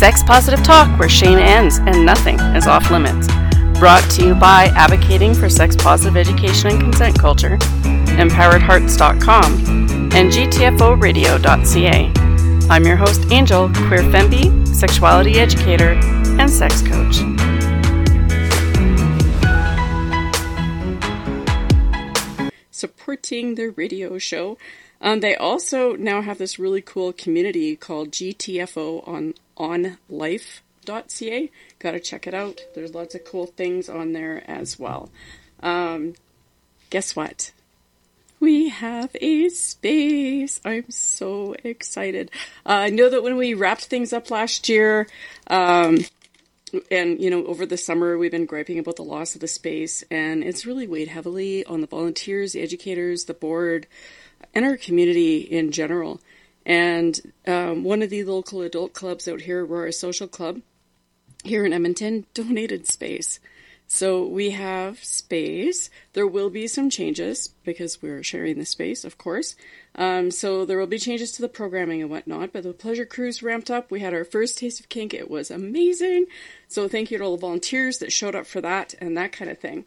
Sex 0.00 0.22
Positive 0.22 0.62
Talk, 0.62 0.98
where 0.98 1.10
shame 1.10 1.38
ends 1.38 1.76
and 1.76 2.06
nothing 2.06 2.40
is 2.56 2.66
off 2.66 2.90
limits. 2.90 3.26
Brought 3.78 4.02
to 4.12 4.28
you 4.28 4.34
by 4.34 4.72
Advocating 4.74 5.34
for 5.34 5.50
Sex 5.50 5.76
Positive 5.76 6.16
Education 6.16 6.70
and 6.70 6.80
Consent 6.80 7.18
Culture, 7.18 7.58
EmpoweredHearts.com, 8.16 9.52
and 10.14 10.32
GTFORadio.ca. 10.32 12.12
I'm 12.70 12.86
your 12.86 12.96
host, 12.96 13.30
Angel, 13.30 13.68
queer 13.74 14.00
femby, 14.04 14.66
sexuality 14.68 15.38
educator, 15.38 15.90
and 16.40 16.48
sex 16.48 16.80
coach. 16.80 17.16
Supporting 22.70 23.56
the 23.56 23.68
radio 23.76 24.16
show. 24.16 24.56
Um, 25.00 25.20
they 25.20 25.34
also 25.34 25.94
now 25.96 26.20
have 26.20 26.38
this 26.38 26.58
really 26.58 26.82
cool 26.82 27.12
community 27.12 27.74
called 27.76 28.10
GTFO 28.10 29.06
on 29.08 29.34
onlife.ca. 29.56 31.50
Got 31.78 31.90
to 31.92 32.00
check 32.00 32.26
it 32.26 32.34
out. 32.34 32.60
There's 32.74 32.94
lots 32.94 33.14
of 33.14 33.24
cool 33.24 33.46
things 33.46 33.88
on 33.88 34.12
there 34.12 34.44
as 34.48 34.78
well. 34.78 35.10
Um, 35.62 36.14
guess 36.90 37.16
what? 37.16 37.52
We 38.40 38.70
have 38.70 39.14
a 39.20 39.50
space. 39.50 40.60
I'm 40.64 40.90
so 40.90 41.54
excited. 41.62 42.30
Uh, 42.64 42.68
I 42.70 42.90
know 42.90 43.10
that 43.10 43.22
when 43.22 43.36
we 43.36 43.52
wrapped 43.52 43.84
things 43.84 44.12
up 44.14 44.30
last 44.30 44.68
year, 44.68 45.06
um, 45.46 45.98
and 46.90 47.20
you 47.20 47.30
know, 47.30 47.44
over 47.46 47.66
the 47.66 47.76
summer 47.76 48.16
we've 48.18 48.30
been 48.30 48.46
griping 48.46 48.78
about 48.78 48.96
the 48.96 49.02
loss 49.02 49.34
of 49.34 49.40
the 49.40 49.48
space, 49.48 50.04
and 50.10 50.42
it's 50.44 50.66
really 50.66 50.86
weighed 50.86 51.08
heavily 51.08 51.64
on 51.64 51.80
the 51.80 51.86
volunteers, 51.86 52.52
the 52.52 52.62
educators, 52.62 53.24
the 53.24 53.34
board, 53.34 53.86
and 54.54 54.64
our 54.64 54.76
community 54.76 55.38
in 55.38 55.72
general. 55.72 56.20
And 56.66 57.20
um, 57.46 57.84
one 57.84 58.02
of 58.02 58.10
the 58.10 58.24
local 58.24 58.62
adult 58.62 58.92
clubs 58.92 59.26
out 59.26 59.40
here, 59.40 59.64
Aurora 59.64 59.92
Social 59.92 60.28
Club, 60.28 60.60
here 61.42 61.64
in 61.64 61.72
Edmonton, 61.72 62.26
donated 62.34 62.86
space. 62.86 63.40
So 63.92 64.24
we 64.24 64.50
have 64.50 65.02
space. 65.02 65.90
There 66.12 66.26
will 66.26 66.48
be 66.48 66.68
some 66.68 66.90
changes 66.90 67.48
because 67.64 68.00
we're 68.00 68.22
sharing 68.22 68.56
the 68.56 68.64
space, 68.64 69.04
of 69.04 69.18
course. 69.18 69.56
Um, 69.96 70.30
so 70.30 70.64
there 70.64 70.78
will 70.78 70.86
be 70.86 71.00
changes 71.00 71.32
to 71.32 71.42
the 71.42 71.48
programming 71.48 72.00
and 72.00 72.08
whatnot. 72.08 72.52
But 72.52 72.62
the 72.62 72.72
pleasure 72.72 73.04
cruise 73.04 73.42
ramped 73.42 73.68
up. 73.68 73.90
We 73.90 73.98
had 73.98 74.14
our 74.14 74.24
first 74.24 74.58
taste 74.58 74.78
of 74.78 74.88
kink. 74.88 75.12
It 75.12 75.28
was 75.28 75.50
amazing. 75.50 76.26
So 76.68 76.86
thank 76.86 77.10
you 77.10 77.18
to 77.18 77.24
all 77.24 77.36
the 77.36 77.40
volunteers 77.40 77.98
that 77.98 78.12
showed 78.12 78.36
up 78.36 78.46
for 78.46 78.60
that 78.60 78.94
and 79.00 79.16
that 79.16 79.32
kind 79.32 79.50
of 79.50 79.58
thing. 79.58 79.86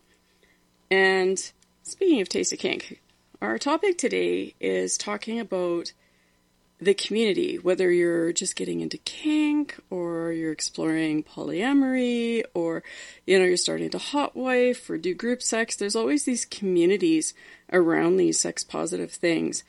And 0.91 1.39
speaking 1.83 2.19
of 2.19 2.27
taste 2.27 2.51
of 2.51 2.59
kink, 2.59 2.99
our 3.41 3.57
topic 3.57 3.97
today 3.97 4.53
is 4.59 4.97
talking 4.97 5.39
about 5.39 5.93
the 6.79 6.93
community, 6.93 7.57
whether 7.57 7.91
you're 7.91 8.33
just 8.33 8.55
getting 8.55 8.81
into 8.81 8.97
kink 8.97 9.77
or 9.89 10.31
you're 10.31 10.51
exploring 10.51 11.23
polyamory 11.23 12.43
or, 12.53 12.83
you 13.25 13.39
know, 13.39 13.45
you're 13.45 13.57
starting 13.57 13.89
to 13.91 13.97
hot 13.97 14.35
wife 14.35 14.89
or 14.89 14.97
do 14.97 15.13
group 15.13 15.41
sex, 15.41 15.75
there's 15.75 15.95
always 15.95 16.25
these 16.25 16.45
communities 16.45 17.33
around 17.71 18.17
these 18.17 18.39
sex 18.39 18.63
positive 18.63 19.11
things. 19.11 19.63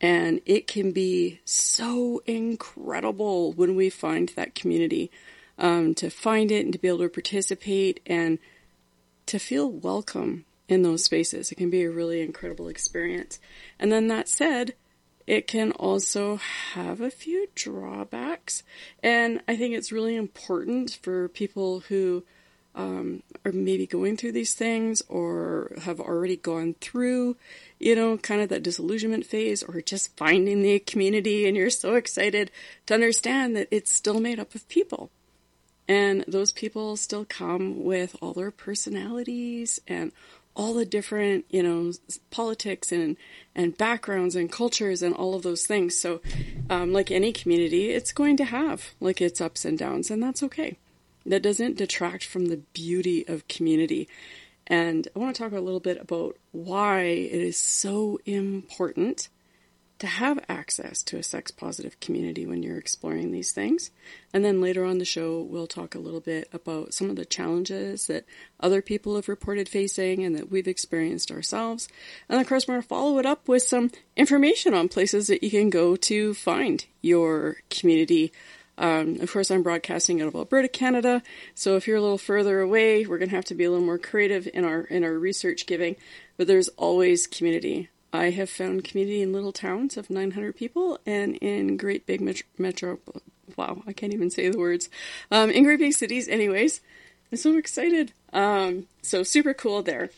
And 0.00 0.40
it 0.46 0.66
can 0.66 0.92
be 0.92 1.40
so 1.44 2.22
incredible 2.26 3.52
when 3.52 3.74
we 3.74 3.90
find 3.90 4.30
that 4.30 4.54
community, 4.54 5.10
um, 5.58 5.94
to 5.96 6.08
find 6.08 6.50
it 6.50 6.64
and 6.64 6.72
to 6.72 6.78
be 6.78 6.88
able 6.88 6.98
to 7.00 7.08
participate 7.08 8.00
and 8.06 8.38
to 9.26 9.38
feel 9.38 9.70
welcome 9.70 10.44
in 10.68 10.82
those 10.82 11.04
spaces. 11.04 11.50
It 11.50 11.56
can 11.56 11.68
be 11.68 11.82
a 11.82 11.90
really 11.90 12.22
incredible 12.22 12.68
experience. 12.68 13.40
And 13.78 13.90
then 13.90 14.08
that 14.08 14.28
said, 14.28 14.74
it 15.30 15.46
can 15.46 15.70
also 15.70 16.40
have 16.74 17.00
a 17.00 17.08
few 17.08 17.46
drawbacks. 17.54 18.64
And 19.00 19.40
I 19.46 19.54
think 19.54 19.76
it's 19.76 19.92
really 19.92 20.16
important 20.16 20.98
for 21.04 21.28
people 21.28 21.84
who 21.86 22.24
um, 22.74 23.22
are 23.44 23.52
maybe 23.52 23.86
going 23.86 24.16
through 24.16 24.32
these 24.32 24.54
things 24.54 25.02
or 25.08 25.70
have 25.82 26.00
already 26.00 26.36
gone 26.36 26.74
through, 26.80 27.36
you 27.78 27.94
know, 27.94 28.18
kind 28.18 28.40
of 28.40 28.48
that 28.48 28.64
disillusionment 28.64 29.24
phase 29.24 29.62
or 29.62 29.80
just 29.80 30.16
finding 30.16 30.62
the 30.62 30.80
community 30.80 31.46
and 31.46 31.56
you're 31.56 31.70
so 31.70 31.94
excited 31.94 32.50
to 32.86 32.94
understand 32.94 33.54
that 33.54 33.68
it's 33.70 33.92
still 33.92 34.18
made 34.18 34.40
up 34.40 34.56
of 34.56 34.68
people. 34.68 35.10
And 35.86 36.24
those 36.26 36.50
people 36.50 36.96
still 36.96 37.24
come 37.24 37.84
with 37.84 38.16
all 38.20 38.32
their 38.32 38.50
personalities 38.50 39.80
and 39.86 40.10
all 40.54 40.74
the 40.74 40.84
different, 40.84 41.44
you 41.48 41.62
know, 41.62 41.92
politics 42.30 42.92
and, 42.92 43.16
and 43.54 43.76
backgrounds 43.76 44.34
and 44.34 44.50
cultures 44.50 45.02
and 45.02 45.14
all 45.14 45.34
of 45.34 45.42
those 45.42 45.66
things. 45.66 45.96
So, 45.96 46.20
um, 46.68 46.92
like 46.92 47.10
any 47.10 47.32
community, 47.32 47.90
it's 47.90 48.12
going 48.12 48.36
to 48.38 48.44
have 48.44 48.94
like 49.00 49.20
its 49.20 49.40
ups 49.40 49.64
and 49.64 49.78
downs, 49.78 50.10
and 50.10 50.22
that's 50.22 50.42
okay. 50.42 50.76
That 51.24 51.42
doesn't 51.42 51.76
detract 51.76 52.24
from 52.24 52.46
the 52.46 52.58
beauty 52.72 53.24
of 53.28 53.48
community. 53.48 54.08
And 54.66 55.08
I 55.14 55.18
want 55.18 55.34
to 55.34 55.42
talk 55.42 55.52
a 55.52 55.60
little 55.60 55.80
bit 55.80 56.00
about 56.00 56.36
why 56.52 57.00
it 57.00 57.40
is 57.40 57.58
so 57.58 58.18
important 58.24 59.28
to 60.00 60.06
have 60.06 60.42
access 60.48 61.02
to 61.02 61.18
a 61.18 61.22
sex 61.22 61.50
positive 61.50 62.00
community 62.00 62.46
when 62.46 62.62
you're 62.62 62.78
exploring 62.78 63.30
these 63.30 63.52
things. 63.52 63.90
And 64.32 64.42
then 64.42 64.62
later 64.62 64.82
on 64.82 64.96
the 64.96 65.04
show, 65.04 65.42
we'll 65.42 65.66
talk 65.66 65.94
a 65.94 65.98
little 65.98 66.20
bit 66.20 66.48
about 66.54 66.94
some 66.94 67.10
of 67.10 67.16
the 67.16 67.26
challenges 67.26 68.06
that 68.06 68.24
other 68.60 68.80
people 68.80 69.16
have 69.16 69.28
reported 69.28 69.68
facing 69.68 70.24
and 70.24 70.34
that 70.36 70.50
we've 70.50 70.66
experienced 70.66 71.30
ourselves. 71.30 71.86
And 72.30 72.40
of 72.40 72.48
course, 72.48 72.66
we're 72.66 72.74
going 72.74 72.82
to 72.82 72.88
follow 72.88 73.18
it 73.18 73.26
up 73.26 73.46
with 73.46 73.62
some 73.62 73.90
information 74.16 74.72
on 74.72 74.88
places 74.88 75.26
that 75.26 75.42
you 75.42 75.50
can 75.50 75.68
go 75.68 75.96
to 75.96 76.32
find 76.32 76.86
your 77.02 77.58
community. 77.68 78.32
Um, 78.78 79.20
of 79.20 79.30
course, 79.30 79.50
I'm 79.50 79.62
broadcasting 79.62 80.22
out 80.22 80.28
of 80.28 80.34
Alberta, 80.34 80.68
Canada. 80.68 81.22
So 81.54 81.76
if 81.76 81.86
you're 81.86 81.98
a 81.98 82.02
little 82.02 82.16
further 82.16 82.60
away, 82.60 83.04
we're 83.04 83.18
going 83.18 83.28
to 83.28 83.36
have 83.36 83.44
to 83.46 83.54
be 83.54 83.64
a 83.64 83.70
little 83.70 83.84
more 83.84 83.98
creative 83.98 84.48
in 84.54 84.64
our 84.64 84.80
in 84.80 85.04
our 85.04 85.12
research 85.12 85.66
giving. 85.66 85.96
But 86.38 86.46
there's 86.46 86.68
always 86.68 87.26
community 87.26 87.90
I 88.12 88.30
have 88.30 88.50
found 88.50 88.84
community 88.84 89.22
in 89.22 89.32
little 89.32 89.52
towns 89.52 89.96
of 89.96 90.10
900 90.10 90.56
people 90.56 90.98
and 91.06 91.36
in 91.36 91.76
great 91.76 92.06
big 92.06 92.20
metro, 92.20 92.46
metro 92.58 92.98
wow, 93.56 93.82
I 93.86 93.92
can't 93.92 94.14
even 94.14 94.30
say 94.30 94.48
the 94.48 94.58
words. 94.58 94.88
Um, 95.30 95.50
in 95.50 95.64
great 95.64 95.78
big 95.78 95.92
cities, 95.92 96.28
anyways. 96.28 96.80
I'm 97.30 97.38
so 97.38 97.56
excited. 97.56 98.12
Um, 98.32 98.86
so 99.02 99.22
super 99.22 99.54
cool 99.54 99.82
there. 99.82 100.10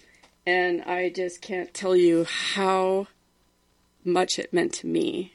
And 0.47 0.83
I 0.83 1.11
just 1.11 1.43
can't 1.43 1.73
tell 1.73 1.95
you 1.95 2.25
how 2.25 3.09
much 4.05 4.39
it 4.39 4.53
meant 4.53 4.73
to 4.75 4.87
me 4.87 5.33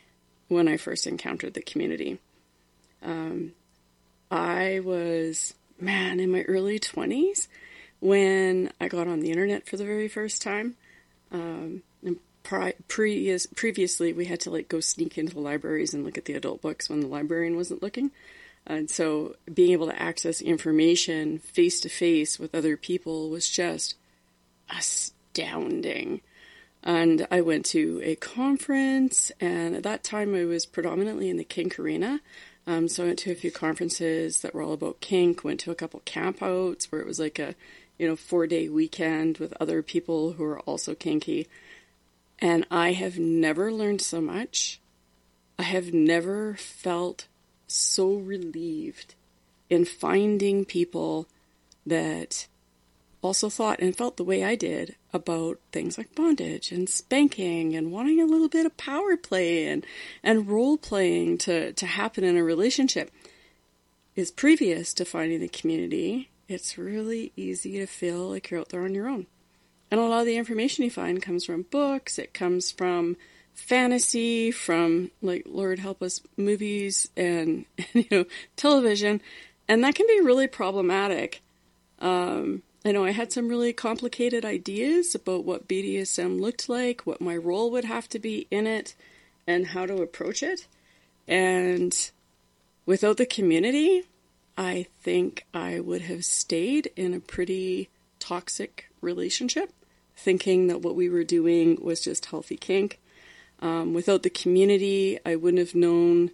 when 0.47 0.67
I 0.67 0.77
first 0.77 1.07
encountered 1.07 1.53
the 1.53 1.61
community. 1.61 2.19
Um, 3.03 3.53
I 4.31 4.81
was, 4.83 5.53
man, 5.79 6.19
in 6.19 6.31
my 6.31 6.41
early 6.43 6.79
20s 6.79 7.47
when 7.99 8.71
I 8.79 8.87
got 8.87 9.07
on 9.07 9.21
the 9.21 9.31
internet 9.31 9.67
for 9.67 9.77
the 9.77 9.85
very 9.85 10.07
first 10.07 10.41
time. 10.41 10.75
Um, 11.31 11.83
pri- 12.47 12.75
pre- 12.87 13.37
previously 13.55 14.13
we 14.13 14.25
had 14.25 14.39
to 14.39 14.49
like 14.49 14.69
go 14.69 14.79
sneak 14.79 15.17
into 15.17 15.33
the 15.33 15.41
libraries 15.41 15.93
and 15.93 16.05
look 16.05 16.17
at 16.17 16.25
the 16.25 16.33
adult 16.33 16.61
books 16.61 16.89
when 16.89 17.01
the 17.01 17.07
librarian 17.07 17.57
wasn't 17.57 17.83
looking. 17.83 18.11
And 18.65 18.89
so 18.89 19.35
being 19.53 19.71
able 19.71 19.87
to 19.87 20.01
access 20.01 20.41
information 20.41 21.39
face 21.39 21.81
to 21.81 21.89
face 21.89 22.39
with 22.39 22.55
other 22.55 22.77
people 22.77 23.29
was 23.29 23.49
just 23.49 23.95
astounding. 24.69 26.21
And 26.83 27.27
I 27.29 27.41
went 27.41 27.65
to 27.67 27.99
a 28.03 28.15
conference, 28.15 29.31
and 29.41 29.75
at 29.75 29.83
that 29.83 30.03
time 30.03 30.33
I 30.33 30.45
was 30.45 30.65
predominantly 30.65 31.29
in 31.29 31.37
the 31.37 31.43
kink 31.43 31.77
arena. 31.77 32.21
Um, 32.65 32.87
so 32.87 33.03
I 33.03 33.07
went 33.07 33.19
to 33.19 33.31
a 33.31 33.35
few 33.35 33.51
conferences 33.51 34.41
that 34.41 34.53
were 34.53 34.61
all 34.61 34.73
about 34.73 35.01
kink. 35.01 35.43
Went 35.43 35.59
to 35.61 35.71
a 35.71 35.75
couple 35.75 36.01
campouts 36.05 36.85
where 36.85 37.01
it 37.01 37.07
was 37.07 37.19
like 37.19 37.39
a, 37.39 37.55
you 37.97 38.07
know, 38.07 38.15
four 38.15 38.47
day 38.47 38.69
weekend 38.69 39.37
with 39.37 39.53
other 39.59 39.81
people 39.81 40.33
who 40.33 40.45
are 40.45 40.59
also 40.61 40.95
kinky. 40.95 41.47
And 42.39 42.65
I 42.69 42.93
have 42.93 43.17
never 43.17 43.71
learned 43.71 44.01
so 44.01 44.21
much. 44.21 44.79
I 45.57 45.63
have 45.63 45.93
never 45.93 46.55
felt 46.55 47.27
so 47.67 48.13
relieved 48.13 49.15
in 49.69 49.85
finding 49.85 50.65
people 50.65 51.27
that 51.85 52.47
also 53.21 53.49
thought 53.49 53.79
and 53.79 53.95
felt 53.95 54.17
the 54.17 54.23
way 54.23 54.43
I 54.43 54.55
did 54.55 54.95
about 55.11 55.59
things 55.71 55.97
like 55.97 56.15
bondage 56.15 56.71
and 56.71 56.87
spanking 56.87 57.75
and 57.75 57.91
wanting 57.91 58.21
a 58.21 58.25
little 58.25 58.49
bit 58.49 58.65
of 58.65 58.77
power 58.77 59.17
play 59.17 59.67
and, 59.67 59.85
and 60.23 60.47
role 60.47 60.77
playing 60.77 61.39
to, 61.39 61.73
to 61.73 61.85
happen 61.85 62.23
in 62.23 62.37
a 62.37 62.43
relationship 62.43 63.11
is 64.15 64.31
previous 64.31 64.93
to 64.93 65.05
finding 65.05 65.39
the 65.39 65.47
community. 65.47 66.29
It's 66.47 66.77
really 66.77 67.31
easy 67.35 67.79
to 67.79 67.87
feel 67.87 68.29
like 68.29 68.49
you're 68.49 68.59
out 68.59 68.69
there 68.69 68.83
on 68.83 68.95
your 68.95 69.07
own. 69.07 69.27
And 69.89 69.99
a 69.99 70.03
lot 70.03 70.21
of 70.21 70.25
the 70.25 70.37
information 70.37 70.83
you 70.83 70.91
find 70.91 71.21
comes 71.21 71.45
from 71.45 71.63
books, 71.63 72.19
it 72.19 72.33
comes 72.33 72.71
from 72.71 73.15
fantasy, 73.53 74.51
from 74.51 75.11
like 75.21 75.43
Lord 75.47 75.79
help 75.79 76.01
us 76.01 76.21
movies 76.35 77.09
and, 77.15 77.65
you 77.93 78.05
know 78.11 78.25
television, 78.55 79.21
and 79.67 79.83
that 79.83 79.95
can 79.95 80.07
be 80.07 80.21
really 80.21 80.47
problematic. 80.47 81.41
Um, 81.99 82.63
I 82.85 82.91
know 82.91 83.03
I 83.03 83.11
had 83.11 83.33
some 83.33 83.49
really 83.49 83.73
complicated 83.73 84.45
ideas 84.45 85.15
about 85.15 85.43
what 85.43 85.67
BDSM 85.67 86.39
looked 86.39 86.69
like, 86.69 87.05
what 87.05 87.19
my 87.19 87.35
role 87.35 87.71
would 87.71 87.85
have 87.85 88.07
to 88.09 88.19
be 88.19 88.47
in 88.49 88.67
it, 88.67 88.95
and 89.45 89.67
how 89.67 89.85
to 89.85 90.01
approach 90.01 90.43
it. 90.43 90.67
And 91.27 92.11
without 92.85 93.17
the 93.17 93.25
community, 93.25 94.03
I 94.57 94.87
think 95.01 95.45
I 95.53 95.79
would 95.79 96.03
have 96.03 96.23
stayed 96.23 96.91
in 96.95 97.13
a 97.13 97.19
pretty 97.19 97.89
toxic 98.19 98.89
relationship, 99.01 99.71
thinking 100.17 100.67
that 100.67 100.81
what 100.81 100.95
we 100.95 101.09
were 101.09 101.23
doing 101.23 101.77
was 101.81 102.01
just 102.01 102.25
healthy 102.25 102.57
kink. 102.57 102.99
Um, 103.59 103.93
without 103.93 104.23
the 104.23 104.29
community, 104.29 105.19
I 105.25 105.35
wouldn't 105.35 105.59
have 105.59 105.75
known 105.75 106.31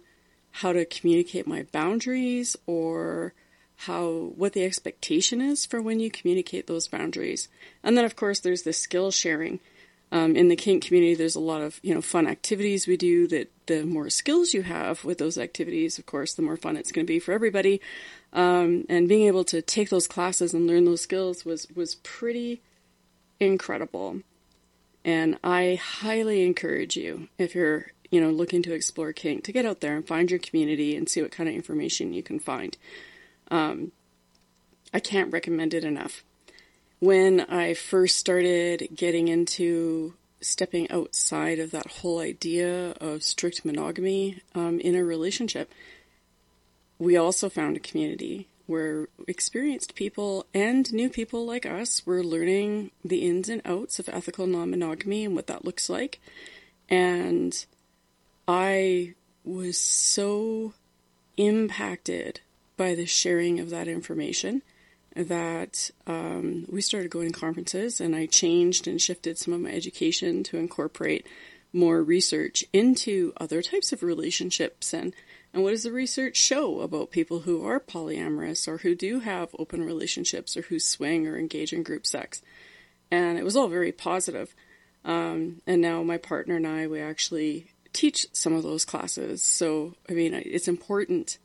how 0.50 0.72
to 0.72 0.84
communicate 0.84 1.46
my 1.46 1.66
boundaries 1.72 2.56
or 2.66 3.34
how 3.76 4.32
what 4.36 4.52
the 4.52 4.64
expectation 4.64 5.40
is 5.40 5.66
for 5.66 5.82
when 5.82 6.00
you 6.00 6.10
communicate 6.10 6.66
those 6.66 6.88
boundaries. 6.88 7.48
And 7.82 7.96
then 7.96 8.04
of 8.04 8.16
course 8.16 8.40
there's 8.40 8.62
the 8.62 8.72
skill 8.72 9.10
sharing. 9.10 9.60
Um, 10.12 10.36
in 10.36 10.46
the 10.46 10.54
kink 10.54 10.84
community, 10.84 11.16
there's 11.16 11.34
a 11.34 11.40
lot 11.40 11.60
of 11.60 11.80
you 11.82 11.92
know 11.92 12.00
fun 12.00 12.28
activities 12.28 12.86
we 12.86 12.96
do. 12.96 13.26
That 13.26 13.50
the 13.66 13.84
more 13.84 14.10
skills 14.10 14.54
you 14.54 14.62
have 14.62 15.04
with 15.04 15.18
those 15.18 15.38
activities, 15.38 15.98
of 15.98 16.06
course, 16.06 16.34
the 16.34 16.42
more 16.42 16.56
fun 16.56 16.76
it's 16.76 16.92
going 16.92 17.04
to 17.04 17.12
be 17.12 17.18
for 17.18 17.32
everybody. 17.32 17.80
Um, 18.32 18.84
and 18.88 19.08
being 19.08 19.26
able 19.26 19.44
to 19.44 19.60
take 19.60 19.90
those 19.90 20.06
classes 20.06 20.54
and 20.54 20.68
learn 20.68 20.84
those 20.84 21.00
skills 21.00 21.44
was 21.44 21.66
was 21.74 21.96
pretty 21.96 22.60
incredible. 23.40 24.20
And 25.04 25.38
I 25.44 25.78
highly 25.82 26.44
encourage 26.44 26.96
you 26.96 27.28
if 27.38 27.54
you're 27.54 27.92
you 28.10 28.20
know 28.20 28.30
looking 28.30 28.62
to 28.62 28.72
explore 28.72 29.12
kink 29.12 29.44
to 29.44 29.52
get 29.52 29.66
out 29.66 29.80
there 29.80 29.96
and 29.96 30.06
find 30.06 30.30
your 30.30 30.40
community 30.40 30.96
and 30.96 31.08
see 31.08 31.20
what 31.20 31.32
kind 31.32 31.48
of 31.48 31.54
information 31.54 32.12
you 32.12 32.22
can 32.22 32.38
find. 32.38 32.76
Um, 33.50 33.92
I 34.92 35.00
can't 35.00 35.32
recommend 35.32 35.74
it 35.74 35.84
enough. 35.84 36.22
When 37.00 37.40
I 37.40 37.74
first 37.74 38.16
started 38.16 38.88
getting 38.94 39.28
into 39.28 40.14
stepping 40.40 40.90
outside 40.90 41.58
of 41.58 41.70
that 41.72 41.86
whole 41.86 42.20
idea 42.20 42.92
of 42.92 43.22
strict 43.22 43.64
monogamy 43.64 44.40
um, 44.54 44.78
in 44.80 44.94
a 44.94 45.04
relationship, 45.04 45.72
we 46.98 47.16
also 47.16 47.48
found 47.48 47.76
a 47.76 47.80
community 47.80 48.46
where 48.66 49.08
experienced 49.28 49.94
people 49.94 50.46
and 50.54 50.92
new 50.92 51.08
people 51.08 51.44
like 51.44 51.66
us 51.66 52.06
were 52.06 52.22
learning 52.22 52.90
the 53.04 53.26
ins 53.26 53.48
and 53.48 53.62
outs 53.64 53.98
of 53.98 54.08
ethical 54.08 54.46
non 54.46 54.70
monogamy 54.70 55.24
and 55.24 55.34
what 55.34 55.46
that 55.46 55.64
looks 55.64 55.90
like. 55.90 56.20
And 56.88 57.64
I 58.48 59.14
was 59.44 59.78
so 59.78 60.74
impacted 61.36 62.40
by 62.76 62.94
the 62.94 63.06
sharing 63.06 63.60
of 63.60 63.70
that 63.70 63.88
information 63.88 64.62
that 65.14 65.90
um, 66.06 66.66
we 66.68 66.80
started 66.80 67.10
going 67.10 67.32
to 67.32 67.38
conferences 67.38 68.00
and 68.00 68.16
I 68.16 68.26
changed 68.26 68.88
and 68.88 69.00
shifted 69.00 69.38
some 69.38 69.54
of 69.54 69.60
my 69.60 69.70
education 69.70 70.42
to 70.44 70.58
incorporate 70.58 71.26
more 71.72 72.02
research 72.02 72.64
into 72.72 73.32
other 73.36 73.62
types 73.62 73.92
of 73.92 74.02
relationships 74.02 74.92
and 74.92 75.14
and 75.54 75.62
what 75.62 75.70
does 75.70 75.84
the 75.84 75.92
research 75.92 76.36
show 76.36 76.80
about 76.80 77.12
people 77.12 77.40
who 77.40 77.64
are 77.64 77.78
polyamorous 77.78 78.66
or 78.66 78.78
who 78.78 78.96
do 78.96 79.20
have 79.20 79.54
open 79.56 79.84
relationships 79.84 80.56
or 80.56 80.62
who 80.62 80.80
swing 80.80 81.28
or 81.28 81.38
engage 81.38 81.72
in 81.72 81.84
group 81.84 82.06
sex? 82.06 82.42
And 83.08 83.38
it 83.38 83.44
was 83.44 83.56
all 83.56 83.68
very 83.68 83.92
positive. 83.92 84.52
Um, 85.04 85.62
and 85.64 85.80
now 85.80 86.02
my 86.02 86.16
partner 86.16 86.56
and 86.56 86.66
I 86.66 86.88
we 86.88 87.00
actually 87.00 87.68
teach 87.92 88.26
some 88.32 88.52
of 88.52 88.64
those 88.64 88.84
classes. 88.84 89.44
So 89.44 89.94
I 90.10 90.14
mean 90.14 90.34
it's 90.34 90.66
important 90.66 91.38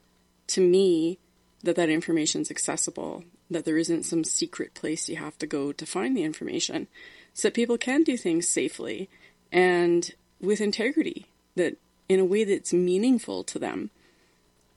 to 0.48 0.62
me 0.62 1.20
that 1.62 1.76
that 1.76 1.90
information 1.90 2.42
is 2.42 2.50
accessible, 2.50 3.24
that 3.52 3.66
there 3.66 3.78
isn't 3.78 4.04
some 4.04 4.24
secret 4.24 4.74
place 4.74 5.08
you 5.08 5.18
have 5.18 5.38
to 5.38 5.46
go 5.46 5.72
to 5.72 5.86
find 5.86 6.18
the 6.18 6.24
information, 6.24 6.88
so 7.36 7.48
that 7.48 7.54
people 7.54 7.78
can 7.78 8.02
do 8.02 8.18
things 8.18 8.48
safely 8.48 9.08
and 9.52 10.16
with 10.42 10.62
integrity, 10.62 11.28
that 11.56 11.78
in 12.08 12.20
a 12.20 12.26
way 12.26 12.44
that's 12.44 12.74
meaningful 12.74 13.44
to 13.44 13.60
them. 13.60 13.92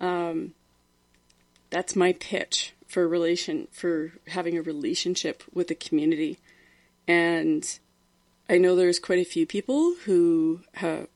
Um, 0.03 0.53
that's 1.71 1.97
my 1.97 2.13
pitch 2.13 2.75
for 2.87 3.09
relation 3.09 3.69
for 3.73 4.13
having 4.29 4.59
a 4.59 4.63
relationship 4.63 5.43
with 5.55 5.69
the 5.69 5.75
community, 5.75 6.39
and 7.09 7.79
I 8.51 8.59
know 8.59 8.77
there's 8.77 8.99
quite 8.99 9.21
a 9.21 9.25
few 9.25 9.47
people 9.47 9.95
who 10.05 10.61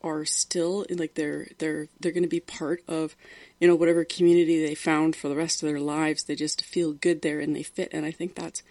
are 0.02 0.24
still 0.24 0.86
like 0.88 1.14
they're 1.14 1.48
they're 1.58 1.88
they're 2.00 2.12
going 2.12 2.22
to 2.22 2.28
be 2.28 2.40
part 2.40 2.82
of 2.88 3.14
you 3.60 3.68
know 3.68 3.74
whatever 3.74 4.04
community 4.04 4.64
they 4.64 4.74
found 4.74 5.14
for 5.14 5.28
the 5.28 5.36
rest 5.36 5.62
of 5.62 5.68
their 5.68 5.80
lives. 5.80 6.24
They 6.24 6.34
just 6.34 6.64
feel 6.64 6.92
good 6.92 7.20
there 7.20 7.40
and 7.40 7.54
they 7.54 7.62
fit, 7.62 7.90
and 7.92 8.06
I 8.06 8.10
think 8.10 8.34
that's 8.34 8.62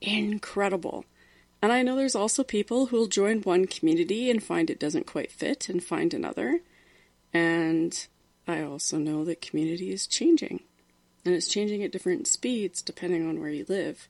incredible. 0.00 1.04
And 1.60 1.72
I 1.72 1.82
know 1.82 1.96
there's 1.96 2.14
also 2.14 2.44
people 2.44 2.86
who'll 2.86 3.06
join 3.06 3.40
one 3.40 3.66
community 3.66 4.30
and 4.30 4.42
find 4.42 4.68
it 4.68 4.78
doesn't 4.78 5.06
quite 5.06 5.32
fit 5.32 5.68
and 5.70 5.82
find 5.82 6.12
another. 6.12 6.60
And 7.32 8.06
I 8.46 8.62
also 8.62 8.98
know 8.98 9.24
that 9.24 9.40
community 9.40 9.92
is 9.92 10.06
changing, 10.06 10.60
and 11.24 11.34
it's 11.34 11.48
changing 11.48 11.82
at 11.82 11.92
different 11.92 12.26
speeds 12.26 12.82
depending 12.82 13.28
on 13.28 13.40
where 13.40 13.50
you 13.50 13.64
live. 13.68 14.08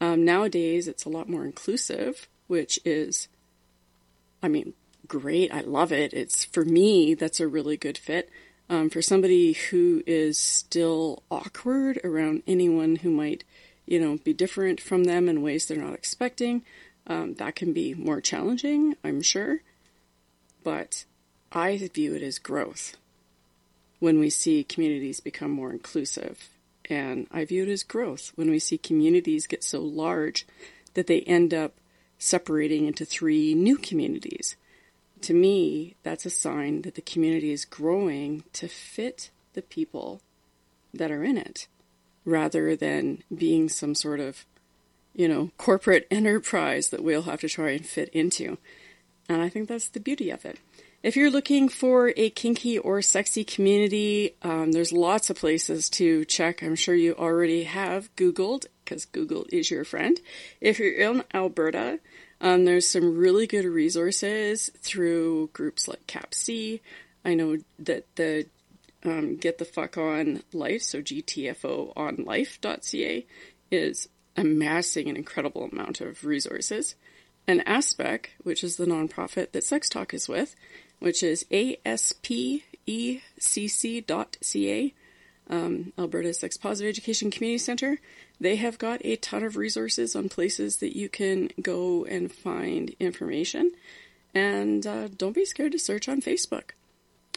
Um, 0.00 0.24
nowadays, 0.24 0.88
it's 0.88 1.04
a 1.04 1.08
lot 1.08 1.28
more 1.28 1.44
inclusive 1.44 2.28
which 2.48 2.80
is, 2.84 3.28
I 4.42 4.48
mean, 4.48 4.72
great. 5.06 5.54
I 5.54 5.60
love 5.60 5.92
it. 5.92 6.12
It's 6.12 6.44
for 6.44 6.64
me, 6.64 7.14
that's 7.14 7.38
a 7.38 7.46
really 7.46 7.76
good 7.76 7.96
fit. 7.96 8.28
Um, 8.68 8.90
for 8.90 9.00
somebody 9.00 9.52
who 9.52 10.02
is 10.06 10.36
still 10.36 11.22
awkward 11.30 12.00
around 12.04 12.42
anyone 12.46 12.96
who 12.96 13.10
might, 13.10 13.44
you 13.86 14.00
know, 14.00 14.18
be 14.24 14.32
different 14.34 14.80
from 14.80 15.04
them 15.04 15.28
in 15.28 15.40
ways 15.40 15.66
they're 15.66 15.78
not 15.78 15.94
expecting, 15.94 16.62
um, 17.06 17.34
that 17.34 17.54
can 17.54 17.72
be 17.72 17.94
more 17.94 18.20
challenging, 18.20 18.96
I'm 19.02 19.22
sure. 19.22 19.60
But 20.64 21.04
I 21.50 21.78
view 21.94 22.14
it 22.14 22.22
as 22.22 22.38
growth 22.38 22.96
when 23.98 24.18
we 24.18 24.30
see 24.30 24.64
communities 24.64 25.20
become 25.20 25.50
more 25.50 25.72
inclusive. 25.72 26.48
And 26.88 27.26
I 27.30 27.44
view 27.44 27.64
it 27.64 27.68
as 27.68 27.82
growth 27.82 28.32
when 28.34 28.50
we 28.50 28.58
see 28.58 28.78
communities 28.78 29.46
get 29.46 29.62
so 29.62 29.80
large 29.80 30.46
that 30.94 31.06
they 31.06 31.20
end 31.22 31.52
up 31.52 31.74
separating 32.18 32.86
into 32.86 33.04
three 33.04 33.54
new 33.54 33.76
communities. 33.76 34.56
To 35.22 35.34
me, 35.34 35.96
that's 36.02 36.26
a 36.26 36.30
sign 36.30 36.82
that 36.82 36.94
the 36.94 37.02
community 37.02 37.52
is 37.52 37.64
growing 37.64 38.44
to 38.54 38.68
fit 38.68 39.30
the 39.54 39.62
people 39.62 40.20
that 40.94 41.10
are 41.10 41.24
in 41.24 41.36
it 41.36 41.66
rather 42.24 42.76
than 42.76 43.22
being 43.34 43.68
some 43.68 43.94
sort 43.94 44.20
of, 44.20 44.44
you 45.14 45.28
know, 45.28 45.50
corporate 45.58 46.06
enterprise 46.10 46.88
that 46.88 47.02
we'll 47.02 47.22
have 47.22 47.40
to 47.40 47.48
try 47.48 47.70
and 47.70 47.86
fit 47.86 48.08
into. 48.10 48.58
And 49.28 49.42
I 49.42 49.48
think 49.48 49.68
that's 49.68 49.88
the 49.88 50.00
beauty 50.00 50.30
of 50.30 50.44
it. 50.44 50.58
If 51.02 51.16
you're 51.16 51.30
looking 51.30 51.68
for 51.68 52.12
a 52.16 52.30
kinky 52.30 52.76
or 52.76 53.02
sexy 53.02 53.44
community, 53.44 54.34
um, 54.42 54.72
there's 54.72 54.92
lots 54.92 55.30
of 55.30 55.36
places 55.36 55.88
to 55.90 56.24
check. 56.24 56.62
I'm 56.62 56.74
sure 56.74 56.94
you 56.94 57.14
already 57.14 57.64
have 57.64 58.14
Googled 58.16 58.66
because 58.84 59.04
Google 59.04 59.46
is 59.52 59.70
your 59.70 59.84
friend. 59.84 60.18
If 60.60 60.80
you're 60.80 60.92
in 60.92 61.22
Alberta, 61.32 62.00
um, 62.40 62.64
there's 62.64 62.88
some 62.88 63.16
really 63.16 63.46
good 63.46 63.64
resources 63.64 64.70
through 64.78 65.50
groups 65.52 65.86
like 65.86 66.06
CAPC. 66.06 66.80
I 67.24 67.34
know 67.34 67.58
that 67.78 68.06
the 68.16 68.46
um, 69.04 69.36
Get 69.36 69.58
the 69.58 69.64
Fuck 69.64 69.98
On 69.98 70.42
Life, 70.52 70.82
so 70.82 71.00
GTFO 71.00 71.92
on 71.96 72.24
life.ca, 72.24 73.26
is 73.70 74.08
amassing 74.36 75.08
an 75.08 75.16
incredible 75.16 75.68
amount 75.70 76.00
of 76.00 76.24
resources. 76.24 76.96
And 77.48 77.64
Aspec, 77.64 78.26
which 78.42 78.62
is 78.62 78.76
the 78.76 78.84
nonprofit 78.84 79.52
that 79.52 79.64
Sex 79.64 79.88
Talk 79.88 80.12
is 80.12 80.28
with, 80.28 80.54
which 80.98 81.22
is 81.22 81.44
aspecc.ca, 81.44 82.64
um, 85.50 85.92
Alberta 85.98 86.34
Sex 86.34 86.58
Positive 86.58 86.90
Education 86.90 87.30
Community 87.30 87.56
Center. 87.56 88.00
They 88.38 88.56
have 88.56 88.76
got 88.76 89.00
a 89.02 89.16
ton 89.16 89.44
of 89.44 89.56
resources 89.56 90.14
on 90.14 90.28
places 90.28 90.76
that 90.76 90.94
you 90.94 91.08
can 91.08 91.48
go 91.62 92.04
and 92.04 92.30
find 92.30 92.94
information. 93.00 93.72
And 94.34 94.86
uh, 94.86 95.08
don't 95.08 95.34
be 95.34 95.46
scared 95.46 95.72
to 95.72 95.78
search 95.78 96.06
on 96.06 96.20
Facebook. 96.20 96.72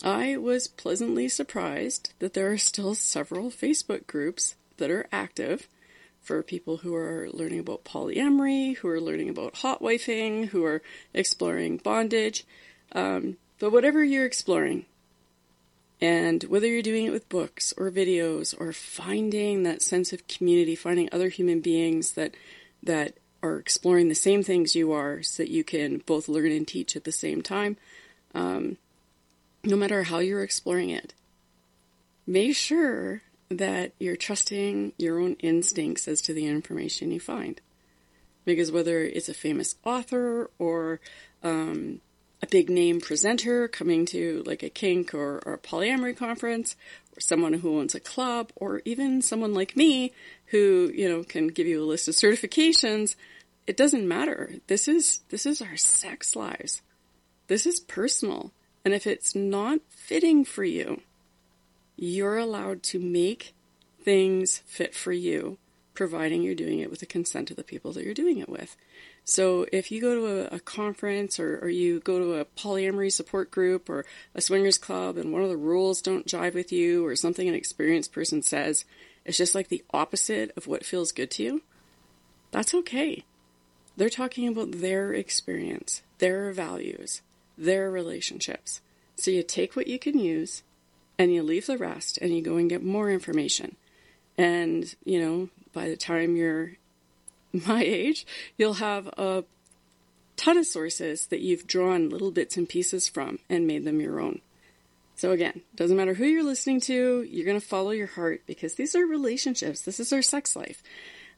I 0.03 0.35
was 0.35 0.67
pleasantly 0.67 1.29
surprised 1.29 2.11
that 2.19 2.33
there 2.33 2.51
are 2.51 2.57
still 2.57 2.95
several 2.95 3.49
Facebook 3.49 4.07
groups 4.07 4.55
that 4.75 4.91
are 4.91 5.07
active 5.13 5.69
for 6.21 6.43
people 6.43 6.77
who 6.77 6.95
are 6.95 7.27
learning 7.33 7.59
about 7.59 7.83
polyamory, 7.83 8.77
who 8.77 8.87
are 8.87 9.01
learning 9.01 9.29
about 9.29 9.57
hot 9.57 9.81
wifing, 9.81 10.47
who 10.47 10.63
are 10.63 10.81
exploring 11.13 11.77
bondage. 11.77 12.45
Um, 12.93 13.37
but 13.59 13.71
whatever 13.71 14.03
you're 14.03 14.25
exploring, 14.25 14.85
and 15.99 16.43
whether 16.45 16.67
you're 16.67 16.81
doing 16.81 17.05
it 17.05 17.11
with 17.11 17.29
books 17.29 17.73
or 17.77 17.91
videos 17.91 18.59
or 18.59 18.73
finding 18.73 19.63
that 19.63 19.81
sense 19.81 20.13
of 20.13 20.27
community, 20.27 20.75
finding 20.75 21.09
other 21.11 21.29
human 21.29 21.59
beings 21.59 22.13
that 22.13 22.35
that 22.83 23.13
are 23.43 23.57
exploring 23.57 24.07
the 24.07 24.15
same 24.15 24.43
things 24.43 24.75
you 24.75 24.91
are, 24.91 25.23
so 25.23 25.43
that 25.43 25.51
you 25.51 25.63
can 25.63 25.99
both 25.99 26.27
learn 26.27 26.51
and 26.51 26.67
teach 26.67 26.95
at 26.95 27.03
the 27.03 27.11
same 27.11 27.41
time, 27.41 27.77
um, 28.35 28.77
no 29.63 29.75
matter 29.75 30.03
how 30.03 30.19
you're 30.19 30.43
exploring 30.43 30.89
it, 30.89 31.13
make 32.27 32.55
sure 32.55 33.21
that 33.57 33.93
you're 33.99 34.15
trusting 34.15 34.93
your 34.97 35.19
own 35.19 35.33
instincts 35.39 36.07
as 36.07 36.21
to 36.23 36.33
the 36.33 36.47
information 36.47 37.11
you 37.11 37.19
find. 37.19 37.59
Because 38.45 38.71
whether 38.71 39.03
it's 39.03 39.29
a 39.29 39.33
famous 39.33 39.75
author 39.83 40.49
or 40.57 40.99
um, 41.43 42.01
a 42.41 42.47
big 42.47 42.69
name 42.69 42.99
presenter 42.99 43.67
coming 43.67 44.05
to 44.07 44.43
like 44.45 44.63
a 44.63 44.69
kink 44.69 45.13
or, 45.13 45.41
or 45.45 45.53
a 45.53 45.59
polyamory 45.59 46.15
conference, 46.17 46.75
or 47.15 47.21
someone 47.21 47.53
who 47.53 47.79
owns 47.79 47.93
a 47.93 47.99
club, 47.99 48.51
or 48.55 48.81
even 48.85 49.21
someone 49.21 49.53
like 49.53 49.75
me 49.75 50.11
who, 50.47 50.91
you 50.95 51.07
know, 51.07 51.23
can 51.23 51.47
give 51.47 51.67
you 51.67 51.83
a 51.83 51.85
list 51.85 52.07
of 52.07 52.15
certifications. 52.15 53.15
It 53.67 53.77
doesn't 53.77 54.07
matter. 54.07 54.55
This 54.67 54.87
is, 54.87 55.21
this 55.29 55.45
is 55.45 55.61
our 55.61 55.77
sex 55.77 56.35
lives. 56.35 56.81
This 57.47 57.65
is 57.65 57.79
personal. 57.79 58.51
And 58.83 58.93
if 58.93 59.05
it's 59.05 59.35
not 59.35 59.79
fitting 59.89 60.43
for 60.45 60.63
you, 60.63 61.01
you're 62.01 62.37
allowed 62.37 62.81
to 62.81 62.99
make 62.99 63.53
things 64.03 64.63
fit 64.65 64.95
for 64.95 65.11
you, 65.11 65.59
providing 65.93 66.41
you're 66.41 66.55
doing 66.55 66.79
it 66.79 66.89
with 66.89 66.99
the 66.99 67.05
consent 67.05 67.51
of 67.51 67.57
the 67.57 67.63
people 67.63 67.93
that 67.93 68.03
you're 68.03 68.15
doing 68.15 68.39
it 68.39 68.49
with. 68.49 68.75
So 69.23 69.67
if 69.71 69.91
you 69.91 70.01
go 70.01 70.15
to 70.15 70.25
a, 70.51 70.55
a 70.55 70.59
conference 70.59 71.39
or, 71.39 71.59
or, 71.59 71.69
you 71.69 71.99
go 71.99 72.17
to 72.17 72.39
a 72.39 72.45
polyamory 72.45 73.11
support 73.11 73.51
group 73.51 73.87
or 73.87 74.03
a 74.33 74.41
swingers 74.41 74.79
club 74.79 75.15
and 75.15 75.31
one 75.31 75.43
of 75.43 75.49
the 75.49 75.57
rules 75.57 76.01
don't 76.01 76.25
jive 76.25 76.55
with 76.55 76.71
you 76.71 77.05
or 77.05 77.15
something 77.15 77.47
an 77.47 77.53
experienced 77.53 78.11
person 78.11 78.41
says 78.41 78.83
is 79.23 79.37
just 79.37 79.53
like 79.53 79.67
the 79.67 79.83
opposite 79.93 80.51
of 80.57 80.65
what 80.65 80.83
feels 80.83 81.11
good 81.11 81.29
to 81.29 81.43
you, 81.43 81.61
that's 82.49 82.73
okay. 82.73 83.25
They're 83.95 84.09
talking 84.09 84.47
about 84.47 84.71
their 84.71 85.13
experience, 85.13 86.01
their 86.17 86.51
values, 86.51 87.21
their 87.59 87.91
relationships. 87.91 88.81
So 89.17 89.29
you 89.29 89.43
take 89.43 89.75
what 89.75 89.85
you 89.85 89.99
can 89.99 90.17
use 90.17 90.63
and 91.21 91.31
you 91.31 91.43
leave 91.43 91.67
the 91.67 91.77
rest 91.77 92.17
and 92.17 92.35
you 92.35 92.41
go 92.41 92.57
and 92.57 92.67
get 92.67 92.83
more 92.83 93.11
information. 93.11 93.75
And, 94.39 94.93
you 95.05 95.21
know, 95.21 95.49
by 95.71 95.87
the 95.87 95.95
time 95.95 96.35
you're 96.35 96.71
my 97.53 97.83
age, 97.83 98.25
you'll 98.57 98.73
have 98.75 99.07
a 99.19 99.43
ton 100.35 100.57
of 100.57 100.65
sources 100.65 101.27
that 101.27 101.41
you've 101.41 101.67
drawn 101.67 102.09
little 102.09 102.31
bits 102.31 102.57
and 102.57 102.67
pieces 102.67 103.07
from 103.07 103.37
and 103.51 103.67
made 103.67 103.85
them 103.85 104.01
your 104.01 104.19
own. 104.19 104.41
So 105.13 105.31
again, 105.31 105.61
doesn't 105.75 105.95
matter 105.95 106.15
who 106.15 106.25
you're 106.25 106.43
listening 106.43 106.81
to, 106.81 107.21
you're 107.21 107.45
going 107.45 107.59
to 107.59 107.65
follow 107.65 107.91
your 107.91 108.07
heart 108.07 108.41
because 108.47 108.73
these 108.73 108.95
are 108.95 109.05
relationships. 109.05 109.81
This 109.81 109.99
is 109.99 110.11
our 110.11 110.23
sex 110.23 110.55
life. 110.55 110.81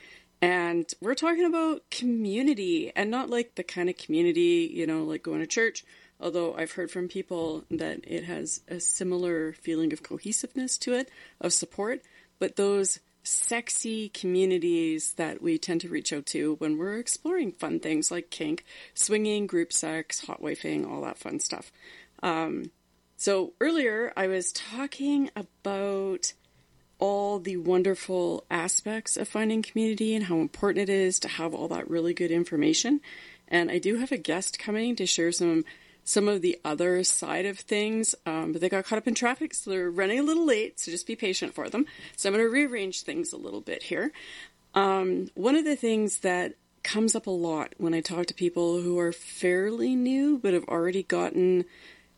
And 0.42 0.94
we're 1.00 1.14
talking 1.14 1.44
about 1.44 1.88
community 1.92 2.90
and 2.96 3.08
not 3.08 3.30
like 3.30 3.54
the 3.54 3.62
kind 3.62 3.88
of 3.88 3.96
community, 3.96 4.68
you 4.74 4.84
know, 4.84 5.04
like 5.04 5.22
going 5.22 5.38
to 5.38 5.46
church. 5.46 5.84
Although 6.20 6.56
I've 6.56 6.72
heard 6.72 6.90
from 6.90 7.06
people 7.06 7.62
that 7.70 8.00
it 8.02 8.24
has 8.24 8.62
a 8.66 8.80
similar 8.80 9.52
feeling 9.52 9.92
of 9.92 10.02
cohesiveness 10.02 10.76
to 10.78 10.92
it, 10.92 11.08
of 11.40 11.52
support. 11.52 12.02
But 12.40 12.56
those 12.56 12.98
sexy 13.24 14.10
communities 14.10 15.14
that 15.14 15.42
we 15.42 15.58
tend 15.58 15.80
to 15.80 15.88
reach 15.88 16.12
out 16.12 16.26
to 16.26 16.54
when 16.56 16.78
we're 16.78 16.98
exploring 16.98 17.52
fun 17.52 17.80
things 17.80 18.10
like 18.10 18.30
kink, 18.30 18.64
swinging, 18.94 19.46
group 19.46 19.72
sex, 19.72 20.26
hot 20.26 20.40
wifing, 20.40 20.88
all 20.88 21.00
that 21.02 21.18
fun 21.18 21.40
stuff. 21.40 21.72
Um, 22.22 22.70
so 23.16 23.54
earlier 23.60 24.12
I 24.16 24.26
was 24.26 24.52
talking 24.52 25.30
about 25.34 26.32
all 26.98 27.38
the 27.38 27.56
wonderful 27.56 28.44
aspects 28.50 29.16
of 29.16 29.26
finding 29.26 29.62
community 29.62 30.14
and 30.14 30.24
how 30.24 30.36
important 30.36 30.88
it 30.88 30.92
is 30.92 31.18
to 31.20 31.28
have 31.28 31.54
all 31.54 31.68
that 31.68 31.90
really 31.90 32.14
good 32.14 32.30
information. 32.30 33.00
And 33.48 33.70
I 33.70 33.78
do 33.78 33.96
have 33.96 34.12
a 34.12 34.16
guest 34.16 34.58
coming 34.58 34.96
to 34.96 35.06
share 35.06 35.32
some 35.32 35.64
some 36.04 36.28
of 36.28 36.42
the 36.42 36.58
other 36.64 37.02
side 37.02 37.46
of 37.46 37.58
things, 37.58 38.14
um, 38.26 38.52
but 38.52 38.60
they 38.60 38.68
got 38.68 38.84
caught 38.84 38.98
up 38.98 39.08
in 39.08 39.14
traffic, 39.14 39.54
so 39.54 39.70
they're 39.70 39.90
running 39.90 40.18
a 40.18 40.22
little 40.22 40.44
late, 40.44 40.78
so 40.78 40.90
just 40.90 41.06
be 41.06 41.16
patient 41.16 41.54
for 41.54 41.68
them. 41.70 41.86
So 42.16 42.28
I'm 42.28 42.34
going 42.34 42.44
to 42.44 42.52
rearrange 42.52 43.02
things 43.02 43.32
a 43.32 43.38
little 43.38 43.62
bit 43.62 43.84
here. 43.84 44.12
Um, 44.74 45.28
one 45.34 45.56
of 45.56 45.64
the 45.64 45.76
things 45.76 46.18
that 46.18 46.54
comes 46.82 47.16
up 47.16 47.26
a 47.26 47.30
lot 47.30 47.72
when 47.78 47.94
I 47.94 48.00
talk 48.00 48.26
to 48.26 48.34
people 48.34 48.82
who 48.82 48.98
are 48.98 49.12
fairly 49.12 49.96
new 49.96 50.38
but 50.38 50.52
have 50.52 50.64
already 50.64 51.02
gotten 51.02 51.64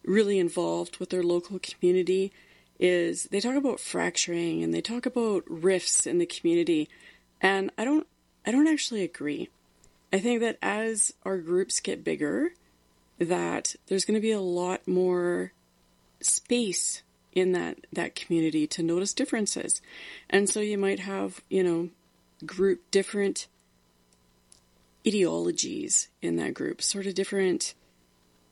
really 0.04 0.38
involved 0.38 0.98
with 0.98 1.10
their 1.10 1.22
local 1.22 1.60
community 1.60 2.32
is 2.78 3.24
they 3.24 3.40
talk 3.40 3.54
about 3.54 3.80
fracturing 3.80 4.62
and 4.62 4.74
they 4.74 4.80
talk 4.80 5.06
about 5.06 5.44
rifts 5.48 6.06
in 6.06 6.18
the 6.18 6.26
community 6.26 6.88
and 7.40 7.70
I 7.78 7.84
don't 7.84 8.06
I 8.44 8.50
don't 8.52 8.68
actually 8.68 9.02
agree. 9.02 9.48
I 10.12 10.18
think 10.18 10.40
that 10.40 10.58
as 10.62 11.12
our 11.24 11.38
groups 11.38 11.80
get 11.80 12.04
bigger, 12.04 12.52
that 13.18 13.76
there's 13.87 14.04
going 14.04 14.16
to 14.16 14.20
be 14.20 14.32
a 14.32 14.40
lot 14.40 14.87
more 14.87 15.52
space 16.20 17.02
in 17.32 17.52
that 17.52 17.78
that 17.92 18.14
community 18.14 18.66
to 18.66 18.82
notice 18.82 19.12
differences. 19.12 19.80
And 20.30 20.49
so 20.49 20.61
you 20.61 20.78
might 20.78 21.00
have, 21.00 21.42
you 21.49 21.62
know, 21.62 21.90
group 22.44 22.90
different 22.90 23.46
ideologies 25.06 26.08
in 26.20 26.37
that 26.37 26.54
group, 26.54 26.82
sort 26.82 27.06
of 27.06 27.14
different 27.14 27.75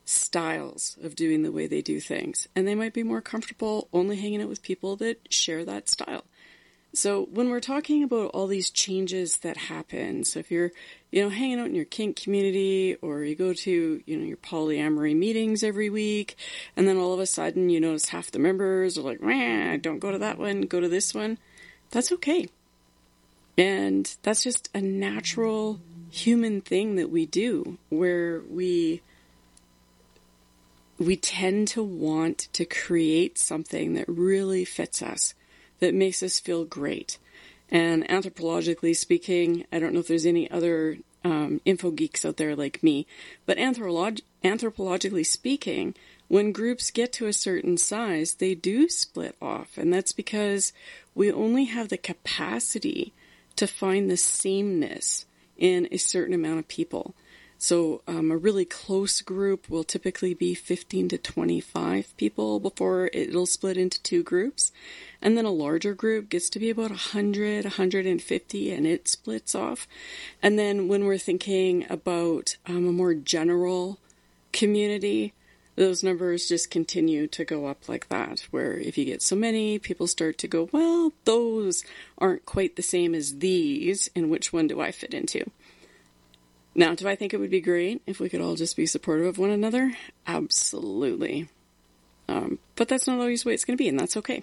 styles 0.04 0.99
of 1.02 1.16
doing 1.16 1.42
the 1.42 1.52
way 1.52 1.66
they 1.66 1.83
do 1.83 1.99
things. 1.99 2.47
And 2.54 2.68
they 2.68 2.75
might 2.75 2.92
be 2.92 3.02
more 3.02 3.23
comfortable 3.23 3.88
only 3.92 4.16
hanging 4.16 4.42
out 4.42 4.49
with 4.49 4.62
people 4.62 4.97
that 4.97 5.33
share 5.33 5.64
that 5.64 5.88
style. 5.88 6.25
So 6.94 7.24
when 7.32 7.50
we're 7.50 7.58
talking 7.58 8.04
about 8.04 8.30
all 8.30 8.46
these 8.46 8.70
changes 8.70 9.38
that 9.38 9.56
happen, 9.56 10.22
so 10.22 10.38
if 10.38 10.52
you're, 10.52 10.70
you 11.10 11.22
know, 11.22 11.28
hanging 11.28 11.58
out 11.58 11.66
in 11.66 11.74
your 11.74 11.84
kink 11.84 12.14
community 12.14 12.94
or 13.02 13.24
you 13.24 13.34
go 13.34 13.52
to, 13.52 14.02
you 14.06 14.16
know, 14.16 14.24
your 14.24 14.36
polyamory 14.36 15.16
meetings 15.16 15.64
every 15.64 15.90
week 15.90 16.36
and 16.76 16.86
then 16.86 16.96
all 16.96 17.12
of 17.12 17.18
a 17.18 17.26
sudden 17.26 17.68
you 17.68 17.80
notice 17.80 18.10
half 18.10 18.30
the 18.30 18.38
members 18.38 18.96
are 18.96 19.02
like, 19.02 19.20
"Man, 19.20 19.80
don't 19.80 19.98
go 19.98 20.12
to 20.12 20.18
that 20.18 20.38
one, 20.38 20.62
go 20.62 20.78
to 20.78 20.88
this 20.88 21.12
one. 21.12 21.38
That's 21.90 22.12
okay. 22.12 22.48
And 23.58 24.16
that's 24.22 24.44
just 24.44 24.70
a 24.72 24.80
natural 24.80 25.80
human 26.10 26.60
thing 26.60 26.94
that 26.94 27.10
we 27.10 27.26
do 27.26 27.76
where 27.88 28.40
we 28.48 29.02
we 30.96 31.16
tend 31.16 31.66
to 31.66 31.82
want 31.82 32.38
to 32.52 32.64
create 32.64 33.36
something 33.36 33.94
that 33.94 34.08
really 34.08 34.64
fits 34.64 35.02
us 35.02 35.34
that 35.84 35.94
makes 35.94 36.22
us 36.22 36.40
feel 36.40 36.64
great. 36.64 37.18
And 37.70 38.08
anthropologically 38.08 38.96
speaking, 38.96 39.66
I 39.70 39.78
don't 39.78 39.92
know 39.92 40.00
if 40.00 40.08
there's 40.08 40.26
any 40.26 40.50
other 40.50 40.98
um, 41.22 41.60
info 41.64 41.90
geeks 41.90 42.24
out 42.24 42.38
there 42.38 42.56
like 42.56 42.82
me, 42.82 43.06
but 43.44 43.58
anthrolog- 43.58 44.22
anthropologically 44.42 45.26
speaking, 45.26 45.94
when 46.28 46.52
groups 46.52 46.90
get 46.90 47.12
to 47.14 47.26
a 47.26 47.34
certain 47.34 47.76
size, 47.76 48.34
they 48.34 48.54
do 48.54 48.88
split 48.88 49.36
off. 49.42 49.76
And 49.76 49.92
that's 49.92 50.12
because 50.12 50.72
we 51.14 51.30
only 51.30 51.64
have 51.64 51.90
the 51.90 51.98
capacity 51.98 53.12
to 53.56 53.66
find 53.66 54.10
the 54.10 54.16
sameness 54.16 55.26
in 55.56 55.86
a 55.92 55.98
certain 55.98 56.34
amount 56.34 56.60
of 56.60 56.68
people. 56.68 57.14
So 57.58 58.02
um, 58.06 58.30
a 58.30 58.37
really 58.37 58.64
close 58.64 59.20
group 59.20 59.70
will 59.70 59.84
typically 59.84 60.34
be 60.34 60.54
15 60.54 61.08
to 61.08 61.18
25 61.18 62.16
people 62.16 62.61
before 62.61 63.08
it'll 63.12 63.46
split 63.46 63.76
into 63.76 64.02
two 64.02 64.23
groups. 64.23 64.73
And 65.23 65.37
then 65.37 65.44
a 65.44 65.50
larger 65.50 65.94
group 65.94 66.28
gets 66.28 66.50
to 66.50 66.58
be 66.58 66.70
about 66.70 66.90
100, 66.90 67.64
150 67.64 68.73
and 68.73 68.87
it 68.87 69.08
splits 69.08 69.54
off. 69.54 69.88
And 70.42 70.58
then 70.58 70.88
when 70.88 71.04
we're 71.04 71.18
thinking 71.18 71.87
about 71.88 72.56
um, 72.66 72.88
a 72.88 72.92
more 72.92 73.14
general 73.14 73.99
community, 74.52 75.32
those 75.76 76.04
numbers 76.04 76.49
just 76.49 76.70
continue 76.70 77.26
to 77.28 77.44
go 77.44 77.66
up 77.66 77.88
like 77.88 78.08
that, 78.08 78.40
where 78.50 78.75
if 78.75 78.96
you 78.96 79.04
get 79.04 79.23
so 79.23 79.34
many, 79.34 79.78
people 79.78 80.06
start 80.06 80.38
to 80.38 80.49
go, 80.49 80.68
well, 80.70 81.12
those 81.25 81.84
aren't 82.18 82.46
quite 82.46 82.76
the 82.76 82.82
same 82.82 83.14
as 83.14 83.38
these, 83.38 84.08
and 84.14 84.30
which 84.30 84.52
one 84.52 84.68
do 84.68 84.80
I 84.80 84.92
fit 84.92 85.14
into? 85.14 85.50
Now, 86.75 86.95
do 86.95 87.09
I 87.09 87.14
think 87.14 87.33
it 87.33 87.38
would 87.38 87.50
be 87.50 87.61
great 87.61 88.02
if 88.07 88.19
we 88.19 88.28
could 88.28 88.40
all 88.40 88.57
just 88.57 88.76
be 88.76 88.87
supportive 88.87 89.26
of 89.26 89.38
one 89.38 89.50
another? 89.50 89.97
Absolutely. 90.26 91.49
Um, 92.28 92.59
but 92.75 92.88
that's 92.88 93.07
not 93.07 93.21
always 93.21 93.43
the 93.43 93.49
way 93.49 93.54
it's 93.54 93.64
going 93.64 93.76
to 93.76 93.83
be, 93.83 93.88
and 93.88 93.99
that's 93.99 94.16
okay. 94.16 94.43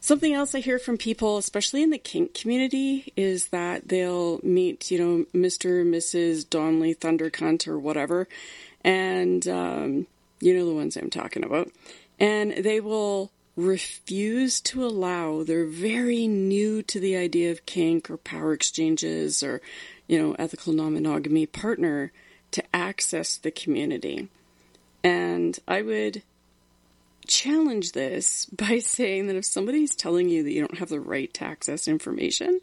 Something 0.00 0.34
else 0.34 0.54
I 0.54 0.60
hear 0.60 0.78
from 0.78 0.96
people, 0.96 1.38
especially 1.38 1.82
in 1.82 1.90
the 1.90 1.98
kink 1.98 2.34
community, 2.34 3.12
is 3.16 3.46
that 3.48 3.88
they'll 3.88 4.40
meet, 4.42 4.90
you 4.90 4.98
know, 4.98 5.24
Mr. 5.32 5.86
Mrs. 5.86 6.48
Donnelly 6.48 6.94
Thundercunt 6.94 7.68
or 7.68 7.78
whatever, 7.78 8.28
and 8.82 9.46
um, 9.46 10.06
you 10.40 10.54
know 10.54 10.66
the 10.66 10.74
ones 10.74 10.96
I'm 10.96 11.08
talking 11.08 11.44
about, 11.44 11.70
and 12.18 12.52
they 12.52 12.80
will 12.80 13.30
refuse 13.54 14.60
to 14.62 14.84
allow 14.84 15.44
they're 15.44 15.66
very 15.66 16.26
new 16.26 16.82
to 16.82 16.98
the 16.98 17.14
idea 17.16 17.52
of 17.52 17.66
kink 17.66 18.10
or 18.10 18.16
power 18.16 18.52
exchanges 18.52 19.42
or, 19.42 19.60
you 20.12 20.20
know, 20.20 20.36
ethical 20.38 20.74
non 20.74 20.92
monogamy 20.92 21.46
partner 21.46 22.12
to 22.50 22.62
access 22.76 23.38
the 23.38 23.50
community. 23.50 24.28
And 25.02 25.58
I 25.66 25.80
would 25.80 26.22
challenge 27.26 27.92
this 27.92 28.44
by 28.52 28.78
saying 28.80 29.26
that 29.28 29.36
if 29.36 29.46
somebody's 29.46 29.96
telling 29.96 30.28
you 30.28 30.42
that 30.42 30.52
you 30.52 30.60
don't 30.60 30.78
have 30.78 30.90
the 30.90 31.00
right 31.00 31.32
to 31.32 31.44
access 31.44 31.88
information, 31.88 32.60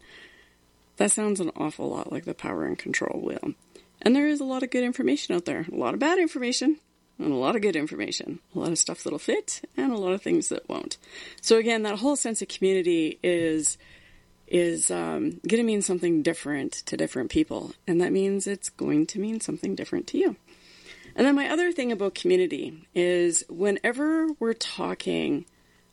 that 0.97 1.09
sounds 1.09 1.39
an 1.39 1.49
awful 1.55 1.89
lot 1.89 2.11
like 2.11 2.25
the 2.25 2.35
power 2.35 2.65
and 2.65 2.77
control 2.77 3.19
wheel. 3.19 3.55
And 4.03 4.15
there 4.15 4.27
is 4.27 4.39
a 4.39 4.45
lot 4.45 4.61
of 4.61 4.69
good 4.69 4.83
information 4.83 5.35
out 5.35 5.45
there, 5.45 5.65
a 5.71 5.75
lot 5.75 5.95
of 5.95 5.99
bad 5.99 6.19
information, 6.19 6.77
and 7.17 7.31
a 7.31 7.35
lot 7.35 7.55
of 7.55 7.63
good 7.63 7.75
information, 7.75 8.41
a 8.55 8.59
lot 8.59 8.71
of 8.71 8.77
stuff 8.77 9.03
that'll 9.03 9.17
fit, 9.17 9.61
and 9.75 9.91
a 9.91 9.97
lot 9.97 10.13
of 10.13 10.21
things 10.21 10.49
that 10.49 10.69
won't. 10.69 10.97
So 11.41 11.57
again, 11.57 11.81
that 11.81 11.97
whole 11.97 12.15
sense 12.15 12.43
of 12.43 12.47
community 12.47 13.17
is 13.23 13.79
is 14.49 14.91
um, 14.91 15.39
going 15.47 15.61
to 15.61 15.63
mean 15.63 15.81
something 15.81 16.21
different 16.21 16.73
to 16.73 16.97
different 16.97 17.29
people, 17.29 17.73
and 17.87 18.01
that 18.01 18.11
means 18.11 18.47
it's 18.47 18.69
going 18.69 19.05
to 19.07 19.19
mean 19.19 19.39
something 19.39 19.75
different 19.75 20.07
to 20.07 20.17
you. 20.17 20.35
And 21.15 21.25
then 21.25 21.35
my 21.35 21.49
other 21.49 21.71
thing 21.71 21.91
about 21.91 22.15
community 22.15 22.87
is 22.95 23.43
whenever 23.49 24.27
we're 24.39 24.53
talking 24.53 25.45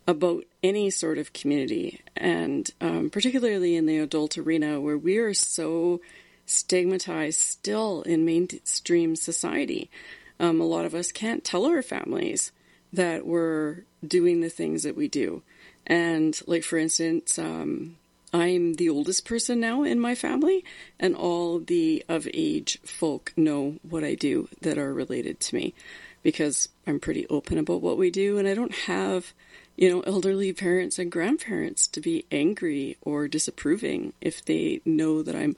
about 0.06 0.44
any 0.62 0.90
sort 0.90 1.18
of 1.18 1.32
community, 1.32 2.00
and 2.16 2.70
um, 2.80 3.10
particularly 3.10 3.74
in 3.74 3.86
the 3.86 3.98
adult 3.98 4.38
arena 4.38 4.80
where 4.80 4.96
we 4.96 5.18
are 5.18 5.34
so 5.34 6.00
stigmatized 6.46 7.40
still 7.40 8.02
in 8.02 8.24
mainstream 8.24 9.16
society. 9.16 9.90
Um, 10.38 10.60
a 10.60 10.64
lot 10.64 10.84
of 10.84 10.94
us 10.94 11.10
can't 11.10 11.42
tell 11.42 11.66
our 11.66 11.82
families 11.82 12.52
that 12.92 13.26
we're 13.26 13.84
doing 14.06 14.40
the 14.40 14.48
things 14.48 14.84
that 14.84 14.96
we 14.96 15.08
do. 15.08 15.42
And, 15.86 16.38
like, 16.46 16.62
for 16.62 16.78
instance, 16.78 17.38
um, 17.38 17.96
I'm 18.32 18.74
the 18.74 18.88
oldest 18.88 19.24
person 19.24 19.60
now 19.60 19.82
in 19.82 20.00
my 20.00 20.14
family, 20.14 20.64
and 20.98 21.14
all 21.14 21.58
the 21.58 22.04
of 22.08 22.28
age 22.34 22.78
folk 22.84 23.32
know 23.36 23.76
what 23.82 24.04
I 24.04 24.14
do 24.14 24.48
that 24.62 24.78
are 24.78 24.92
related 24.92 25.40
to 25.40 25.54
me 25.54 25.74
because 26.22 26.68
I'm 26.86 26.98
pretty 26.98 27.26
open 27.28 27.56
about 27.56 27.82
what 27.82 27.98
we 27.98 28.10
do, 28.10 28.36
and 28.36 28.48
I 28.48 28.54
don't 28.54 28.74
have, 28.74 29.32
you 29.76 29.88
know, 29.88 30.00
elderly 30.00 30.52
parents 30.52 30.98
and 30.98 31.10
grandparents 31.10 31.86
to 31.88 32.00
be 32.00 32.26
angry 32.32 32.96
or 33.00 33.28
disapproving 33.28 34.12
if 34.20 34.44
they 34.44 34.80
know 34.84 35.22
that 35.22 35.36
I'm 35.36 35.54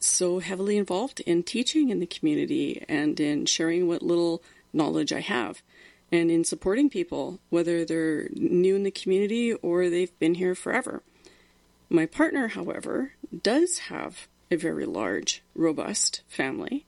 so 0.00 0.40
heavily 0.40 0.76
involved 0.76 1.20
in 1.20 1.42
teaching 1.44 1.90
in 1.90 2.00
the 2.00 2.06
community 2.06 2.84
and 2.88 3.18
in 3.20 3.46
sharing 3.46 3.86
what 3.86 4.02
little 4.02 4.42
knowledge 4.72 5.12
I 5.12 5.20
have 5.20 5.62
and 6.10 6.30
in 6.30 6.44
supporting 6.44 6.90
people, 6.90 7.38
whether 7.50 7.84
they're 7.84 8.28
new 8.32 8.76
in 8.76 8.82
the 8.82 8.90
community 8.90 9.52
or 9.52 9.88
they've 9.88 10.16
been 10.18 10.34
here 10.34 10.54
forever. 10.54 11.02
My 11.94 12.06
partner, 12.06 12.48
however, 12.48 13.12
does 13.44 13.78
have 13.78 14.26
a 14.50 14.56
very 14.56 14.84
large, 14.84 15.44
robust 15.54 16.22
family, 16.26 16.86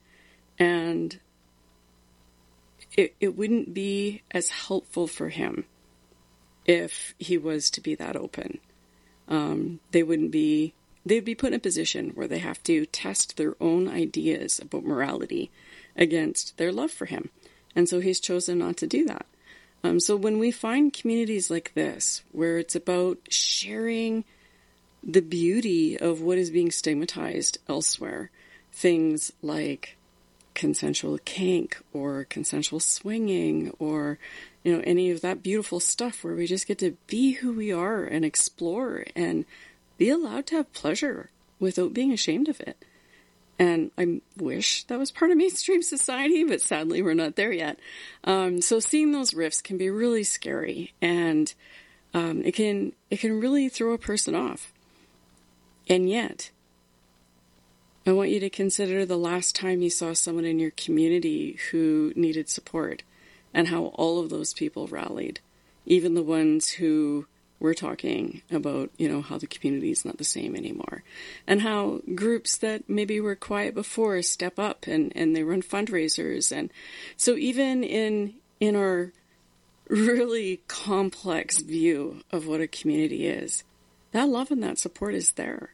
and 0.59 1.21
it, 2.97 3.15
it 3.21 3.37
wouldn't 3.37 3.73
be 3.73 4.23
as 4.33 4.51
helpful 4.51 5.07
for 5.07 5.29
him 5.29 5.65
if 6.65 7.15
he 7.21 7.39
was 7.39 7.71
to 7.71 7.81
be 7.81 7.95
that 7.95 8.17
open. 8.17 8.59
Um, 9.29 9.79
they 9.93 10.03
wouldn't 10.03 10.33
be 10.33 10.75
they'd 11.05 11.25
be 11.25 11.37
put 11.37 11.53
in 11.53 11.55
a 11.55 11.61
position 11.61 12.11
where 12.17 12.27
they 12.27 12.41
have 12.41 12.61
to 12.65 12.85
test 12.87 13.37
their 13.37 13.55
own 13.61 13.89
ideas 13.89 14.59
about 14.59 14.85
morality 14.85 15.53
against 15.95 16.57
their 16.57 16.73
love 16.73 16.91
for 16.91 17.05
him. 17.05 17.31
And 17.77 17.89
so 17.89 18.01
he's 18.01 18.19
chosen 18.19 18.59
not 18.59 18.77
to 18.79 18.89
do 18.89 19.05
that. 19.05 19.27
Um, 19.85 20.01
so 20.01 20.17
when 20.17 20.41
we 20.41 20.51
find 20.51 20.93
communities 20.93 21.49
like 21.49 21.75
this, 21.75 22.25
where 22.33 22.59
it's 22.59 22.75
about 22.75 23.19
sharing 23.29 24.25
the 25.07 25.23
beauty 25.23 25.97
of 25.97 26.21
what 26.21 26.37
is 26.37 26.51
being 26.51 26.73
stigmatized 26.73 27.59
elsewhere, 27.69 28.31
things 28.73 29.33
like 29.41 29.97
consensual 30.55 31.19
kink 31.25 31.79
or 31.93 32.25
consensual 32.25 32.81
swinging 32.81 33.71
or 33.79 34.19
you 34.65 34.75
know 34.75 34.83
any 34.87 35.11
of 35.11 35.21
that 35.21 35.43
beautiful 35.43 35.79
stuff 35.79 36.25
where 36.25 36.35
we 36.35 36.47
just 36.47 36.67
get 36.67 36.79
to 36.79 36.97
be 37.07 37.33
who 37.33 37.53
we 37.53 37.71
are 37.71 38.05
and 38.05 38.25
explore 38.25 39.05
and 39.15 39.45
be 39.99 40.09
allowed 40.09 40.47
to 40.47 40.57
have 40.57 40.73
pleasure 40.73 41.31
without 41.61 41.93
being 41.93 42.11
ashamed 42.11 42.49
of 42.49 42.59
it. 42.61 42.83
And 43.59 43.91
I 43.97 44.21
wish 44.37 44.85
that 44.85 44.99
was 44.99 45.11
part 45.11 45.31
of 45.31 45.37
mainstream 45.37 45.83
society, 45.83 46.45
but 46.45 46.61
sadly 46.61 47.01
we're 47.01 47.15
not 47.15 47.37
there 47.37 47.53
yet. 47.53 47.79
Um, 48.25 48.61
so 48.61 48.81
seeing 48.81 49.13
those 49.13 49.35
rifts 49.35 49.63
can 49.63 49.79
be 49.79 49.89
really 49.89 50.25
scary, 50.25 50.93
and 51.01 51.53
um, 52.13 52.43
it 52.45 52.53
can 52.53 52.93
it 53.11 53.21
can 53.21 53.41
really 53.41 53.69
throw 53.69 53.93
a 53.93 53.99
person 53.99 54.35
off. 54.35 54.73
And 55.89 56.09
yet, 56.09 56.51
I 58.07 58.13
want 58.13 58.31
you 58.31 58.41
to 58.41 58.51
consider 58.51 59.05
the 59.05 59.17
last 59.17 59.55
time 59.55 59.83
you 59.83 59.91
saw 59.91 60.13
someone 60.13 60.45
in 60.45 60.59
your 60.59 60.73
community 60.73 61.59
who 61.71 62.13
needed 62.17 62.49
support, 62.49 63.03
and 63.55 63.69
how 63.69 63.87
all 63.95 64.21
of 64.21 64.29
those 64.29 64.53
people 64.53 64.87
rallied, 64.87 65.41
even 65.87 66.15
the 66.15 66.23
ones 66.23 66.71
who 66.73 67.27
we're 67.59 67.75
talking 67.75 68.43
about, 68.51 68.91
you 68.99 69.09
know, 69.09 69.23
how 69.23 69.39
the 69.39 69.47
community 69.47 69.91
is 69.91 70.05
not 70.05 70.19
the 70.19 70.25
same 70.25 70.55
anymore 70.55 71.03
and 71.47 71.63
how 71.63 72.01
groups 72.15 72.59
that 72.59 72.89
maybe 72.89 73.19
were 73.19 73.35
quiet 73.35 73.75
before 73.75 74.21
step 74.21 74.59
up 74.59 74.87
and, 74.87 75.11
and 75.17 75.35
they 75.35 75.43
run 75.43 75.63
fundraisers. 75.63 76.55
And 76.55 76.71
so 77.17 77.35
even 77.37 77.83
in, 77.83 78.35
in 78.61 78.77
our 78.77 79.13
really 79.89 80.61
complex 80.69 81.61
view 81.61 82.21
of 82.31 82.47
what 82.47 82.61
a 82.61 82.69
community 82.69 83.27
is, 83.27 83.65
that 84.13 84.29
love 84.29 84.51
and 84.51 84.63
that 84.63 84.79
support 84.79 85.15
is 85.15 85.33
there. 85.33 85.71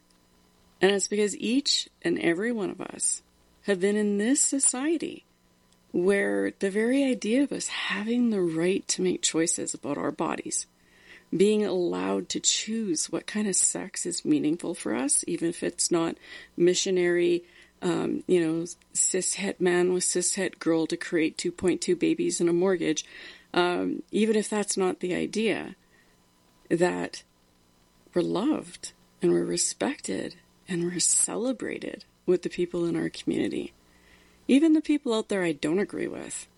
And 0.82 0.90
it's 0.90 1.08
because 1.08 1.36
each 1.38 1.88
and 2.02 2.18
every 2.18 2.52
one 2.52 2.68
of 2.68 2.80
us 2.80 3.22
have 3.62 3.80
been 3.80 3.96
in 3.96 4.18
this 4.18 4.40
society 4.40 5.24
where 5.92 6.52
the 6.58 6.70
very 6.70 7.04
idea 7.04 7.44
of 7.44 7.52
us 7.52 7.68
having 7.68 8.30
the 8.30 8.42
right 8.42 8.86
to 8.88 9.02
make 9.02 9.22
choices 9.22 9.72
about 9.72 9.96
our 9.96 10.10
bodies 10.10 10.66
being 11.34 11.64
allowed 11.64 12.28
to 12.28 12.40
choose 12.40 13.10
what 13.10 13.26
kind 13.26 13.48
of 13.48 13.56
sex 13.56 14.04
is 14.04 14.24
meaningful 14.24 14.74
for 14.74 14.94
us, 14.94 15.24
even 15.26 15.48
if 15.48 15.62
it's 15.62 15.90
not 15.90 16.16
missionary, 16.56 17.42
um, 17.80 18.22
you 18.26 18.40
know, 18.40 18.66
cis 18.92 19.34
het 19.34 19.60
man 19.60 19.94
with 19.94 20.04
cis 20.04 20.34
het 20.34 20.58
girl 20.58 20.86
to 20.86 20.96
create 20.96 21.38
2.2 21.38 21.98
babies 21.98 22.40
and 22.40 22.50
a 22.50 22.52
mortgage, 22.52 23.04
um, 23.54 24.02
even 24.10 24.36
if 24.36 24.48
that's 24.48 24.76
not 24.76 25.00
the 25.00 25.14
idea, 25.14 25.74
that 26.68 27.22
we're 28.12 28.22
loved 28.22 28.92
and 29.22 29.32
we're 29.32 29.44
respected 29.44 30.36
and 30.72 30.84
we're 30.84 30.98
celebrated 30.98 32.04
with 32.24 32.42
the 32.42 32.48
people 32.48 32.86
in 32.86 32.96
our 32.96 33.10
community. 33.10 33.72
Even 34.48 34.72
the 34.72 34.80
people 34.80 35.12
out 35.12 35.28
there 35.28 35.44
I 35.44 35.52
don't 35.52 35.78
agree 35.78 36.08
with 36.08 36.48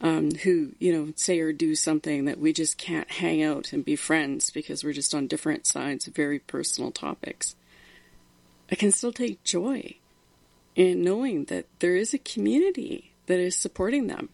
um, 0.00 0.30
who, 0.42 0.72
you 0.78 0.92
know, 0.92 1.12
say 1.16 1.40
or 1.40 1.52
do 1.52 1.74
something 1.74 2.24
that 2.24 2.38
we 2.38 2.52
just 2.52 2.78
can't 2.78 3.10
hang 3.10 3.42
out 3.42 3.72
and 3.72 3.84
be 3.84 3.96
friends 3.96 4.50
because 4.50 4.82
we're 4.84 4.92
just 4.92 5.14
on 5.14 5.26
different 5.26 5.66
sides 5.66 6.06
of 6.06 6.14
very 6.14 6.38
personal 6.38 6.90
topics. 6.90 7.56
I 8.70 8.74
can 8.74 8.92
still 8.92 9.12
take 9.12 9.42
joy 9.44 9.96
in 10.76 11.02
knowing 11.02 11.46
that 11.46 11.66
there 11.80 11.96
is 11.96 12.14
a 12.14 12.18
community 12.18 13.12
that 13.26 13.40
is 13.40 13.56
supporting 13.56 14.06
them. 14.06 14.28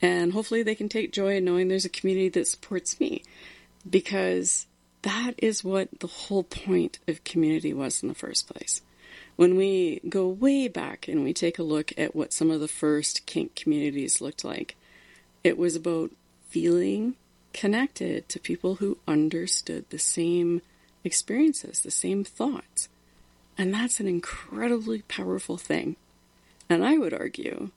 And 0.00 0.32
hopefully 0.32 0.62
they 0.62 0.74
can 0.74 0.88
take 0.88 1.12
joy 1.12 1.36
in 1.36 1.44
knowing 1.44 1.68
there's 1.68 1.84
a 1.84 1.90
community 1.90 2.28
that 2.30 2.48
supports 2.48 2.98
me 2.98 3.22
because 3.88 4.66
that 5.04 5.34
is 5.38 5.62
what 5.62 6.00
the 6.00 6.06
whole 6.06 6.42
point 6.42 6.98
of 7.06 7.24
community 7.24 7.72
was 7.72 8.02
in 8.02 8.08
the 8.08 8.14
first 8.14 8.48
place. 8.48 8.80
When 9.36 9.56
we 9.56 10.00
go 10.08 10.28
way 10.28 10.66
back 10.68 11.08
and 11.08 11.22
we 11.22 11.32
take 11.32 11.58
a 11.58 11.62
look 11.62 11.92
at 11.98 12.16
what 12.16 12.32
some 12.32 12.50
of 12.50 12.60
the 12.60 12.68
first 12.68 13.26
kink 13.26 13.54
communities 13.54 14.20
looked 14.20 14.44
like, 14.44 14.76
it 15.42 15.58
was 15.58 15.76
about 15.76 16.10
feeling 16.48 17.16
connected 17.52 18.28
to 18.30 18.40
people 18.40 18.76
who 18.76 18.98
understood 19.06 19.84
the 19.90 19.98
same 19.98 20.62
experiences, 21.04 21.80
the 21.80 21.90
same 21.90 22.24
thoughts. 22.24 22.88
And 23.58 23.74
that's 23.74 24.00
an 24.00 24.08
incredibly 24.08 25.02
powerful 25.02 25.58
thing. 25.58 25.96
And 26.68 26.84
I 26.84 26.96
would 26.96 27.12
argue 27.12 27.70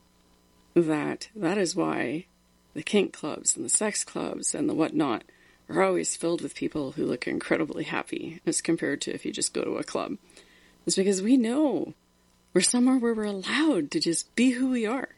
that 0.76 1.30
that 1.36 1.58
is 1.58 1.76
why 1.76 2.26
the 2.74 2.84
kink 2.84 3.12
clubs 3.12 3.56
and 3.56 3.66
the 3.66 3.70
sex 3.70 4.04
clubs 4.04 4.56
and 4.56 4.70
the 4.70 4.74
whatnot 4.74 5.24
are 5.70 5.84
always 5.84 6.16
filled 6.16 6.42
with 6.42 6.56
people 6.56 6.94
who 6.94 7.06
look 7.06 7.28
incredibly 7.28 7.84
happy 7.84 8.42
as 8.46 8.62
compared 8.62 9.02
to 9.02 9.14
if 9.14 9.26
you 9.26 9.32
just 9.32 9.54
go 9.54 9.64
to 9.64 9.78
a 9.78 9.84
club. 9.84 10.18
It's 10.86 10.96
because 10.96 11.22
we 11.22 11.38
know 11.38 11.94
we're 12.54 12.62
somewhere 12.62 12.98
where 12.98 13.14
we're 13.14 13.26
allowed 13.26 13.92
to 13.92 14.00
just 14.00 14.34
be 14.36 14.52
who 14.52 14.70
we 14.70 14.86
are 14.86 15.10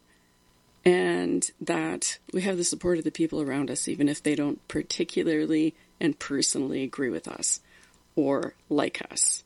and 0.84 1.50
that 1.62 2.18
we 2.34 2.42
have 2.42 2.58
the 2.58 2.64
support 2.64 2.98
of 2.98 3.04
the 3.04 3.12
people 3.12 3.42
around 3.42 3.70
us, 3.70 3.88
even 3.88 4.10
if 4.10 4.24
they 4.24 4.36
don't 4.36 4.66
particularly 4.68 5.76
and 6.00 6.18
personally 6.18 6.84
agree 6.84 7.10
with 7.10 7.28
us 7.28 7.60
or 8.16 8.56
like 8.70 9.02
us 9.12 9.44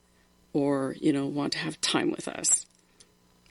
or, 0.53 0.95
you 0.99 1.11
know, 1.11 1.25
want 1.25 1.53
to 1.53 1.59
have 1.59 1.81
time 1.81 2.11
with 2.11 2.27
us. 2.27 2.65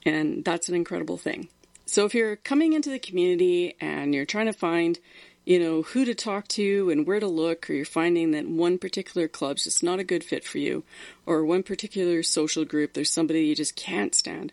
And 0.05 0.45
that's 0.45 0.69
an 0.69 0.75
incredible 0.75 1.19
thing. 1.19 1.49
So 1.85 2.07
if 2.07 2.15
you're 2.15 2.37
coming 2.37 2.73
into 2.73 2.91
the 2.91 2.99
community 2.99 3.77
and 3.81 4.15
you're 4.15 4.25
trying 4.25 4.47
to 4.47 4.53
find 4.53 4.99
you 5.44 5.59
know, 5.59 5.83
who 5.83 6.05
to 6.05 6.14
talk 6.14 6.46
to 6.48 6.90
and 6.90 7.07
where 7.07 7.20
to 7.20 7.26
look, 7.26 7.68
or 7.68 7.72
you're 7.72 7.85
finding 7.85 8.31
that 8.31 8.48
one 8.48 8.78
particular 8.78 9.26
club's 9.26 9.64
just 9.64 9.83
not 9.83 9.98
a 9.98 10.05
good 10.05 10.22
fit 10.22 10.44
for 10.44 10.59
you, 10.59 10.85
or 11.26 11.44
one 11.44 11.62
particular 11.62 12.22
social 12.22 12.64
group, 12.64 12.92
there's 12.92 13.11
somebody 13.11 13.44
you 13.44 13.55
just 13.55 13.74
can't 13.74 14.14
stand, 14.14 14.52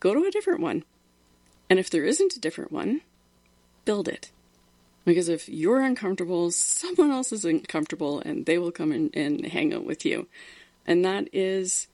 go 0.00 0.14
to 0.14 0.24
a 0.24 0.30
different 0.30 0.60
one. 0.60 0.84
And 1.68 1.78
if 1.78 1.90
there 1.90 2.04
isn't 2.04 2.36
a 2.36 2.40
different 2.40 2.72
one, 2.72 3.00
build 3.84 4.08
it. 4.08 4.30
Because 5.04 5.28
if 5.28 5.48
you're 5.48 5.80
uncomfortable, 5.80 6.50
someone 6.50 7.10
else 7.10 7.32
is 7.32 7.44
uncomfortable 7.44 8.20
and 8.20 8.46
they 8.46 8.58
will 8.58 8.70
come 8.70 8.92
in 8.92 9.10
and 9.14 9.44
hang 9.46 9.72
out 9.72 9.84
with 9.84 10.04
you. 10.04 10.28
And 10.86 11.04
that 11.04 11.28
is, 11.32 11.88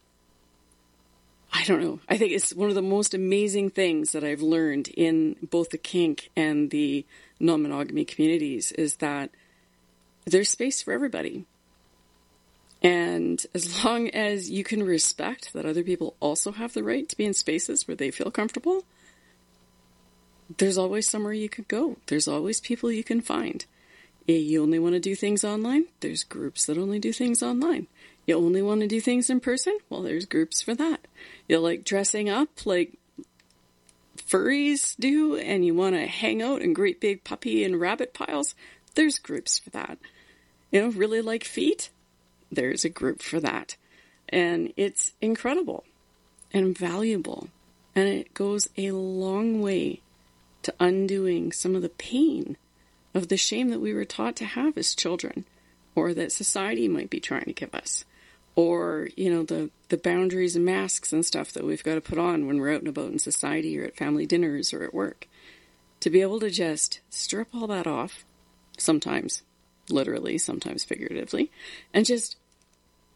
I 1.52 1.64
don't 1.64 1.80
know, 1.80 2.00
I 2.08 2.18
think 2.18 2.32
it's 2.32 2.52
one 2.52 2.68
of 2.68 2.74
the 2.74 2.82
most 2.82 3.14
amazing 3.14 3.70
things 3.70 4.12
that 4.12 4.24
I've 4.24 4.42
learned 4.42 4.88
in 4.88 5.36
both 5.40 5.70
the 5.70 5.78
kink 5.78 6.30
and 6.36 6.70
the 6.70 7.06
non 7.40 7.62
monogamy 7.62 8.04
communities 8.04 8.72
is 8.72 8.96
that 8.96 9.30
there's 10.24 10.48
space 10.48 10.82
for 10.82 10.92
everybody. 10.92 11.44
And 12.82 13.44
as 13.54 13.82
long 13.84 14.10
as 14.10 14.50
you 14.50 14.62
can 14.62 14.82
respect 14.82 15.52
that 15.54 15.64
other 15.64 15.82
people 15.82 16.16
also 16.20 16.52
have 16.52 16.74
the 16.74 16.84
right 16.84 17.08
to 17.08 17.16
be 17.16 17.24
in 17.24 17.32
spaces 17.32 17.88
where 17.88 17.96
they 17.96 18.10
feel 18.10 18.30
comfortable, 18.30 18.84
there's 20.58 20.76
always 20.76 21.08
somewhere 21.08 21.32
you 21.32 21.48
could 21.48 21.68
go. 21.68 21.96
There's 22.06 22.28
always 22.28 22.60
people 22.60 22.92
you 22.92 23.04
can 23.04 23.22
find. 23.22 23.64
You 24.26 24.62
only 24.62 24.78
want 24.78 24.94
to 24.94 25.00
do 25.00 25.14
things 25.14 25.44
online? 25.44 25.86
There's 26.00 26.24
groups 26.24 26.66
that 26.66 26.78
only 26.78 26.98
do 26.98 27.12
things 27.12 27.42
online. 27.42 27.86
You 28.26 28.36
only 28.36 28.62
want 28.62 28.80
to 28.80 28.86
do 28.86 29.00
things 29.00 29.28
in 29.28 29.40
person? 29.40 29.78
Well, 29.90 30.02
there's 30.02 30.24
groups 30.24 30.62
for 30.62 30.74
that. 30.74 31.06
You 31.48 31.58
like 31.58 31.84
dressing 31.84 32.28
up 32.28 32.64
like 32.64 32.98
furries 34.28 34.96
do 34.98 35.36
and 35.36 35.64
you 35.64 35.74
want 35.74 35.94
to 35.94 36.06
hang 36.06 36.42
out 36.42 36.62
in 36.62 36.72
great 36.72 37.00
big 37.00 37.24
puppy 37.24 37.64
and 37.64 37.80
rabbit 37.80 38.14
piles? 38.14 38.54
There's 38.94 39.18
groups 39.18 39.58
for 39.58 39.70
that. 39.70 39.98
You 40.70 40.82
know, 40.82 40.88
really 40.88 41.20
like 41.20 41.44
feet? 41.44 41.90
There's 42.50 42.84
a 42.84 42.88
group 42.88 43.22
for 43.22 43.40
that. 43.40 43.76
And 44.28 44.72
it's 44.76 45.12
incredible 45.20 45.84
and 46.52 46.76
valuable. 46.76 47.48
And 47.94 48.08
it 48.08 48.34
goes 48.34 48.68
a 48.76 48.90
long 48.92 49.60
way 49.60 50.00
to 50.62 50.74
undoing 50.80 51.52
some 51.52 51.76
of 51.76 51.82
the 51.82 51.88
pain 51.88 52.56
of 53.12 53.28
the 53.28 53.36
shame 53.36 53.70
that 53.70 53.80
we 53.80 53.94
were 53.94 54.04
taught 54.04 54.36
to 54.36 54.44
have 54.44 54.76
as 54.76 54.94
children 54.94 55.44
or 55.94 56.14
that 56.14 56.32
society 56.32 56.88
might 56.88 57.10
be 57.10 57.20
trying 57.20 57.44
to 57.44 57.52
give 57.52 57.74
us 57.74 58.04
or 58.56 59.08
you 59.16 59.30
know 59.30 59.42
the 59.42 59.70
the 59.88 59.96
boundaries 59.96 60.56
and 60.56 60.64
masks 60.64 61.12
and 61.12 61.24
stuff 61.24 61.52
that 61.52 61.64
we've 61.64 61.84
got 61.84 61.94
to 61.94 62.00
put 62.00 62.18
on 62.18 62.46
when 62.46 62.58
we're 62.58 62.72
out 62.72 62.80
and 62.80 62.88
about 62.88 63.10
in 63.10 63.18
society 63.18 63.78
or 63.78 63.84
at 63.84 63.96
family 63.96 64.26
dinners 64.26 64.72
or 64.72 64.82
at 64.82 64.94
work 64.94 65.28
to 66.00 66.10
be 66.10 66.20
able 66.20 66.40
to 66.40 66.50
just 66.50 67.00
strip 67.10 67.48
all 67.54 67.66
that 67.66 67.86
off 67.86 68.24
sometimes 68.78 69.42
literally 69.88 70.38
sometimes 70.38 70.84
figuratively 70.84 71.50
and 71.92 72.06
just 72.06 72.36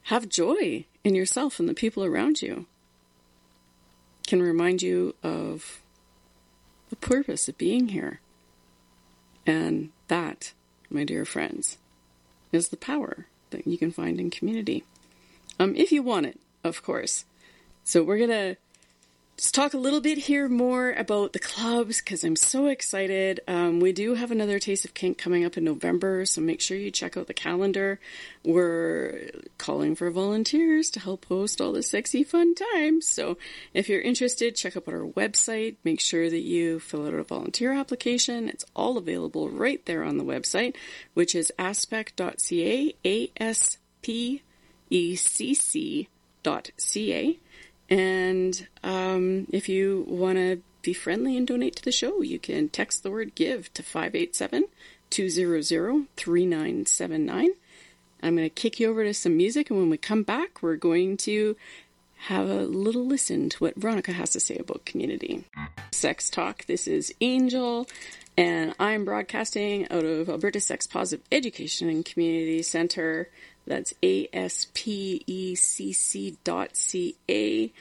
have 0.04 0.28
joy 0.28 0.84
in 1.04 1.14
yourself 1.14 1.58
and 1.58 1.68
the 1.68 1.74
people 1.74 2.04
around 2.04 2.42
you 2.42 2.66
can 4.28 4.42
remind 4.42 4.82
you 4.82 5.14
of 5.22 5.80
the 6.90 6.96
purpose 6.96 7.48
of 7.48 7.56
being 7.56 7.88
here. 7.88 8.20
And 9.46 9.90
that, 10.08 10.52
my 10.90 11.04
dear 11.04 11.24
friends, 11.24 11.78
is 12.52 12.68
the 12.68 12.76
power 12.76 13.26
that 13.50 13.66
you 13.66 13.78
can 13.78 13.90
find 13.90 14.20
in 14.20 14.28
community. 14.28 14.84
Um, 15.58 15.74
if 15.76 15.92
you 15.92 16.02
want 16.02 16.26
it, 16.26 16.40
of 16.64 16.82
course. 16.82 17.24
So 17.84 18.02
we're 18.02 18.18
gonna 18.18 18.56
Let's 19.38 19.52
talk 19.52 19.72
a 19.72 19.78
little 19.78 20.00
bit 20.00 20.18
here 20.18 20.48
more 20.48 20.90
about 20.90 21.32
the 21.32 21.38
clubs 21.38 22.00
because 22.00 22.24
I'm 22.24 22.34
so 22.34 22.66
excited. 22.66 23.38
Um, 23.46 23.78
we 23.78 23.92
do 23.92 24.14
have 24.14 24.32
another 24.32 24.58
Taste 24.58 24.84
of 24.84 24.94
Kink 24.94 25.16
coming 25.16 25.44
up 25.44 25.56
in 25.56 25.62
November, 25.62 26.26
so 26.26 26.40
make 26.40 26.60
sure 26.60 26.76
you 26.76 26.90
check 26.90 27.16
out 27.16 27.28
the 27.28 27.34
calendar. 27.34 28.00
We're 28.44 29.30
calling 29.56 29.94
for 29.94 30.10
volunteers 30.10 30.90
to 30.90 30.98
help 30.98 31.26
host 31.26 31.60
all 31.60 31.70
the 31.70 31.84
sexy 31.84 32.24
fun 32.24 32.56
times. 32.56 33.06
So 33.06 33.38
if 33.72 33.88
you're 33.88 34.00
interested, 34.00 34.56
check 34.56 34.76
out 34.76 34.88
our 34.88 35.06
website. 35.06 35.76
Make 35.84 36.00
sure 36.00 36.28
that 36.28 36.42
you 36.42 36.80
fill 36.80 37.06
out 37.06 37.14
a 37.14 37.22
volunteer 37.22 37.72
application. 37.72 38.48
It's 38.48 38.64
all 38.74 38.98
available 38.98 39.50
right 39.50 39.86
there 39.86 40.02
on 40.02 40.18
the 40.18 40.24
website, 40.24 40.74
which 41.14 41.36
is 41.36 41.52
aspecc.ca, 41.60 42.94
A 43.04 43.32
S 43.36 43.78
P 44.02 44.42
E 44.90 45.16
C 45.16 45.54
C 45.54 46.08
dot 46.42 46.70
C 46.76 47.12
A. 47.14 47.38
And 47.90 48.66
um, 48.82 49.46
if 49.50 49.68
you 49.68 50.04
want 50.08 50.36
to 50.36 50.60
be 50.82 50.92
friendly 50.92 51.36
and 51.36 51.46
donate 51.46 51.76
to 51.76 51.84
the 51.84 51.92
show, 51.92 52.22
you 52.22 52.38
can 52.38 52.68
text 52.68 53.02
the 53.02 53.10
word 53.10 53.34
give 53.34 53.72
to 53.74 53.82
587 53.82 54.64
200 55.10 56.06
3979. 56.16 57.50
I'm 58.22 58.36
going 58.36 58.48
to 58.48 58.54
kick 58.54 58.80
you 58.80 58.90
over 58.90 59.04
to 59.04 59.14
some 59.14 59.36
music, 59.36 59.70
and 59.70 59.78
when 59.78 59.90
we 59.90 59.96
come 59.96 60.22
back, 60.22 60.62
we're 60.62 60.76
going 60.76 61.16
to 61.18 61.56
have 62.22 62.48
a 62.48 62.62
little 62.62 63.06
listen 63.06 63.48
to 63.48 63.58
what 63.58 63.76
Veronica 63.76 64.12
has 64.12 64.30
to 64.30 64.40
say 64.40 64.56
about 64.56 64.84
community. 64.84 65.44
Sex 65.92 66.28
Talk. 66.28 66.66
This 66.66 66.88
is 66.88 67.14
Angel, 67.20 67.86
and 68.36 68.74
I'm 68.80 69.04
broadcasting 69.04 69.88
out 69.90 70.04
of 70.04 70.28
Alberta 70.28 70.60
Sex 70.60 70.86
Positive 70.86 71.24
Education 71.30 71.88
and 71.88 72.04
Community 72.04 72.62
Center. 72.62 73.28
That's 73.68 73.94
A-S-P-E-C-C 74.02 74.36
dot 76.42 76.76
C-A. 76.76 77.72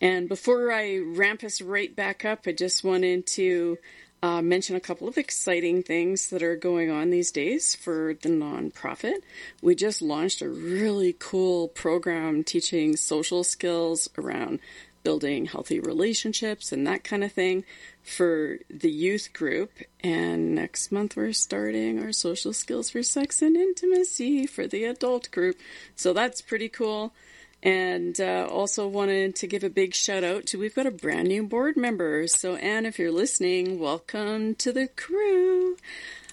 And 0.00 0.28
before 0.28 0.72
I 0.72 0.98
ramp 0.98 1.42
us 1.44 1.60
right 1.62 1.94
back 1.94 2.24
up, 2.24 2.40
I 2.46 2.52
just 2.52 2.84
wanted 2.84 3.26
to 3.28 3.78
uh, 4.22 4.42
mention 4.42 4.76
a 4.76 4.80
couple 4.80 5.08
of 5.08 5.18
exciting 5.18 5.82
things 5.82 6.30
that 6.30 6.42
are 6.42 6.56
going 6.56 6.90
on 6.90 7.10
these 7.10 7.30
days 7.30 7.74
for 7.74 8.14
the 8.22 8.28
nonprofit. 8.28 9.18
We 9.62 9.74
just 9.74 10.02
launched 10.02 10.42
a 10.42 10.48
really 10.48 11.14
cool 11.18 11.68
program 11.68 12.42
teaching 12.42 12.96
social 12.96 13.44
skills 13.44 14.08
around 14.18 14.58
building 15.06 15.46
healthy 15.46 15.78
relationships 15.78 16.72
and 16.72 16.84
that 16.84 17.04
kind 17.04 17.22
of 17.22 17.30
thing 17.30 17.62
for 18.02 18.58
the 18.68 18.90
youth 18.90 19.32
group. 19.32 19.70
And 20.02 20.56
next 20.56 20.90
month 20.90 21.14
we're 21.14 21.32
starting 21.32 22.02
our 22.02 22.10
social 22.10 22.52
skills 22.52 22.90
for 22.90 23.04
sex 23.04 23.40
and 23.40 23.54
intimacy 23.54 24.48
for 24.48 24.66
the 24.66 24.82
adult 24.82 25.30
group. 25.30 25.58
So 25.94 26.12
that's 26.12 26.40
pretty 26.40 26.68
cool. 26.68 27.14
And 27.62 28.20
uh, 28.20 28.48
also 28.50 28.88
wanted 28.88 29.36
to 29.36 29.46
give 29.46 29.62
a 29.62 29.70
big 29.70 29.94
shout 29.94 30.24
out 30.24 30.46
to 30.46 30.58
we've 30.58 30.74
got 30.74 30.86
a 30.86 30.90
brand 30.90 31.28
new 31.28 31.44
board 31.44 31.76
member. 31.76 32.26
So 32.26 32.56
Anne, 32.56 32.84
if 32.84 32.98
you're 32.98 33.12
listening, 33.12 33.78
welcome 33.78 34.56
to 34.56 34.72
the 34.72 34.88
crew. 34.88 35.76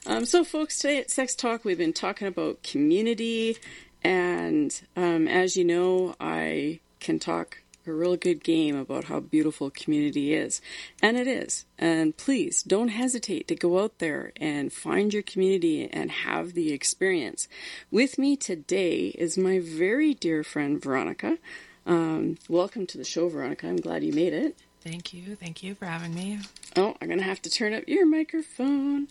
Um, 0.08 0.26
so 0.26 0.44
folks, 0.44 0.80
today 0.80 0.98
at 0.98 1.12
Sex 1.12 1.36
Talk 1.36 1.64
we've 1.64 1.78
been 1.78 1.94
talking 1.94 2.28
about 2.28 2.64
community, 2.64 3.56
and 4.04 4.82
um, 4.96 5.28
as 5.28 5.56
you 5.56 5.64
know, 5.64 6.16
I 6.20 6.80
can 7.00 7.20
talk 7.20 7.60
a 7.86 7.92
real 7.92 8.16
good 8.16 8.44
game 8.44 8.76
about 8.76 9.06
how 9.06 9.20
beautiful 9.20 9.70
community 9.70 10.34
is. 10.34 10.62
And 11.02 11.18
it 11.18 11.28
is. 11.28 11.66
And 11.78 12.16
please 12.16 12.64
don't 12.64 12.90
hesitate 12.90 13.48
to 13.50 13.56
go 13.56 13.84
out 13.84 14.00
there 14.00 14.32
and 14.38 14.72
find 14.72 15.14
your 15.14 15.24
community 15.24 15.90
and 15.90 16.12
have 16.12 16.54
the 16.54 16.72
experience. 16.72 17.48
With 17.92 18.18
me 18.18 18.36
today 18.38 19.08
is 19.18 19.38
my 19.38 19.60
very 19.60 20.14
dear 20.14 20.44
friend 20.44 20.82
Veronica. 20.82 21.38
Um, 21.86 22.38
welcome 22.48 22.88
to 22.88 22.98
the 22.98 23.04
show, 23.04 23.28
Veronica. 23.28 23.68
I'm 23.68 23.78
glad 23.78 24.04
you 24.04 24.14
made 24.14 24.34
it. 24.34 24.58
Thank 24.82 25.14
you. 25.14 25.36
Thank 25.36 25.64
you 25.64 25.76
for 25.76 25.86
having 25.86 26.14
me. 26.14 26.40
Oh, 26.76 26.96
I'm 27.02 27.08
going 27.08 27.20
to 27.20 27.26
have 27.26 27.42
to 27.44 27.50
turn 27.50 27.74
up 27.74 27.88
your 27.88 28.06
microphone. 28.06 29.08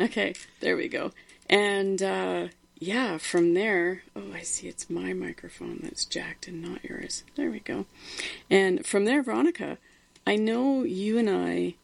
okay, 0.00 0.34
there 0.60 0.76
we 0.76 0.88
go. 0.88 1.12
And 1.48 2.02
uh, 2.02 2.48
yeah, 2.84 3.16
from 3.16 3.54
there, 3.54 4.02
oh, 4.14 4.32
I 4.34 4.42
see 4.42 4.68
it's 4.68 4.90
my 4.90 5.14
microphone 5.14 5.80
that's 5.82 6.04
jacked 6.04 6.48
and 6.48 6.62
not 6.62 6.84
yours. 6.84 7.24
There 7.34 7.50
we 7.50 7.60
go. 7.60 7.86
And 8.50 8.84
from 8.84 9.06
there, 9.06 9.22
Veronica, 9.22 9.78
I 10.26 10.36
know 10.36 10.82
you 10.82 11.16
and 11.16 11.30
I, 11.30 11.76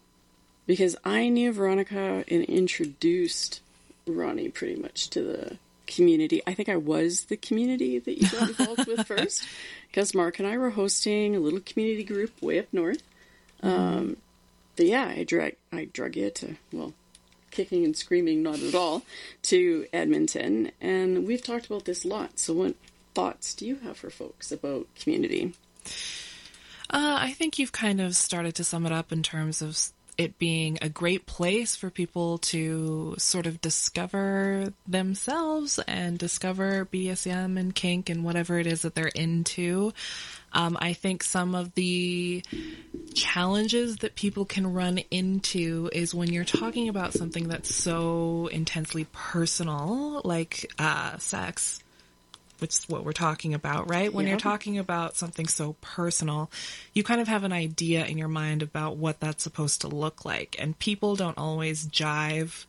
because 0.66 0.96
I 1.02 1.28
knew 1.28 1.52
Veronica 1.52 2.24
and 2.28 2.44
introduced 2.44 3.62
Ronnie 4.06 4.50
pretty 4.50 4.80
much 4.80 5.08
to 5.10 5.22
the 5.22 5.58
community. 5.86 6.42
I 6.46 6.52
think 6.52 6.68
I 6.68 6.76
was 6.76 7.24
the 7.24 7.36
community 7.36 7.98
that 7.98 8.20
you 8.20 8.28
got 8.28 8.50
involved 8.50 8.86
with 8.86 9.06
first, 9.06 9.46
because 9.88 10.14
Mark 10.14 10.38
and 10.38 10.46
I 10.46 10.58
were 10.58 10.70
hosting 10.70 11.34
a 11.34 11.40
little 11.40 11.60
community 11.60 12.04
group 12.04 12.42
way 12.42 12.58
up 12.58 12.66
north. 12.72 13.02
Mm-hmm. 13.62 13.80
Um, 13.80 14.16
but 14.76 14.86
yeah, 14.86 15.06
I 15.06 15.24
drag 15.24 15.56
I 15.72 15.88
drug 15.92 16.16
you 16.16 16.30
to 16.30 16.56
well 16.72 16.94
kicking 17.50 17.84
and 17.84 17.96
screaming, 17.96 18.42
not 18.42 18.60
at 18.60 18.74
all, 18.74 19.02
to 19.42 19.86
Edmonton. 19.92 20.72
And 20.80 21.26
we've 21.26 21.42
talked 21.42 21.66
about 21.66 21.84
this 21.84 22.04
a 22.04 22.08
lot. 22.08 22.38
So, 22.38 22.54
what 22.54 22.74
thoughts 23.14 23.54
do 23.54 23.66
you 23.66 23.76
have 23.76 23.96
for 23.96 24.10
folks 24.10 24.52
about 24.52 24.86
community? 24.94 25.54
Uh, 26.92 27.18
I 27.20 27.32
think 27.32 27.58
you've 27.58 27.72
kind 27.72 28.00
of 28.00 28.16
started 28.16 28.56
to 28.56 28.64
sum 28.64 28.86
it 28.86 28.92
up 28.92 29.12
in 29.12 29.22
terms 29.22 29.62
of 29.62 29.78
it 30.18 30.38
being 30.38 30.76
a 30.82 30.88
great 30.88 31.24
place 31.24 31.76
for 31.76 31.88
people 31.88 32.36
to 32.36 33.14
sort 33.16 33.46
of 33.46 33.58
discover 33.60 34.72
themselves 34.86 35.78
and 35.86 36.18
discover 36.18 36.84
BDSM 36.84 37.58
and 37.58 37.74
kink 37.74 38.10
and 38.10 38.22
whatever 38.22 38.58
it 38.58 38.66
is 38.66 38.82
that 38.82 38.94
they're 38.94 39.06
into. 39.06 39.94
Um, 40.52 40.76
I 40.80 40.92
think 40.92 41.22
some 41.22 41.54
of 41.54 41.74
the 41.74 42.42
challenges 43.14 43.98
that 43.98 44.14
people 44.14 44.44
can 44.44 44.72
run 44.72 44.98
into 45.10 45.90
is 45.92 46.14
when 46.14 46.32
you're 46.32 46.44
talking 46.44 46.88
about 46.88 47.12
something 47.12 47.48
that's 47.48 47.74
so 47.74 48.48
intensely 48.52 49.06
personal, 49.12 50.20
like 50.24 50.70
uh, 50.78 51.18
sex, 51.18 51.80
which 52.60 52.76
is 52.76 52.88
what 52.88 53.04
we're 53.04 53.12
talking 53.12 53.52
about, 53.54 53.88
right? 53.90 54.12
When 54.12 54.26
Yeah. 54.26 54.30
you're 54.30 54.38
talking 54.38 54.78
about 54.78 55.16
something 55.16 55.48
so 55.48 55.74
personal, 55.80 56.50
you 56.94 57.02
kind 57.02 57.20
of 57.20 57.28
have 57.28 57.42
an 57.44 57.52
idea 57.52 58.04
in 58.04 58.16
your 58.18 58.28
mind 58.28 58.62
about 58.62 58.96
what 58.96 59.18
that's 59.18 59.42
supposed 59.42 59.80
to 59.80 59.88
look 59.88 60.24
like, 60.24 60.56
and 60.58 60.78
people 60.78 61.16
don't 61.16 61.38
always 61.38 61.86
jive 61.86 62.66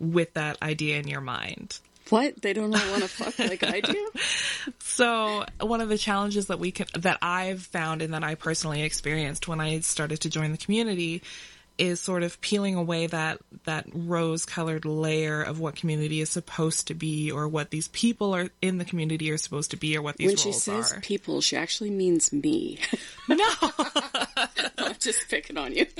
with 0.00 0.34
that 0.34 0.60
idea 0.60 0.98
in 0.98 1.06
your 1.06 1.20
mind. 1.20 1.78
What? 2.10 2.42
They 2.42 2.52
don't 2.52 2.74
all 2.74 2.90
want 2.90 3.02
to 3.02 3.08
fuck 3.08 3.38
like 3.38 3.62
I 3.64 3.80
do? 3.80 4.10
So 4.80 5.44
one 5.60 5.80
of 5.80 5.88
the 5.88 5.96
challenges 5.98 6.46
that 6.48 6.58
we 6.58 6.70
can 6.70 6.86
that 6.98 7.18
I've 7.22 7.62
found 7.62 8.02
and 8.02 8.12
that 8.14 8.22
I 8.22 8.34
personally 8.34 8.82
experienced 8.82 9.48
when 9.48 9.58
I 9.60 9.80
started 9.80 10.20
to 10.20 10.30
join 10.30 10.52
the 10.52 10.58
community 10.58 11.22
is 11.78 11.98
sort 12.00 12.22
of 12.22 12.38
peeling 12.42 12.74
away 12.76 13.06
that 13.06 13.38
that 13.64 13.86
rose 13.94 14.44
colored 14.44 14.84
layer 14.84 15.40
of 15.42 15.58
what 15.58 15.74
community 15.74 16.20
is 16.20 16.28
supposed 16.28 16.88
to 16.88 16.94
be 16.94 17.32
or 17.32 17.48
what 17.48 17.70
these 17.70 17.88
people 17.88 18.34
are 18.36 18.50
in 18.60 18.76
the 18.76 18.84
community 18.84 19.30
are 19.30 19.38
supposed 19.38 19.70
to 19.70 19.76
be 19.78 19.96
or 19.96 20.02
what 20.02 20.18
these 20.18 20.28
When 20.28 20.36
she 20.36 20.52
says 20.52 20.92
are. 20.92 21.00
people, 21.00 21.40
she 21.40 21.56
actually 21.56 21.90
means 21.90 22.30
me. 22.32 22.78
no. 23.26 23.48
I'm 24.78 24.94
just 25.00 25.28
picking 25.30 25.56
on 25.56 25.72
you. 25.74 25.86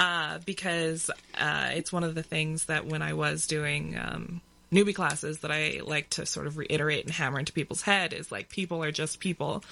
uh, 0.00 0.38
because 0.46 1.10
uh, 1.38 1.68
it's 1.74 1.92
one 1.92 2.04
of 2.04 2.14
the 2.14 2.22
things 2.22 2.64
that 2.64 2.86
when 2.86 3.02
I 3.02 3.12
was 3.12 3.46
doing 3.46 3.98
um, 3.98 4.40
newbie 4.72 4.94
classes 4.94 5.40
that 5.40 5.52
I 5.52 5.82
like 5.84 6.08
to 6.10 6.24
sort 6.24 6.46
of 6.46 6.56
reiterate 6.56 7.04
and 7.04 7.12
hammer 7.12 7.38
into 7.38 7.52
people's 7.52 7.82
head 7.82 8.14
is 8.14 8.32
like 8.32 8.48
people 8.48 8.82
are 8.82 8.92
just 8.92 9.20
people. 9.20 9.62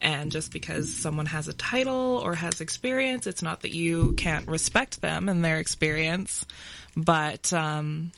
And 0.00 0.30
just 0.30 0.52
because 0.52 0.94
someone 0.94 1.26
has 1.26 1.48
a 1.48 1.52
title 1.52 2.20
or 2.24 2.36
has 2.36 2.60
experience, 2.60 3.26
it's 3.26 3.42
not 3.42 3.62
that 3.62 3.74
you 3.74 4.12
can't 4.12 4.46
respect 4.46 5.02
them 5.02 5.28
and 5.28 5.44
their 5.44 5.58
experience, 5.58 6.46
but 6.96 7.52
um, 7.52 8.12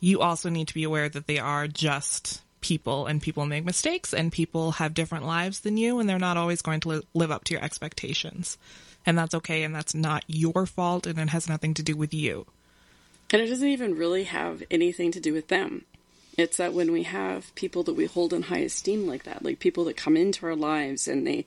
you 0.00 0.22
also 0.22 0.48
need 0.48 0.68
to 0.68 0.74
be 0.74 0.84
aware 0.84 1.08
that 1.08 1.26
they 1.26 1.38
are 1.38 1.68
just 1.68 2.40
people 2.62 3.06
and 3.06 3.20
people 3.20 3.44
make 3.44 3.66
mistakes 3.66 4.14
and 4.14 4.32
people 4.32 4.72
have 4.72 4.94
different 4.94 5.26
lives 5.26 5.60
than 5.60 5.76
you 5.76 6.00
and 6.00 6.08
they're 6.08 6.18
not 6.18 6.38
always 6.38 6.62
going 6.62 6.80
to 6.80 6.88
li- 6.88 7.02
live 7.12 7.30
up 7.30 7.44
to 7.44 7.52
your 7.52 7.62
expectations. 7.62 8.56
And 9.06 9.18
that's 9.18 9.34
okay 9.34 9.62
and 9.62 9.74
that's 9.74 9.94
not 9.94 10.24
your 10.26 10.66
fault 10.66 11.06
and 11.06 11.18
it 11.18 11.28
has 11.30 11.48
nothing 11.48 11.74
to 11.74 11.82
do 11.82 11.96
with 11.96 12.14
you. 12.14 12.46
And 13.30 13.42
it 13.42 13.46
doesn't 13.46 13.68
even 13.68 13.96
really 13.96 14.24
have 14.24 14.62
anything 14.70 15.10
to 15.12 15.20
do 15.20 15.32
with 15.32 15.48
them. 15.48 15.84
It's 16.36 16.56
that 16.56 16.72
when 16.72 16.92
we 16.92 17.04
have 17.04 17.54
people 17.54 17.82
that 17.84 17.94
we 17.94 18.06
hold 18.06 18.32
in 18.32 18.42
high 18.42 18.58
esteem 18.58 19.06
like 19.06 19.24
that, 19.24 19.44
like 19.44 19.58
people 19.60 19.84
that 19.84 19.96
come 19.96 20.16
into 20.16 20.46
our 20.46 20.56
lives 20.56 21.06
and 21.06 21.26
they, 21.26 21.46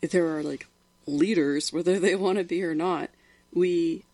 there 0.00 0.36
are 0.36 0.42
like 0.42 0.66
leaders, 1.06 1.72
whether 1.72 1.98
they 2.00 2.14
want 2.16 2.38
to 2.38 2.44
be 2.44 2.62
or 2.64 2.74
not, 2.74 3.10
we, 3.52 4.04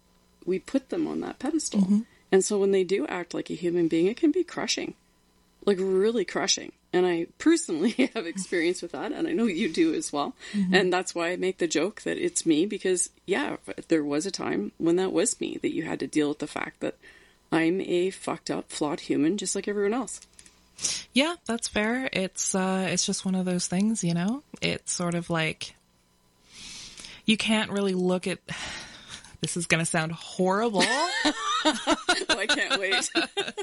we 0.45 0.59
put 0.59 0.91
them 0.91 1.07
on 1.07 1.21
that 1.21 1.39
pedestal. 1.39 1.81
Mm-hmm. 1.81 2.01
And 2.33 2.45
so 2.45 2.59
when 2.59 2.71
they 2.71 2.85
do 2.85 3.07
act 3.07 3.35
like 3.35 3.51
a 3.51 3.55
human 3.55 3.89
being, 3.89 4.07
it 4.07 4.17
can 4.17 4.31
be 4.31 4.45
crushing, 4.45 4.95
like 5.65 5.79
really 5.81 6.25
crushing. 6.25 6.73
And 6.93 7.07
I 7.07 7.27
personally 7.39 7.91
have 8.15 8.27
experience 8.27 8.83
with 8.83 8.93
that, 8.93 9.13
and 9.13 9.29
I 9.29 9.33
know 9.33 9.47
you 9.47 9.69
do 9.73 9.95
as 9.95 10.13
well. 10.13 10.35
And 10.73 10.93
that's 10.93 11.15
why 11.15 11.31
I 11.31 11.37
make 11.37 11.59
the 11.59 11.69
joke 11.69 12.03
that 12.03 12.19
it's 12.19 12.45
me 12.45 12.67
because, 12.67 13.11
yeah, 13.27 13.57
there 13.89 14.03
was 14.03 14.27
a 14.27 14.31
time 14.31 14.73
when 14.79 14.97
that 14.97 15.13
was 15.13 15.41
me 15.41 15.59
that 15.63 15.73
you 15.73 15.85
had 15.85 16.01
to 16.01 16.07
deal 16.09 16.29
with 16.29 16.41
the 16.41 16.47
fact 16.49 16.81
that 16.81 16.97
I'm 17.53 17.81
a 17.81 18.11
fucked 18.11 18.51
up, 18.51 18.71
flawed 18.71 19.01
human 19.01 19.37
just 19.37 19.55
like 19.55 19.69
everyone 19.69 19.95
else. 19.95 20.21
Yeah, 21.13 21.35
that's 21.47 21.69
fair. 21.69 22.09
It's 22.13 22.55
uh 22.55 22.89
it's 22.91 23.05
just 23.05 23.25
one 23.25 23.35
of 23.35 23.45
those 23.45 23.67
things, 23.67 24.03
you 24.03 24.15
know? 24.15 24.43
It's 24.63 24.93
sort 24.93 25.15
of 25.15 25.29
like 25.29 25.75
you 27.27 27.37
can't 27.37 27.71
really 27.71 27.95
look 27.95 28.27
at 28.27 28.39
this 29.41 29.57
is 29.57 29.67
going 29.67 29.81
to 29.81 29.87
sound 29.87 30.13
horrible. 30.13 30.85
Oh, 31.63 31.97
I 32.39 32.47
can't 32.47 32.81
wait. 32.81 33.11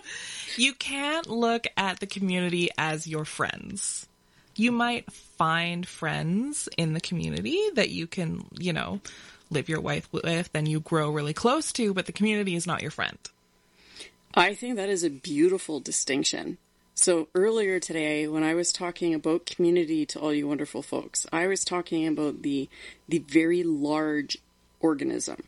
you 0.55 0.73
can't 0.73 1.27
look 1.27 1.65
at 1.75 1.99
the 1.99 2.05
community 2.05 2.69
as 2.77 3.07
your 3.07 3.25
friends. 3.25 4.07
You 4.55 4.71
might 4.71 5.11
find 5.11 5.87
friends 5.87 6.69
in 6.77 6.93
the 6.93 7.01
community 7.01 7.59
that 7.73 7.89
you 7.89 8.05
can, 8.05 8.45
you 8.59 8.71
know, 8.71 9.01
live 9.49 9.67
your 9.67 9.79
life 9.79 10.07
with 10.11 10.51
and 10.53 10.67
you 10.67 10.79
grow 10.79 11.09
really 11.09 11.33
close 11.33 11.71
to, 11.73 11.91
but 11.93 12.05
the 12.05 12.11
community 12.11 12.55
is 12.55 12.67
not 12.67 12.83
your 12.83 12.91
friend. 12.91 13.17
I 14.35 14.53
think 14.53 14.75
that 14.75 14.89
is 14.89 15.03
a 15.03 15.09
beautiful 15.09 15.79
distinction. 15.79 16.59
So 16.93 17.29
earlier 17.33 17.79
today, 17.79 18.27
when 18.27 18.43
I 18.43 18.53
was 18.53 18.71
talking 18.71 19.13
about 19.15 19.47
community 19.47 20.05
to 20.07 20.19
all 20.19 20.33
you 20.33 20.47
wonderful 20.47 20.83
folks, 20.83 21.25
I 21.31 21.47
was 21.47 21.63
talking 21.63 22.07
about 22.07 22.43
the 22.43 22.69
the 23.07 23.19
very 23.19 23.63
large 23.63 24.37
organism 24.79 25.43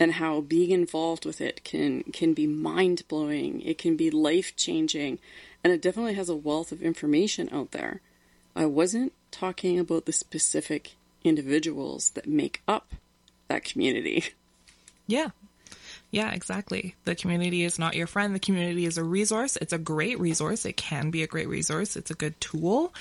and 0.00 0.14
how 0.14 0.40
being 0.40 0.70
involved 0.70 1.26
with 1.26 1.42
it 1.42 1.62
can 1.62 2.02
can 2.04 2.32
be 2.32 2.46
mind 2.46 3.02
blowing. 3.06 3.60
It 3.60 3.76
can 3.76 3.96
be 3.96 4.10
life 4.10 4.56
changing, 4.56 5.18
and 5.62 5.72
it 5.72 5.82
definitely 5.82 6.14
has 6.14 6.30
a 6.30 6.34
wealth 6.34 6.72
of 6.72 6.82
information 6.82 7.50
out 7.52 7.72
there. 7.72 8.00
I 8.56 8.64
wasn't 8.64 9.12
talking 9.30 9.78
about 9.78 10.06
the 10.06 10.12
specific 10.12 10.94
individuals 11.22 12.10
that 12.10 12.26
make 12.26 12.62
up 12.66 12.94
that 13.46 13.62
community. 13.62 14.24
Yeah. 15.06 15.30
Yeah, 16.12 16.30
exactly. 16.30 16.94
The 17.04 17.16
community 17.16 17.64
is 17.64 17.80
not 17.80 17.96
your 17.96 18.06
friend. 18.06 18.32
The 18.32 18.38
community 18.38 18.84
is 18.84 18.96
a 18.96 19.02
resource. 19.02 19.56
It's 19.56 19.72
a 19.72 19.78
great 19.78 20.20
resource. 20.20 20.64
It 20.64 20.76
can 20.76 21.10
be 21.10 21.24
a 21.24 21.26
great 21.26 21.48
resource. 21.48 21.96
It's 21.96 22.12
a 22.12 22.14
good 22.14 22.40
tool. 22.40 22.94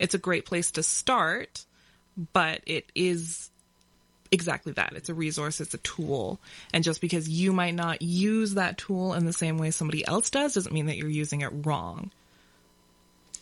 It's 0.00 0.14
a 0.14 0.18
great 0.18 0.44
place 0.44 0.72
to 0.72 0.82
start, 0.82 1.64
but 2.32 2.62
it 2.66 2.90
is 2.96 3.51
exactly 4.32 4.72
that. 4.72 4.94
It's 4.94 5.08
a 5.10 5.14
resource. 5.14 5.60
It's 5.60 5.74
a 5.74 5.78
tool. 5.78 6.40
And 6.72 6.82
just 6.82 7.00
because 7.00 7.28
you 7.28 7.52
might 7.52 7.74
not 7.74 8.02
use 8.02 8.54
that 8.54 8.78
tool 8.78 9.12
in 9.14 9.26
the 9.26 9.32
same 9.32 9.58
way 9.58 9.70
somebody 9.70 10.04
else 10.06 10.30
does 10.30 10.54
doesn't 10.54 10.72
mean 10.72 10.86
that 10.86 10.96
you're 10.96 11.08
using 11.08 11.42
it 11.42 11.50
wrong 11.52 12.10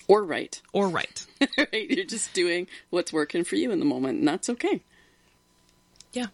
Or 0.08 0.24
right. 0.24 0.60
or 0.72 0.88
right. 0.88 1.26
right? 1.58 1.90
You're 1.90 2.04
just 2.04 2.34
doing 2.34 2.66
what's 2.90 3.12
working 3.12 3.44
for 3.44 3.54
you 3.56 3.70
in 3.70 3.78
the 3.78 3.84
moment, 3.84 4.18
and 4.18 4.28
that's 4.28 4.50
okay. 4.50 4.82
Yeah. 6.12 6.26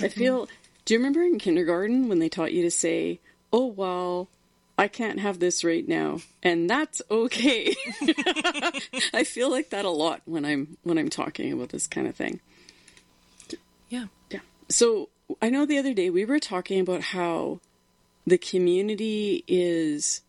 I 0.00 0.04
mm-hmm. 0.04 0.18
feel. 0.18 0.48
Do 0.84 0.94
you 0.94 1.00
remember 1.00 1.22
in 1.22 1.38
kindergarten 1.38 2.08
when 2.08 2.18
they 2.18 2.30
taught 2.30 2.52
you 2.54 2.62
to 2.62 2.70
say, 2.70 3.20
"Oh 3.52 3.66
well, 3.66 4.28
I 4.78 4.88
can't 4.88 5.20
have 5.20 5.38
this 5.38 5.62
right 5.64 5.86
now," 5.86 6.20
and 6.42 6.70
that's 6.70 7.02
okay. 7.10 7.74
I 9.12 9.24
feel 9.24 9.50
like 9.50 9.70
that 9.70 9.84
a 9.84 9.90
lot 9.90 10.22
when 10.24 10.46
I'm 10.46 10.78
when 10.82 10.96
I'm 10.96 11.10
talking 11.10 11.52
about 11.52 11.68
this 11.68 11.86
kind 11.86 12.06
of 12.06 12.16
thing. 12.16 12.40
Yeah. 13.88 14.06
Yeah. 14.30 14.40
So 14.68 15.08
I 15.40 15.50
know 15.50 15.66
the 15.66 15.78
other 15.78 15.94
day 15.94 16.10
we 16.10 16.24
were 16.24 16.40
talking 16.40 16.80
about 16.80 17.02
how 17.02 17.60
the 18.26 18.38
community 18.38 19.44
is 19.46 20.22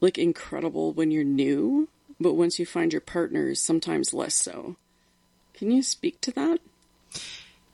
like 0.00 0.18
incredible 0.18 0.92
when 0.92 1.10
you're 1.10 1.24
new, 1.24 1.88
but 2.18 2.34
once 2.34 2.58
you 2.58 2.66
find 2.66 2.92
your 2.92 3.00
partners, 3.00 3.60
sometimes 3.60 4.14
less 4.14 4.34
so. 4.34 4.76
Can 5.54 5.70
you 5.70 5.82
speak 5.82 6.20
to 6.22 6.32
that? 6.32 6.58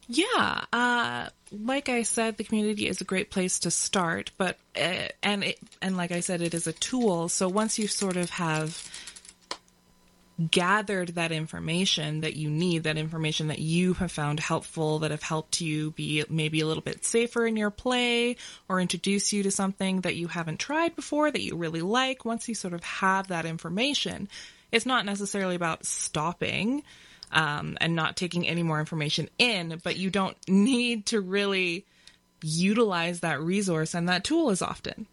Yeah, 0.09 0.64
uh, 0.73 1.29
like 1.53 1.88
I 1.88 2.03
said, 2.03 2.37
the 2.37 2.45
community 2.45 2.87
is 2.88 3.01
a 3.01 3.05
great 3.05 3.31
place 3.31 3.61
to 3.61 3.71
start, 3.71 4.31
but 4.38 4.57
uh, 4.77 5.09
and 5.23 5.42
it, 5.42 5.59
and 5.83 5.97
like 5.97 6.12
I 6.12 6.21
said, 6.21 6.42
it 6.42 6.55
is 6.55 6.66
a 6.66 6.73
tool. 6.73 7.29
So 7.29 7.49
once 7.49 7.79
you 7.79 7.88
sort 7.88 8.16
of 8.16 8.31
have 8.31 8.88
gathered 10.51 11.14
that 11.14 11.33
information 11.33 12.20
that 12.20 12.37
you 12.37 12.51
need, 12.51 12.85
that 12.85 12.99
information 12.99 13.49
that 13.49 13.59
you 13.59 13.94
have 13.94 14.12
found 14.12 14.38
helpful, 14.38 14.99
that 14.99 15.11
have 15.11 15.22
helped 15.22 15.61
you 15.61 15.92
be 15.92 16.25
maybe 16.29 16.61
a 16.61 16.66
little 16.66 16.83
bit 16.83 17.05
safer 17.05 17.46
in 17.46 17.57
your 17.57 17.70
play, 17.70 18.37
or 18.68 18.81
introduce 18.81 19.33
you 19.33 19.42
to 19.42 19.51
something 19.51 20.03
that 20.03 20.16
you 20.16 20.29
haven't 20.29 20.61
tried 20.61 20.94
before 20.94 21.31
that 21.31 21.42
you 21.42 21.57
really 21.57 21.81
like. 21.81 22.25
Once 22.25 22.49
you 22.49 22.55
sort 22.55 22.75
of 22.75 22.85
have 22.85 23.29
that 23.29 23.46
information, 23.46 24.29
it's 24.70 24.87
not 24.87 25.07
necessarily 25.07 25.55
about 25.55 25.87
stopping 25.87 26.83
um, 27.33 27.79
and 27.81 27.96
not 27.96 28.16
taking 28.16 28.46
any 28.46 28.62
more 28.62 28.79
information 28.79 29.29
in, 29.38 29.81
but 29.83 29.96
you 29.96 30.11
don't 30.11 30.37
need 30.49 31.07
to 31.07 31.20
really 31.20 31.87
utilize 32.42 33.20
that 33.20 33.40
resource 33.40 33.94
and 33.94 34.09
that 34.09 34.22
tool 34.22 34.51
as 34.51 34.61
often 34.61 35.07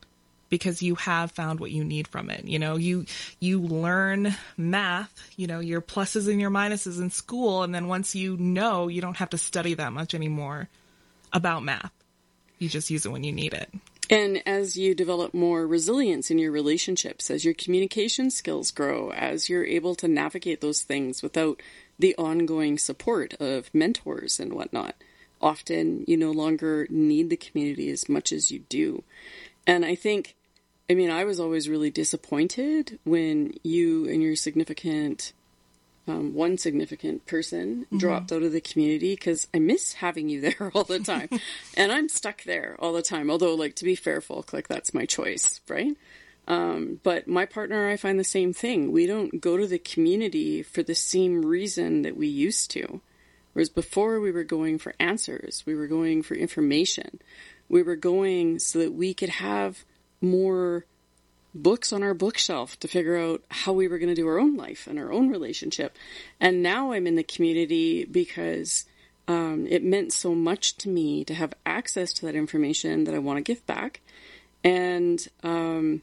because 0.54 0.84
you 0.84 0.94
have 0.94 1.32
found 1.32 1.60
what 1.60 1.72
you 1.72 1.84
need 1.84 2.08
from 2.08 2.30
it. 2.30 2.46
You 2.46 2.60
know, 2.60 2.76
you 2.76 3.08
you 3.39 3.60
learn 3.60 4.36
math, 4.56 5.12
you 5.36 5.48
know, 5.48 5.60
your 5.60 5.82
pluses 5.82 6.30
and 6.30 6.39
your 6.39 6.52
minuses 6.52 7.02
in 7.02 7.10
school 7.10 7.63
and 7.63 7.74
then 7.74 7.88
once 7.88 8.13
you 8.13 8.38
know, 8.38 8.88
you 8.88 9.02
don't 9.02 9.18
have 9.18 9.32
to 9.32 9.38
study 9.39 9.74
that 9.74 9.94
much 9.94 10.13
anymore 10.13 10.70
about 11.34 11.63
math. 11.63 11.92
You 12.60 12.70
just 12.70 12.92
use 12.92 13.04
it 13.04 13.12
when 13.12 13.24
you 13.24 13.32
need 13.32 13.56
it. 13.56 13.68
And 14.12 14.44
as 14.46 14.78
you 14.78 14.94
develop 14.94 15.34
more 15.34 15.66
resilience 15.66 16.30
in 16.30 16.38
your 16.38 16.52
relationships, 16.52 17.32
as 17.32 17.44
your 17.44 17.56
communication 17.56 18.30
skills 18.30 18.70
grow, 18.70 19.10
as 19.10 19.50
you're 19.50 19.66
able 19.66 19.96
to 19.96 20.08
navigate 20.08 20.62
those 20.62 20.84
things 20.84 21.24
without 21.24 21.63
the 21.98 22.16
ongoing 22.18 22.78
support 22.78 23.34
of 23.39 23.74
mentors 23.74 24.39
and 24.39 24.54
whatnot, 24.54 24.94
often 25.42 26.04
you 26.06 26.16
no 26.16 26.30
longer 26.30 26.86
need 26.92 27.32
the 27.32 27.38
community 27.38 27.89
as 27.89 28.08
much 28.08 28.32
as 28.32 28.52
you 28.52 28.60
do. 28.70 29.04
And 29.66 29.86
I 29.86 29.96
think 29.96 30.36
I 30.89 30.96
mean, 30.96 31.10
I 31.10 31.24
was 31.24 31.39
always 31.39 31.69
really 31.69 31.89
disappointed 31.89 33.00
when 33.04 33.54
you 33.63 34.08
and 34.10 34.22
your 34.22 34.36
significant, 34.36 35.32
um, 36.08 36.34
one 36.34 36.58
significant 36.58 37.26
person 37.26 37.86
dropped 37.96 38.32
out 38.32 38.43
of 38.43 38.52
the 38.52 38.60
community 38.60 39.15
because 39.15 39.48
I 39.54 39.60
miss 39.60 39.93
having 39.93 40.28
you 40.28 40.41
there 40.50 40.72
all 40.74 40.84
the 40.84 41.00
time. 41.00 41.30
and 41.78 41.91
I'm 41.91 42.10
stuck 42.10 42.43
there 42.43 42.76
all 42.80 42.93
the 42.93 43.02
time. 43.02 43.32
Although, 43.32 43.56
like, 43.56 43.76
to 43.76 43.86
be 43.86 43.96
fair, 43.96 44.19
folk, 44.19 44.52
like, 44.52 44.67
that's 44.67 44.93
my 44.93 45.06
choice, 45.06 45.62
right? 45.69 45.96
Um, 46.48 47.00
but 47.04 47.28
my 47.28 47.46
partner, 47.46 47.86
and 47.86 47.93
I 47.93 47.98
find 47.98 48.19
the 48.19 48.26
same 48.26 48.52
thing. 48.52 48.91
We 48.91 49.08
don't 49.08 49.39
go 49.39 49.56
to 49.56 49.65
the 49.65 49.80
community 49.80 50.62
for 50.62 50.84
the 50.84 50.96
same 50.96 51.46
reason 51.46 52.02
that 52.02 52.17
we 52.17 52.28
used 52.28 52.69
to. 52.72 53.00
Whereas 53.54 53.69
before 53.69 54.19
we 54.19 54.32
were 54.32 54.43
going 54.43 54.80
for 54.80 54.93
answers, 55.00 55.63
we 55.65 55.76
were 55.76 55.88
going 55.88 56.24
for 56.24 56.36
information. 56.36 57.19
We 57.69 57.84
were 57.84 57.96
going 57.96 58.60
so 58.60 58.80
that 58.80 58.93
we 58.93 59.13
could 59.13 59.30
have 59.30 59.86
more 60.23 60.86
books 61.53 61.93
on 61.93 62.01
our 62.01 62.13
bookshelf 62.13 62.79
to 62.79 62.88
figure 62.88 63.17
out 63.17 63.43
how 63.51 63.73
we 63.73 63.88
were 63.88 63.99
going 63.99 64.09
to 64.09 64.15
do 64.15 64.27
our 64.27 64.39
own 64.39 64.57
life 64.57 64.88
and 64.88 64.97
our 64.97 65.12
own 65.12 65.29
relationship. 65.29 65.95
And 66.39 66.63
now 66.63 66.93
I'm 66.93 67.05
in 67.05 67.15
the 67.15 67.23
community 67.23 68.05
because 68.05 68.86
um, 69.27 69.67
it 69.69 69.83
meant 69.83 70.12
so 70.13 70.33
much 70.33 70.77
to 70.77 70.89
me 70.89 71.23
to 71.25 71.33
have 71.33 71.53
access 71.65 72.12
to 72.13 72.25
that 72.25 72.36
information 72.36 73.03
that 73.03 73.13
I 73.13 73.19
want 73.19 73.38
to 73.38 73.43
give 73.43 73.65
back. 73.67 74.01
And 74.63 75.25
um, 75.43 76.01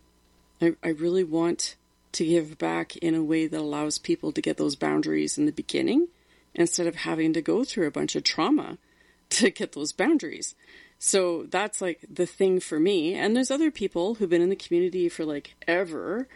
I, 0.61 0.75
I 0.85 0.89
really 0.89 1.25
want 1.25 1.77
to 2.13 2.25
give 2.25 2.59
back 2.59 2.97
in 2.97 3.15
a 3.15 3.23
way 3.23 3.47
that 3.47 3.61
allows 3.61 3.99
people 3.99 4.33
to 4.33 4.41
get 4.41 4.57
those 4.57 4.77
boundaries 4.77 5.39
in 5.39 5.47
the 5.47 5.53
beginning 5.53 6.09
instead 6.55 6.87
of 6.87 6.97
having 6.97 7.33
to 7.33 7.43
go 7.43 7.65
through 7.65 7.87
a 7.87 7.93
bunch 7.93 8.17
of 8.17 8.25
trauma 8.25 8.79
to 9.31 9.51
get 9.51 9.73
those 9.73 9.93
boundaries. 9.93 10.55
So 11.03 11.45
that's 11.45 11.81
like 11.81 12.05
the 12.13 12.27
thing 12.27 12.61
for 12.61 12.79
me. 12.79 13.15
And 13.15 13.35
there's 13.35 13.51
other 13.51 13.71
people 13.71 14.15
who've 14.15 14.29
been 14.29 14.43
in 14.43 14.51
the 14.51 14.55
community 14.55 15.09
for 15.09 15.25
like 15.25 15.55
ever. 15.67 16.29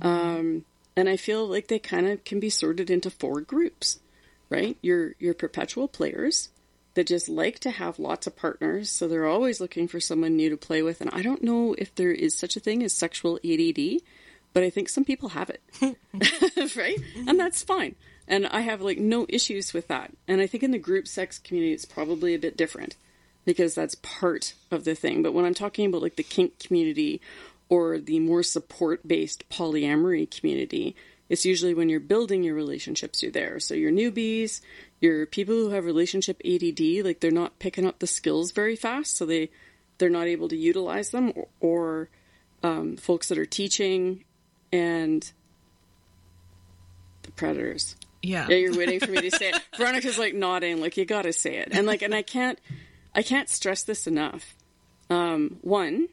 Um, 0.00 0.64
and 0.96 1.06
I 1.06 1.18
feel 1.18 1.46
like 1.46 1.68
they 1.68 1.78
kind 1.78 2.08
of 2.08 2.24
can 2.24 2.40
be 2.40 2.48
sorted 2.48 2.90
into 2.90 3.10
four 3.10 3.42
groups, 3.42 4.00
right? 4.48 4.78
Your, 4.80 5.14
your 5.18 5.34
perpetual 5.34 5.86
players 5.86 6.48
that 6.94 7.06
just 7.06 7.28
like 7.28 7.58
to 7.58 7.70
have 7.70 7.98
lots 7.98 8.26
of 8.26 8.34
partners. 8.34 8.88
So 8.88 9.06
they're 9.06 9.26
always 9.26 9.60
looking 9.60 9.86
for 9.86 10.00
someone 10.00 10.34
new 10.34 10.48
to 10.48 10.56
play 10.56 10.82
with. 10.82 11.02
And 11.02 11.10
I 11.12 11.20
don't 11.20 11.42
know 11.42 11.74
if 11.76 11.94
there 11.94 12.10
is 12.10 12.34
such 12.34 12.56
a 12.56 12.60
thing 12.60 12.82
as 12.82 12.94
sexual 12.94 13.38
ADD, 13.44 14.00
but 14.54 14.62
I 14.62 14.70
think 14.70 14.88
some 14.88 15.04
people 15.04 15.28
have 15.28 15.50
it, 15.50 15.60
right? 16.76 16.98
And 17.28 17.38
that's 17.38 17.62
fine. 17.62 17.96
And 18.26 18.46
I 18.46 18.60
have 18.60 18.80
like 18.80 18.96
no 18.96 19.26
issues 19.28 19.74
with 19.74 19.88
that. 19.88 20.10
And 20.26 20.40
I 20.40 20.46
think 20.46 20.62
in 20.62 20.70
the 20.70 20.78
group 20.78 21.06
sex 21.06 21.38
community, 21.38 21.74
it's 21.74 21.84
probably 21.84 22.34
a 22.34 22.38
bit 22.38 22.56
different 22.56 22.96
because 23.46 23.74
that's 23.74 23.94
part 23.94 24.52
of 24.70 24.84
the 24.84 24.94
thing. 24.94 25.22
But 25.22 25.32
when 25.32 25.46
I'm 25.46 25.54
talking 25.54 25.86
about 25.86 26.02
like 26.02 26.16
the 26.16 26.22
kink 26.22 26.58
community 26.58 27.22
or 27.70 27.98
the 27.98 28.20
more 28.20 28.42
support 28.42 29.08
based 29.08 29.48
polyamory 29.48 30.30
community, 30.30 30.94
it's 31.28 31.46
usually 31.46 31.72
when 31.72 31.88
you're 31.88 32.00
building 32.00 32.42
your 32.42 32.54
relationships, 32.54 33.22
you're 33.22 33.32
there. 33.32 33.58
So 33.58 33.74
your 33.74 33.90
newbies, 33.90 34.60
your 35.00 35.26
people 35.26 35.54
who 35.54 35.70
have 35.70 35.84
relationship 35.84 36.40
ADD, 36.44 37.04
like 37.04 37.20
they're 37.20 37.30
not 37.30 37.58
picking 37.58 37.86
up 37.86 37.98
the 38.00 38.06
skills 38.06 38.52
very 38.52 38.76
fast, 38.76 39.16
so 39.16 39.24
they 39.24 39.50
they're 39.98 40.10
not 40.10 40.26
able 40.26 40.48
to 40.48 40.56
utilize 40.56 41.10
them, 41.10 41.32
or, 41.34 41.48
or 41.60 42.08
um, 42.62 42.96
folks 42.96 43.28
that 43.28 43.38
are 43.38 43.46
teaching 43.46 44.24
and 44.72 45.32
the 47.22 47.30
predators. 47.32 47.96
Yeah. 48.22 48.46
Yeah, 48.48 48.56
you're 48.56 48.76
waiting 48.76 49.00
for 49.00 49.10
me 49.10 49.22
to 49.22 49.30
say 49.30 49.50
it. 49.50 49.56
Veronica's 49.76 50.18
like 50.18 50.34
nodding, 50.34 50.80
like 50.80 50.96
you 50.96 51.04
gotta 51.04 51.32
say 51.32 51.56
it, 51.56 51.68
and 51.72 51.86
like, 51.86 52.02
and 52.02 52.14
I 52.14 52.22
can't, 52.22 52.58
I 53.16 53.22
can't 53.22 53.48
stress 53.48 53.82
this 53.82 54.06
enough. 54.06 54.54
Um, 55.08 55.56
one, 55.62 56.08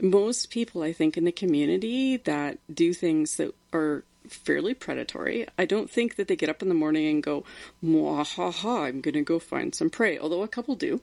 most 0.00 0.50
people 0.50 0.82
I 0.82 0.92
think 0.92 1.16
in 1.16 1.24
the 1.24 1.32
community 1.32 2.18
that 2.18 2.58
do 2.72 2.92
things 2.92 3.36
that 3.36 3.54
are 3.72 4.04
fairly 4.28 4.74
predatory, 4.74 5.46
I 5.56 5.64
don't 5.64 5.90
think 5.90 6.16
that 6.16 6.28
they 6.28 6.36
get 6.36 6.50
up 6.50 6.60
in 6.60 6.68
the 6.68 6.74
morning 6.74 7.06
and 7.06 7.22
go, 7.22 7.44
ha 7.82 8.50
ha, 8.50 8.82
I'm 8.82 9.00
gonna 9.00 9.22
go 9.22 9.38
find 9.38 9.74
some 9.74 9.88
prey. 9.88 10.18
Although 10.18 10.42
a 10.42 10.48
couple 10.48 10.74
do. 10.74 11.00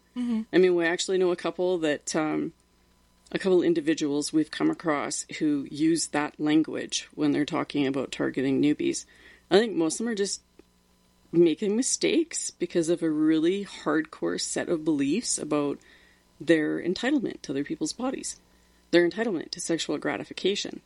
I 0.53 0.57
mean, 0.59 0.75
we 0.75 0.85
actually 0.85 1.17
know 1.17 1.31
a 1.31 1.35
couple 1.35 1.79
that, 1.79 2.15
um, 2.15 2.53
a 3.31 3.39
couple 3.39 3.63
individuals 3.63 4.31
we've 4.31 4.51
come 4.51 4.69
across 4.69 5.25
who 5.39 5.67
use 5.71 6.07
that 6.07 6.39
language 6.39 7.07
when 7.15 7.31
they're 7.31 7.45
talking 7.45 7.87
about 7.87 8.11
targeting 8.11 8.61
newbies. 8.61 9.05
I 9.49 9.57
think 9.57 9.73
most 9.73 9.95
of 9.95 10.05
them 10.05 10.09
are 10.09 10.15
just 10.15 10.41
making 11.33 11.75
mistakes 11.75 12.51
because 12.51 12.89
of 12.89 13.01
a 13.01 13.09
really 13.09 13.65
hardcore 13.65 14.39
set 14.39 14.69
of 14.69 14.85
beliefs 14.85 15.37
about 15.37 15.79
their 16.39 16.81
entitlement 16.81 17.41
to 17.41 17.51
other 17.51 17.63
people's 17.63 17.93
bodies, 17.93 18.39
their 18.91 19.07
entitlement 19.09 19.49
to 19.51 19.59
sexual 19.59 19.97
gratification, 19.97 20.81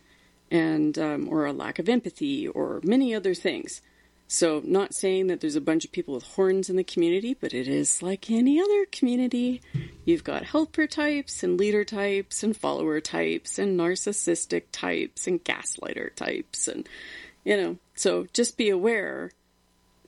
and 0.49 0.97
um, 0.97 1.27
or 1.29 1.45
a 1.45 1.53
lack 1.53 1.79
of 1.79 1.89
empathy, 1.89 2.47
or 2.47 2.79
many 2.83 3.13
other 3.13 3.33
things. 3.33 3.81
So, 4.29 4.61
not 4.65 4.93
saying 4.93 5.27
that 5.27 5.39
there's 5.39 5.55
a 5.55 5.61
bunch 5.61 5.85
of 5.85 5.91
people 5.93 6.13
with 6.13 6.23
horns 6.23 6.69
in 6.69 6.75
the 6.75 6.83
community, 6.83 7.33
but 7.33 7.53
it 7.53 7.67
is 7.67 8.01
like 8.01 8.29
any 8.29 8.59
other 8.59 8.85
community. 8.91 9.61
You've 10.03 10.25
got 10.25 10.43
helper 10.43 10.85
types, 10.85 11.43
and 11.43 11.57
leader 11.57 11.85
types, 11.85 12.43
and 12.43 12.55
follower 12.55 12.99
types, 12.99 13.57
and 13.57 13.79
narcissistic 13.79 14.63
types, 14.71 15.27
and 15.27 15.43
gaslighter 15.43 16.13
types, 16.13 16.67
and 16.67 16.87
you 17.45 17.55
know. 17.55 17.77
So, 17.95 18.27
just 18.33 18.57
be 18.57 18.69
aware 18.69 19.31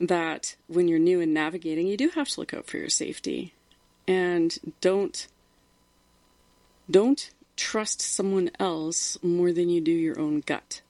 that 0.00 0.56
when 0.66 0.88
you're 0.88 0.98
new 0.98 1.20
and 1.20 1.34
navigating, 1.34 1.86
you 1.86 1.96
do 1.96 2.08
have 2.10 2.28
to 2.30 2.40
look 2.40 2.54
out 2.54 2.66
for 2.66 2.78
your 2.78 2.88
safety, 2.88 3.54
and 4.08 4.58
don't 4.80 5.28
don't 6.90 7.30
trust 7.56 8.00
someone 8.00 8.50
else 8.58 9.18
more 9.22 9.52
than 9.52 9.68
you 9.68 9.80
do 9.80 9.92
your 9.92 10.18
own 10.18 10.40
gut. 10.40 10.80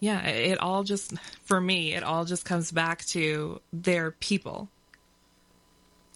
Yeah, 0.00 0.20
it 0.26 0.58
all 0.58 0.84
just, 0.84 1.14
for 1.44 1.60
me, 1.60 1.94
it 1.94 2.02
all 2.02 2.24
just 2.24 2.44
comes 2.44 2.70
back 2.70 3.04
to 3.06 3.60
their 3.72 4.10
people. 4.10 4.68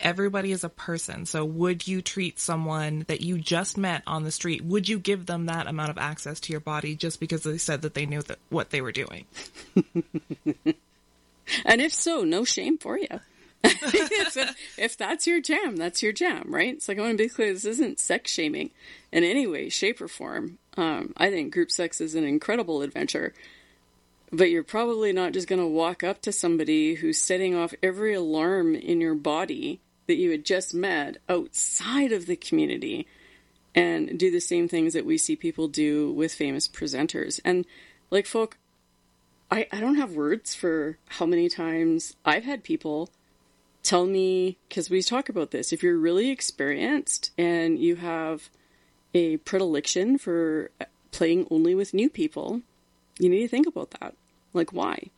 Everybody 0.01 0.53
is 0.53 0.63
a 0.63 0.69
person. 0.69 1.27
So 1.27 1.45
would 1.45 1.89
you 1.89 2.03
treat 2.03 2.39
someone 2.39 3.05
that 3.09 3.21
you 3.21 3.39
just 3.39 3.77
met 3.77 4.03
on 4.07 4.25
the 4.25 4.31
street, 4.31 4.63
would 4.63 4.89
you 4.89 4.99
give 4.99 5.27
them 5.27 5.47
that 5.47 5.67
amount 5.67 5.91
of 5.91 5.99
access 5.99 6.39
to 6.41 6.53
your 6.53 6.61
body 6.61 6.95
just 6.95 7.19
because 7.19 7.43
they 7.43 7.59
said 7.59 7.83
that 7.83 7.95
they 7.95 8.07
knew 8.07 8.23
that 8.23 8.39
what 8.49 8.71
they 8.71 8.81
were 8.81 8.93
doing? 8.93 9.25
And 11.65 11.81
if 11.81 11.93
so, 11.93 12.23
no 12.25 12.45
shame 12.45 12.79
for 12.79 12.99
you. 12.99 13.21
if 13.65 14.97
that's 14.97 15.27
your 15.27 15.41
jam, 15.41 15.77
that's 15.77 16.03
your 16.03 16.13
jam, 16.13 16.45
right? 16.47 16.75
It's 16.75 16.89
like 16.89 16.99
I 16.99 17.03
want 17.03 17.19
to 17.19 17.25
be 17.25 17.29
clear: 17.29 17.53
this 17.53 17.65
isn't 17.65 17.99
sex 17.99 18.31
shaming 18.31 18.71
in 19.11 19.25
any 19.25 19.47
way, 19.47 19.69
shape, 19.69 20.01
or 20.01 20.09
form. 20.09 20.59
Um, 20.77 21.13
I 21.17 21.31
think 21.31 21.53
group 21.53 21.71
sex 21.71 22.01
is 22.01 22.15
an 22.15 22.23
incredible 22.23 22.83
adventure, 22.83 23.35
but 24.31 24.51
you're 24.51 24.63
probably 24.63 25.13
not 25.13 25.33
just 25.33 25.49
going 25.49 25.61
to 25.61 25.67
walk 25.67 26.05
up 26.05 26.23
to 26.23 26.33
somebody 26.33 26.95
who's 26.95 27.19
setting 27.19 27.57
off 27.57 27.75
every 27.83 28.15
alarm 28.15 28.77
in 28.77 29.01
your 29.01 29.17
body 29.17 29.81
that 30.07 30.17
you 30.17 30.31
had 30.31 30.45
just 30.45 30.73
met 30.73 31.17
outside 31.29 32.13
of 32.13 32.27
the 32.27 32.37
community 32.37 33.07
and 33.75 34.19
do 34.19 34.31
the 34.31 34.41
same 34.41 34.69
things 34.69 34.95
that 34.95 35.05
we 35.05 35.19
see 35.19 35.37
people 35.37 35.69
do 35.69 36.13
with 36.13 36.33
famous 36.33 36.67
presenters. 36.67 37.41
And 37.45 37.67
like 38.11 38.27
folk, 38.27 38.57
I, 39.51 39.67
I 39.73 39.81
don't 39.81 39.97
have 39.97 40.13
words 40.13 40.55
for 40.55 40.99
how 41.07 41.27
many 41.27 41.49
times 41.49 42.17
I've 42.25 42.45
had 42.45 42.65
people 42.65 43.11
tell 43.83 44.07
me, 44.07 44.59
because 44.69 44.91
we 44.91 45.03
talk 45.03 45.29
about 45.29 45.51
this, 45.51 45.73
if 45.73 45.83
you're 45.83 45.97
really 45.97 46.31
experienced 46.31 47.31
and 47.39 47.79
you 47.79 47.97
have 47.97 48.51
a 49.15 49.39
predilection 49.39 50.19
for 50.19 50.71
playing 51.13 51.47
only 51.51 51.75
with 51.75 51.95
new 51.95 52.11
people, 52.11 52.61
you 53.19 53.31
need 53.31 53.41
to 53.41 53.49
think 53.49 53.67
about 53.67 53.93
that. 54.01 54.15
Like, 54.53 54.73
why? 54.73 55.11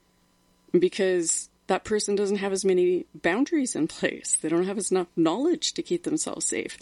Because 0.72 1.48
that 1.66 1.84
person 1.84 2.14
doesn't 2.14 2.36
have 2.36 2.52
as 2.52 2.64
many 2.64 3.06
boundaries 3.14 3.74
in 3.74 3.88
place. 3.88 4.36
They 4.40 4.48
don't 4.48 4.66
have 4.66 4.78
as 4.78 4.92
enough 4.92 5.08
knowledge 5.16 5.72
to 5.74 5.82
keep 5.82 6.04
themselves 6.04 6.46
safe. 6.46 6.78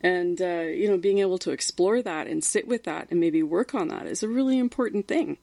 And, 0.00 0.40
uh, 0.40 0.66
you 0.70 0.88
know, 0.88 0.98
being 0.98 1.18
able 1.18 1.38
to 1.38 1.50
explore 1.50 2.02
that 2.02 2.26
and 2.26 2.44
sit 2.44 2.68
with 2.68 2.84
that 2.84 3.08
and 3.10 3.18
maybe 3.18 3.42
work 3.42 3.74
on 3.74 3.88
that 3.88 4.06
is 4.06 4.22
a 4.22 4.28
really 4.28 4.58
important 4.58 5.08
thing. 5.08 5.38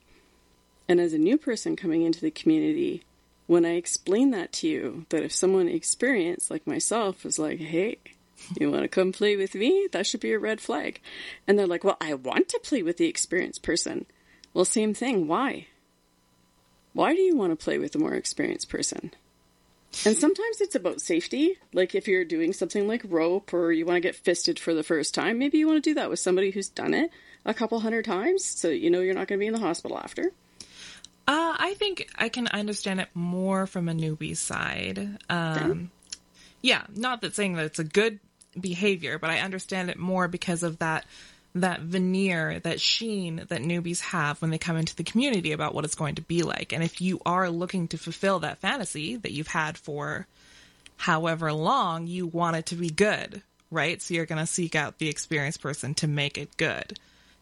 And 0.91 0.99
as 0.99 1.13
a 1.13 1.17
new 1.17 1.37
person 1.37 1.77
coming 1.77 2.01
into 2.01 2.19
the 2.19 2.29
community, 2.29 3.05
when 3.47 3.63
I 3.63 3.75
explain 3.75 4.31
that 4.31 4.51
to 4.51 4.67
you, 4.67 5.05
that 5.07 5.23
if 5.23 5.31
someone 5.31 5.69
experienced, 5.69 6.51
like 6.51 6.67
myself, 6.67 7.23
was 7.23 7.39
like, 7.39 7.59
hey, 7.59 7.99
you 8.59 8.69
want 8.69 8.81
to 8.81 8.89
come 8.89 9.13
play 9.13 9.37
with 9.37 9.55
me? 9.55 9.87
That 9.93 10.05
should 10.05 10.19
be 10.19 10.33
a 10.33 10.37
red 10.37 10.59
flag. 10.59 10.99
And 11.47 11.57
they're 11.57 11.65
like, 11.65 11.85
well, 11.85 11.95
I 12.01 12.13
want 12.15 12.49
to 12.49 12.59
play 12.61 12.83
with 12.83 12.97
the 12.97 13.07
experienced 13.07 13.63
person. 13.63 14.05
Well, 14.53 14.65
same 14.65 14.93
thing. 14.93 15.29
Why? 15.29 15.67
Why 16.91 17.15
do 17.15 17.21
you 17.21 17.37
want 17.37 17.57
to 17.57 17.63
play 17.63 17.77
with 17.77 17.95
a 17.95 17.99
more 17.99 18.15
experienced 18.15 18.67
person? 18.67 19.11
And 20.05 20.17
sometimes 20.17 20.59
it's 20.59 20.75
about 20.75 20.99
safety. 20.99 21.55
Like 21.71 21.95
if 21.95 22.09
you're 22.09 22.25
doing 22.25 22.51
something 22.51 22.85
like 22.85 23.05
rope 23.07 23.53
or 23.53 23.71
you 23.71 23.85
want 23.85 23.95
to 23.95 24.01
get 24.01 24.17
fisted 24.17 24.59
for 24.59 24.73
the 24.73 24.83
first 24.83 25.15
time, 25.15 25.39
maybe 25.39 25.57
you 25.57 25.67
want 25.67 25.81
to 25.81 25.89
do 25.89 25.93
that 25.93 26.09
with 26.09 26.19
somebody 26.19 26.51
who's 26.51 26.67
done 26.67 26.93
it 26.93 27.11
a 27.45 27.53
couple 27.53 27.79
hundred 27.79 28.03
times 28.03 28.43
so 28.43 28.67
you 28.67 28.91
know 28.91 28.99
you're 28.99 29.15
not 29.15 29.29
going 29.29 29.39
to 29.39 29.41
be 29.41 29.47
in 29.47 29.53
the 29.53 29.59
hospital 29.59 29.97
after. 29.97 30.33
Uh, 31.31 31.55
I 31.57 31.75
think 31.75 32.09
I 32.17 32.27
can 32.27 32.47
understand 32.47 32.99
it 32.99 33.07
more 33.13 33.65
from 33.65 33.87
a 33.87 33.93
newbie 33.93 34.35
side. 34.35 35.17
Um, 35.29 35.89
yeah, 36.61 36.83
not 36.93 37.21
that 37.21 37.35
saying 37.35 37.53
that 37.53 37.63
it's 37.63 37.79
a 37.79 37.85
good 37.85 38.19
behavior, 38.59 39.17
but 39.17 39.29
I 39.29 39.39
understand 39.39 39.89
it 39.89 39.97
more 39.97 40.27
because 40.27 40.61
of 40.61 40.79
that 40.79 41.05
that 41.55 41.79
veneer, 41.79 42.59
that 42.59 42.81
sheen 42.81 43.37
that 43.47 43.61
newbies 43.61 44.01
have 44.01 44.41
when 44.41 44.51
they 44.51 44.57
come 44.57 44.75
into 44.75 44.93
the 44.93 45.05
community 45.05 45.53
about 45.53 45.73
what 45.73 45.85
it's 45.85 45.95
going 45.95 46.15
to 46.15 46.21
be 46.21 46.43
like. 46.43 46.73
And 46.73 46.83
if 46.83 46.99
you 46.99 47.21
are 47.25 47.49
looking 47.49 47.87
to 47.89 47.97
fulfill 47.97 48.39
that 48.39 48.59
fantasy 48.59 49.15
that 49.15 49.31
you've 49.31 49.47
had 49.47 49.77
for 49.77 50.27
however 50.97 51.53
long, 51.53 52.07
you 52.07 52.27
want 52.27 52.57
it 52.57 52.65
to 52.67 52.75
be 52.75 52.89
good, 52.89 53.41
right? 53.69 54.01
So 54.01 54.13
you're 54.13 54.25
going 54.25 54.45
to 54.45 54.45
seek 54.45 54.75
out 54.75 54.97
the 54.97 55.07
experienced 55.07 55.61
person 55.61 55.93
to 55.95 56.09
make 56.09 56.37
it 56.37 56.57
good, 56.57 56.99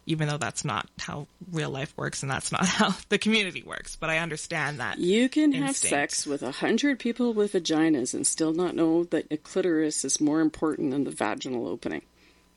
even 0.09 0.27
though 0.27 0.37
that's 0.37 0.65
not 0.65 0.87
how 0.97 1.27
real 1.51 1.69
life 1.69 1.93
works 1.95 2.23
and 2.23 2.31
that's 2.31 2.51
not 2.51 2.65
how 2.67 2.95
the 3.09 3.19
community 3.19 3.63
works. 3.63 3.95
But 3.95 4.09
I 4.09 4.17
understand 4.17 4.79
that. 4.79 4.97
You 4.97 5.29
can 5.29 5.51
have 5.53 5.77
sex 5.77 6.25
with 6.25 6.41
a 6.41 6.51
hundred 6.51 6.99
people 6.99 7.33
with 7.33 7.53
vaginas 7.53 8.13
and 8.15 8.25
still 8.25 8.51
not 8.51 8.75
know 8.75 9.03
that 9.05 9.31
a 9.31 9.37
clitoris 9.37 10.03
is 10.03 10.19
more 10.19 10.41
important 10.41 10.91
than 10.91 11.03
the 11.03 11.11
vaginal 11.11 11.67
opening. 11.67 12.01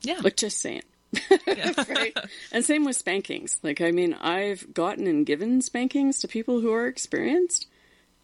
Yeah. 0.01 0.19
Like, 0.21 0.35
just 0.35 0.59
saying. 0.59 0.81
right? 1.29 2.17
And 2.51 2.65
same 2.65 2.85
with 2.85 2.95
spankings. 2.95 3.59
Like, 3.61 3.81
I 3.81 3.91
mean, 3.91 4.15
I've 4.15 4.73
gotten 4.73 5.05
and 5.05 5.25
given 5.25 5.61
spankings 5.61 6.19
to 6.19 6.27
people 6.27 6.59
who 6.59 6.73
are 6.73 6.87
experienced 6.87 7.67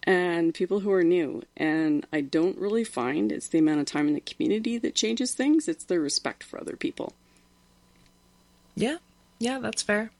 and 0.03 0.55
people 0.55 0.79
who 0.79 0.91
are 0.91 1.03
new. 1.03 1.43
And 1.55 2.05
I 2.11 2.21
don't 2.21 2.57
really 2.57 2.83
find 2.83 3.31
it's 3.31 3.47
the 3.49 3.59
amount 3.59 3.81
of 3.81 3.85
time 3.85 4.07
in 4.07 4.15
the 4.15 4.21
community 4.21 4.79
that 4.79 4.95
changes 4.95 5.35
things, 5.35 5.67
it's 5.67 5.83
their 5.83 6.01
respect 6.01 6.43
for 6.43 6.59
other 6.59 6.75
people. 6.75 7.13
Yeah, 8.75 8.97
yeah, 9.39 9.59
that's 9.59 9.81
fair. 9.81 10.11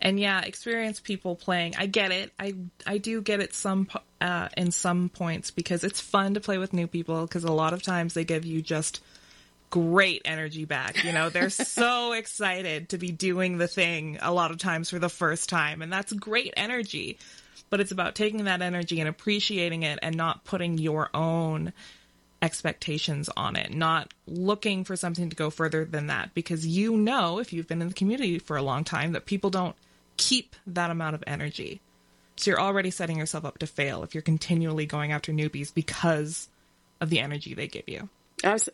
And 0.00 0.20
yeah, 0.20 0.42
experienced 0.42 1.02
people 1.02 1.34
playing. 1.34 1.74
I 1.76 1.86
get 1.86 2.12
it. 2.12 2.32
I 2.38 2.54
I 2.86 2.98
do 2.98 3.20
get 3.20 3.40
it 3.40 3.52
some 3.52 3.88
uh, 4.20 4.48
in 4.56 4.70
some 4.70 5.08
points 5.08 5.50
because 5.50 5.82
it's 5.82 6.00
fun 6.00 6.34
to 6.34 6.40
play 6.40 6.58
with 6.58 6.72
new 6.72 6.86
people 6.86 7.22
because 7.22 7.44
a 7.44 7.52
lot 7.52 7.72
of 7.72 7.82
times 7.82 8.14
they 8.14 8.24
give 8.24 8.44
you 8.44 8.62
just 8.62 9.02
great 9.70 10.22
energy 10.24 10.64
back. 10.64 11.02
You 11.04 11.12
know, 11.12 11.30
they're 11.30 11.50
so 11.50 12.12
excited 12.12 12.90
to 12.90 12.98
be 12.98 13.10
doing 13.10 13.58
the 13.58 13.68
thing 13.68 14.18
a 14.22 14.32
lot 14.32 14.50
of 14.50 14.58
times 14.58 14.90
for 14.90 15.00
the 15.00 15.08
first 15.08 15.48
time, 15.48 15.82
and 15.82 15.92
that's 15.92 16.12
great 16.12 16.54
energy. 16.56 17.18
But 17.70 17.80
it's 17.80 17.92
about 17.92 18.14
taking 18.14 18.44
that 18.44 18.62
energy 18.62 19.00
and 19.00 19.08
appreciating 19.08 19.82
it 19.82 19.98
and 20.00 20.16
not 20.16 20.44
putting 20.44 20.78
your 20.78 21.10
own 21.12 21.72
expectations 22.40 23.28
on 23.36 23.56
it, 23.56 23.74
not 23.74 24.12
looking 24.26 24.84
for 24.84 24.96
something 24.96 25.30
to 25.30 25.36
go 25.36 25.50
further 25.50 25.84
than 25.84 26.06
that 26.06 26.34
because 26.34 26.66
you 26.66 26.96
know 26.96 27.38
if 27.38 27.52
you've 27.52 27.66
been 27.66 27.82
in 27.82 27.88
the 27.88 27.94
community 27.94 28.38
for 28.38 28.56
a 28.56 28.62
long 28.62 28.84
time 28.84 29.12
that 29.12 29.26
people 29.26 29.50
don't 29.50 29.76
keep 30.16 30.54
that 30.66 30.90
amount 30.90 31.14
of 31.14 31.24
energy. 31.26 31.80
So 32.36 32.50
you're 32.50 32.60
already 32.60 32.90
setting 32.90 33.18
yourself 33.18 33.44
up 33.44 33.58
to 33.58 33.66
fail 33.66 34.04
if 34.04 34.14
you're 34.14 34.22
continually 34.22 34.86
going 34.86 35.10
after 35.10 35.32
newbies 35.32 35.74
because 35.74 36.48
of 37.00 37.10
the 37.10 37.20
energy 37.20 37.54
they 37.54 37.66
give 37.66 37.88
you. 37.88 38.08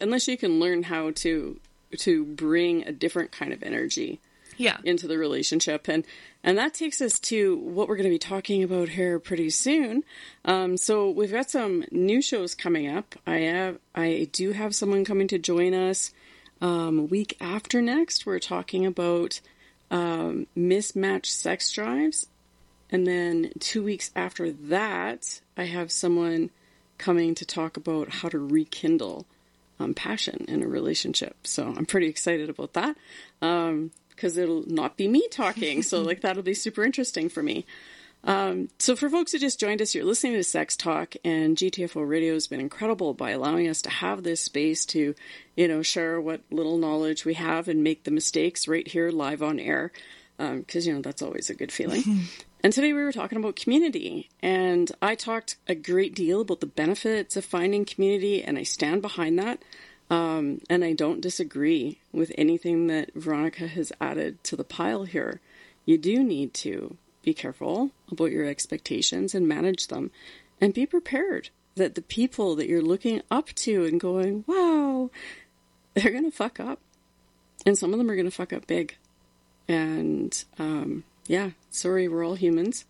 Unless 0.00 0.28
you 0.28 0.36
can 0.36 0.60
learn 0.60 0.82
how 0.82 1.12
to 1.12 1.58
to 1.98 2.24
bring 2.24 2.86
a 2.86 2.92
different 2.92 3.30
kind 3.30 3.52
of 3.52 3.62
energy 3.62 4.20
Yeah. 4.56 4.78
into 4.84 5.06
the 5.06 5.18
relationship. 5.18 5.88
And 5.88 6.04
and 6.42 6.58
that 6.58 6.74
takes 6.74 7.00
us 7.00 7.18
to 7.20 7.56
what 7.56 7.88
we're 7.88 7.96
going 7.96 8.04
to 8.04 8.10
be 8.10 8.18
talking 8.18 8.62
about 8.62 8.90
here 8.90 9.18
pretty 9.18 9.50
soon. 9.50 10.04
Um, 10.44 10.76
so 10.76 11.10
we've 11.10 11.32
got 11.32 11.50
some 11.50 11.84
new 11.90 12.20
shows 12.20 12.54
coming 12.54 12.88
up. 12.88 13.14
I 13.26 13.38
have 13.38 13.78
i 13.94 14.28
do 14.32 14.52
have 14.52 14.74
someone 14.74 15.04
coming 15.04 15.28
to 15.28 15.38
join 15.38 15.74
us 15.74 16.12
um, 16.60 17.08
week 17.08 17.36
after 17.40 17.80
next. 17.80 18.26
We're 18.26 18.38
talking 18.38 18.86
about 18.86 19.40
um, 19.90 20.46
mismatched 20.54 21.32
sex 21.32 21.70
drives. 21.72 22.26
And 22.90 23.06
then 23.06 23.50
two 23.58 23.82
weeks 23.82 24.10
after 24.14 24.52
that 24.52 25.40
i 25.56 25.64
have 25.64 25.90
someone 25.90 26.50
coming 26.98 27.34
to 27.34 27.44
talk 27.44 27.76
about 27.76 28.08
how 28.08 28.28
to 28.28 28.38
rekindle 28.38 29.26
um, 29.80 29.94
passion 29.94 30.44
in 30.48 30.62
a 30.62 30.68
relationship. 30.68 31.36
So 31.46 31.74
I'm 31.76 31.86
pretty 31.86 32.06
excited 32.06 32.48
about 32.48 32.74
that 32.74 32.96
because 34.14 34.36
it'll 34.36 34.64
not 34.66 34.96
be 34.96 35.08
me 35.08 35.26
talking. 35.30 35.82
so 35.82 36.00
like 36.00 36.20
that'll 36.20 36.42
be 36.42 36.54
super 36.54 36.84
interesting 36.84 37.28
for 37.28 37.42
me. 37.42 37.66
Um, 38.24 38.70
so 38.78 38.96
for 38.96 39.10
folks 39.10 39.32
who 39.32 39.38
just 39.38 39.60
joined 39.60 39.82
us, 39.82 39.94
you're 39.94 40.04
listening 40.04 40.32
to 40.34 40.44
Sex 40.44 40.76
Talk, 40.76 41.14
and 41.24 41.56
GTFO 41.56 42.08
Radio 42.08 42.32
has 42.32 42.46
been 42.46 42.60
incredible 42.60 43.12
by 43.12 43.32
allowing 43.32 43.68
us 43.68 43.82
to 43.82 43.90
have 43.90 44.22
this 44.22 44.40
space 44.40 44.86
to, 44.86 45.14
you 45.56 45.68
know, 45.68 45.82
share 45.82 46.18
what 46.20 46.40
little 46.50 46.78
knowledge 46.78 47.26
we 47.26 47.34
have 47.34 47.68
and 47.68 47.84
make 47.84 48.04
the 48.04 48.10
mistakes 48.10 48.66
right 48.66 48.88
here 48.88 49.10
live 49.10 49.42
on 49.42 49.60
air. 49.60 49.92
Because, 50.38 50.86
you 50.86 50.94
know, 50.94 51.02
that's 51.02 51.22
always 51.22 51.50
a 51.50 51.54
good 51.54 51.70
feeling. 51.70 52.28
And 52.64 52.72
today 52.72 52.94
we 52.94 53.02
were 53.02 53.12
talking 53.12 53.36
about 53.36 53.56
community, 53.56 54.30
and 54.40 54.90
I 55.02 55.16
talked 55.16 55.56
a 55.68 55.74
great 55.74 56.14
deal 56.14 56.40
about 56.40 56.60
the 56.60 56.66
benefits 56.66 57.36
of 57.36 57.44
finding 57.44 57.84
community, 57.84 58.42
and 58.42 58.56
I 58.56 58.62
stand 58.62 59.02
behind 59.02 59.38
that. 59.38 59.62
Um, 60.10 60.60
and 60.68 60.84
I 60.84 60.92
don't 60.92 61.20
disagree 61.20 61.98
with 62.12 62.30
anything 62.36 62.88
that 62.88 63.14
Veronica 63.14 63.66
has 63.66 63.92
added 64.00 64.42
to 64.44 64.56
the 64.56 64.64
pile 64.64 65.04
here. 65.04 65.40
You 65.86 65.98
do 65.98 66.22
need 66.22 66.54
to 66.54 66.96
be 67.22 67.34
careful 67.34 67.90
about 68.10 68.30
your 68.30 68.44
expectations 68.44 69.34
and 69.34 69.48
manage 69.48 69.88
them, 69.88 70.10
and 70.60 70.74
be 70.74 70.86
prepared 70.86 71.48
that 71.76 71.94
the 71.94 72.02
people 72.02 72.54
that 72.56 72.68
you're 72.68 72.82
looking 72.82 73.22
up 73.30 73.48
to 73.54 73.84
and 73.84 73.98
going, 73.98 74.44
wow, 74.46 75.10
they're 75.94 76.12
going 76.12 76.30
to 76.30 76.36
fuck 76.36 76.60
up. 76.60 76.80
And 77.66 77.78
some 77.78 77.92
of 77.92 77.98
them 77.98 78.10
are 78.10 78.14
going 78.14 78.26
to 78.26 78.30
fuck 78.30 78.52
up 78.52 78.66
big. 78.66 78.96
And, 79.66 80.44
um, 80.58 81.04
yeah, 81.26 81.50
sorry, 81.70 82.08
we're 82.08 82.24
all 82.24 82.34
humans. 82.34 82.84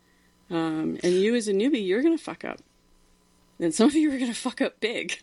Um, 0.50 0.98
and 1.02 1.14
you 1.14 1.34
as 1.34 1.48
a 1.48 1.52
newbie, 1.52 1.86
you're 1.86 2.02
going 2.02 2.16
to 2.16 2.22
fuck 2.22 2.44
up. 2.44 2.58
And 3.60 3.72
some 3.72 3.88
of 3.88 3.94
you 3.94 4.12
are 4.12 4.18
going 4.18 4.32
to 4.32 4.38
fuck 4.38 4.60
up 4.60 4.80
big. 4.80 5.22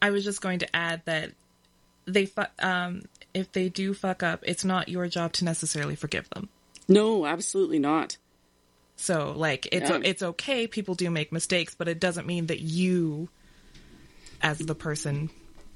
I 0.00 0.10
was 0.10 0.24
just 0.24 0.40
going 0.40 0.60
to 0.60 0.76
add 0.76 1.02
that 1.06 1.32
they 2.06 2.26
fu- 2.26 2.42
um 2.60 3.02
if 3.34 3.52
they 3.52 3.68
do 3.68 3.92
fuck 3.94 4.22
up, 4.22 4.40
it's 4.44 4.64
not 4.64 4.88
your 4.88 5.06
job 5.08 5.32
to 5.34 5.44
necessarily 5.44 5.96
forgive 5.96 6.28
them. 6.30 6.48
No, 6.88 7.26
absolutely 7.26 7.78
not. 7.78 8.16
So 8.96 9.32
like 9.36 9.68
it's 9.72 9.90
Yeah. 9.90 10.00
it's 10.02 10.22
okay 10.22 10.66
people 10.66 10.94
do 10.94 11.10
make 11.10 11.32
mistakes, 11.32 11.74
but 11.74 11.88
it 11.88 12.00
doesn't 12.00 12.26
mean 12.26 12.46
that 12.46 12.60
you 12.60 13.28
as 14.42 14.58
the 14.58 14.74
person 14.74 15.30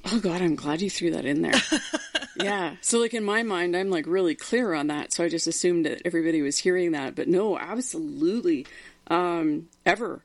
Oh 0.05 0.19
God, 0.19 0.41
I'm 0.41 0.55
glad 0.55 0.81
you 0.81 0.89
threw 0.89 1.11
that 1.11 1.27
in 1.27 1.43
there. 1.43 1.53
yeah. 2.37 2.77
So 2.81 2.99
like 2.99 3.13
in 3.13 3.23
my 3.25 3.43
mind, 3.43 3.77
I'm 3.77 3.91
like 3.91 4.07
really 4.07 4.35
clear 4.35 4.73
on 4.73 4.87
that. 4.87 5.13
So 5.13 5.23
I 5.25 5.29
just 5.29 5.47
assumed 5.47 5.85
that 5.85 6.01
everybody 6.07 6.41
was 6.41 6.57
hearing 6.59 6.93
that, 6.93 7.15
but 7.15 7.29
no, 7.29 7.59
absolutely. 7.59 8.67
Um, 9.09 9.69
ever. 9.85 10.23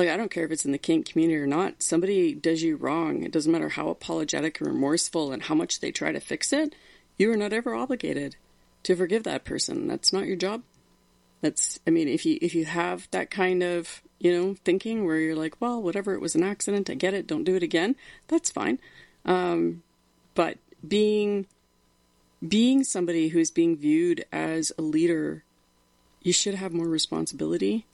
Like 0.00 0.08
I 0.08 0.16
don't 0.16 0.30
care 0.30 0.46
if 0.46 0.50
it's 0.50 0.64
in 0.64 0.72
the 0.72 0.78
kink 0.78 1.10
community 1.10 1.36
or 1.36 1.46
not. 1.46 1.82
Somebody 1.82 2.32
does 2.32 2.62
you 2.62 2.76
wrong. 2.76 3.22
It 3.22 3.32
doesn't 3.32 3.52
matter 3.52 3.68
how 3.68 3.90
apologetic 3.90 4.62
or 4.62 4.64
remorseful 4.64 5.30
and 5.30 5.42
how 5.42 5.54
much 5.54 5.80
they 5.80 5.92
try 5.92 6.10
to 6.10 6.20
fix 6.20 6.54
it. 6.54 6.74
You 7.18 7.30
are 7.30 7.36
not 7.36 7.52
ever 7.52 7.74
obligated 7.74 8.36
to 8.84 8.96
forgive 8.96 9.24
that 9.24 9.44
person. 9.44 9.86
That's 9.88 10.10
not 10.10 10.24
your 10.24 10.36
job. 10.36 10.62
That's 11.42 11.80
I 11.86 11.90
mean, 11.90 12.08
if 12.08 12.24
you 12.24 12.38
if 12.40 12.54
you 12.54 12.64
have 12.64 13.08
that 13.10 13.30
kind 13.30 13.62
of 13.62 14.00
you 14.18 14.32
know 14.32 14.56
thinking 14.64 15.04
where 15.04 15.18
you're 15.18 15.36
like, 15.36 15.60
well, 15.60 15.82
whatever, 15.82 16.14
it 16.14 16.22
was 16.22 16.34
an 16.34 16.44
accident. 16.44 16.88
I 16.88 16.94
get 16.94 17.12
it. 17.12 17.26
Don't 17.26 17.44
do 17.44 17.54
it 17.54 17.62
again. 17.62 17.94
That's 18.28 18.50
fine. 18.50 18.78
Um, 19.26 19.82
but 20.34 20.56
being 20.88 21.46
being 22.48 22.84
somebody 22.84 23.28
who's 23.28 23.50
being 23.50 23.76
viewed 23.76 24.24
as 24.32 24.72
a 24.78 24.80
leader, 24.80 25.44
you 26.22 26.32
should 26.32 26.54
have 26.54 26.72
more 26.72 26.88
responsibility. 26.88 27.84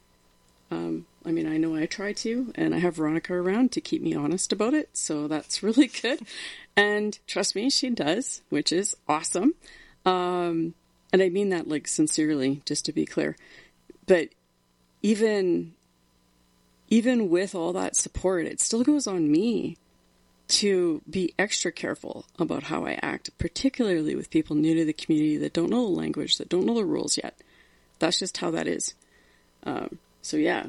Um, 0.71 1.07
I 1.27 1.33
mean, 1.33 1.47
I 1.47 1.57
know 1.57 1.75
I 1.75 1.87
try 1.87 2.13
to, 2.13 2.53
and 2.55 2.75
I 2.75 2.79
have 2.79 2.97
Veronica 2.97 3.35
around 3.35 3.73
to 3.73 3.81
keep 3.81 4.01
me 4.01 4.15
honest 4.15 4.53
about 4.53 4.75
it, 4.75 4.97
so 4.97 5.27
that's 5.27 5.63
really 5.63 5.89
good. 5.89 6.21
And 6.77 7.19
trust 7.27 7.57
me, 7.57 7.69
she 7.69 7.91
does, 7.91 8.43
which 8.49 8.73
is 8.73 8.97
awesome. 9.09 9.55
Um, 10.05 10.75
and 11.13 11.23
I 11.23 11.29
mean 11.29 11.49
that 11.51 11.69
like 11.69 11.89
sincerely, 11.89 12.63
just 12.65 12.85
to 12.87 12.93
be 12.93 13.07
clear. 13.07 13.37
But 14.07 14.29
even 15.03 15.75
even 16.89 17.29
with 17.29 17.55
all 17.55 17.73
that 17.73 17.97
support, 17.97 18.47
it 18.47 18.61
still 18.61 18.85
goes 18.85 19.09
on 19.09 19.31
me 19.31 19.77
to 20.49 21.03
be 21.11 21.35
extra 21.37 21.73
careful 21.73 22.25
about 22.39 22.65
how 22.65 22.87
I 22.87 22.99
act, 23.03 23.37
particularly 23.39 24.15
with 24.15 24.31
people 24.31 24.55
new 24.55 24.75
to 24.77 24.85
the 24.85 24.93
community 24.93 25.37
that 25.39 25.53
don't 25.53 25.71
know 25.71 25.83
the 25.83 26.01
language, 26.01 26.39
that 26.39 26.49
don't 26.49 26.67
know 26.67 26.75
the 26.75 26.85
rules 26.85 27.17
yet. 27.17 27.37
That's 27.99 28.21
just 28.21 28.37
how 28.37 28.53
that 28.53 28.69
is. 28.69 28.95
Um, 29.65 29.99
so 30.23 30.37
yeah, 30.37 30.67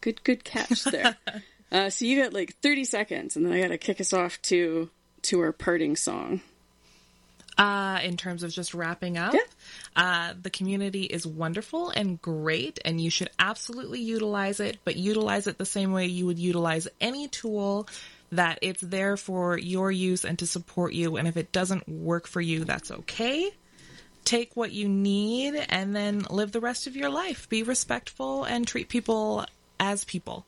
good 0.00 0.22
good 0.24 0.44
catch 0.44 0.84
there. 0.84 1.16
uh, 1.72 1.90
so 1.90 2.04
you 2.04 2.22
got 2.22 2.32
like 2.32 2.56
thirty 2.62 2.84
seconds, 2.84 3.36
and 3.36 3.44
then 3.46 3.52
I 3.52 3.60
got 3.60 3.68
to 3.68 3.78
kick 3.78 4.00
us 4.00 4.12
off 4.12 4.40
to 4.42 4.90
to 5.22 5.40
our 5.40 5.52
parting 5.52 5.96
song. 5.96 6.40
uh 7.58 7.98
in 8.04 8.16
terms 8.16 8.44
of 8.44 8.52
just 8.52 8.72
wrapping 8.72 9.18
up. 9.18 9.34
Yeah. 9.34 9.40
Uh 9.96 10.34
the 10.40 10.50
community 10.50 11.02
is 11.02 11.26
wonderful 11.26 11.90
and 11.90 12.22
great 12.22 12.78
and 12.84 13.00
you 13.00 13.10
should 13.10 13.30
absolutely 13.38 14.00
utilize 14.00 14.60
it, 14.60 14.78
but 14.84 14.96
utilize 14.96 15.48
it 15.48 15.58
the 15.58 15.66
same 15.66 15.92
way 15.92 16.06
you 16.06 16.26
would 16.26 16.38
utilize 16.38 16.86
any 17.00 17.26
tool 17.26 17.88
that 18.30 18.58
it's 18.62 18.80
there 18.82 19.16
for 19.16 19.58
your 19.58 19.90
use 19.90 20.24
and 20.24 20.38
to 20.38 20.46
support 20.46 20.92
you 20.92 21.16
and 21.16 21.26
if 21.26 21.36
it 21.36 21.50
doesn't 21.50 21.88
work 21.88 22.28
for 22.28 22.40
you, 22.40 22.64
that's 22.64 22.92
okay. 22.92 23.50
Take 24.24 24.54
what 24.54 24.70
you 24.70 24.88
need 24.88 25.54
and 25.68 25.96
then 25.96 26.26
live 26.30 26.52
the 26.52 26.60
rest 26.60 26.86
of 26.86 26.94
your 26.94 27.08
life. 27.10 27.48
Be 27.48 27.62
respectful 27.64 28.44
and 28.44 28.66
treat 28.68 28.88
people 28.88 29.46
as 29.80 30.04
people. 30.04 30.44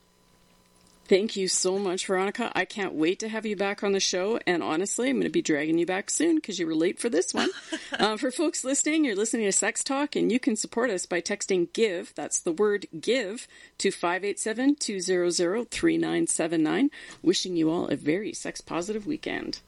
Thank 1.11 1.35
you 1.35 1.49
so 1.49 1.77
much, 1.77 2.07
Veronica. 2.07 2.53
I 2.55 2.65
can't 2.65 2.95
wait 2.95 3.19
to 3.19 3.29
have 3.29 3.45
you 3.45 3.57
back 3.57 3.83
on 3.83 3.91
the 3.91 3.99
show. 3.99 4.39
And 4.47 4.63
honestly, 4.63 5.11
I'm 5.11 5.17
going 5.17 5.25
to 5.25 5.29
be 5.29 5.43
dragging 5.43 5.77
you 5.77 5.85
back 5.85 6.09
soon 6.09 6.37
because 6.37 6.61
you 6.61 6.69
were 6.69 6.75
late 6.75 7.01
for 7.01 7.09
this 7.09 7.35
one. 7.35 7.51
uh, 7.99 8.17
for 8.17 8.31
folks 8.31 8.63
listening, 8.63 9.05
you're 9.05 9.17
listening 9.17 9.47
to 9.47 9.51
Sex 9.51 9.83
Talk, 9.83 10.15
and 10.15 10.31
you 10.31 10.39
can 10.39 10.55
support 10.55 10.89
us 10.89 11.07
by 11.07 11.21
texting 11.21 11.73
GIVE, 11.73 12.13
that's 12.15 12.39
the 12.39 12.53
word 12.53 12.87
GIVE, 13.01 13.49
to 13.79 13.91
587 13.91 14.77
200 14.77 15.69
3979. 15.69 16.91
Wishing 17.23 17.57
you 17.57 17.71
all 17.71 17.89
a 17.89 17.97
very 17.97 18.33
sex 18.33 18.61
positive 18.61 19.05
weekend. 19.05 19.63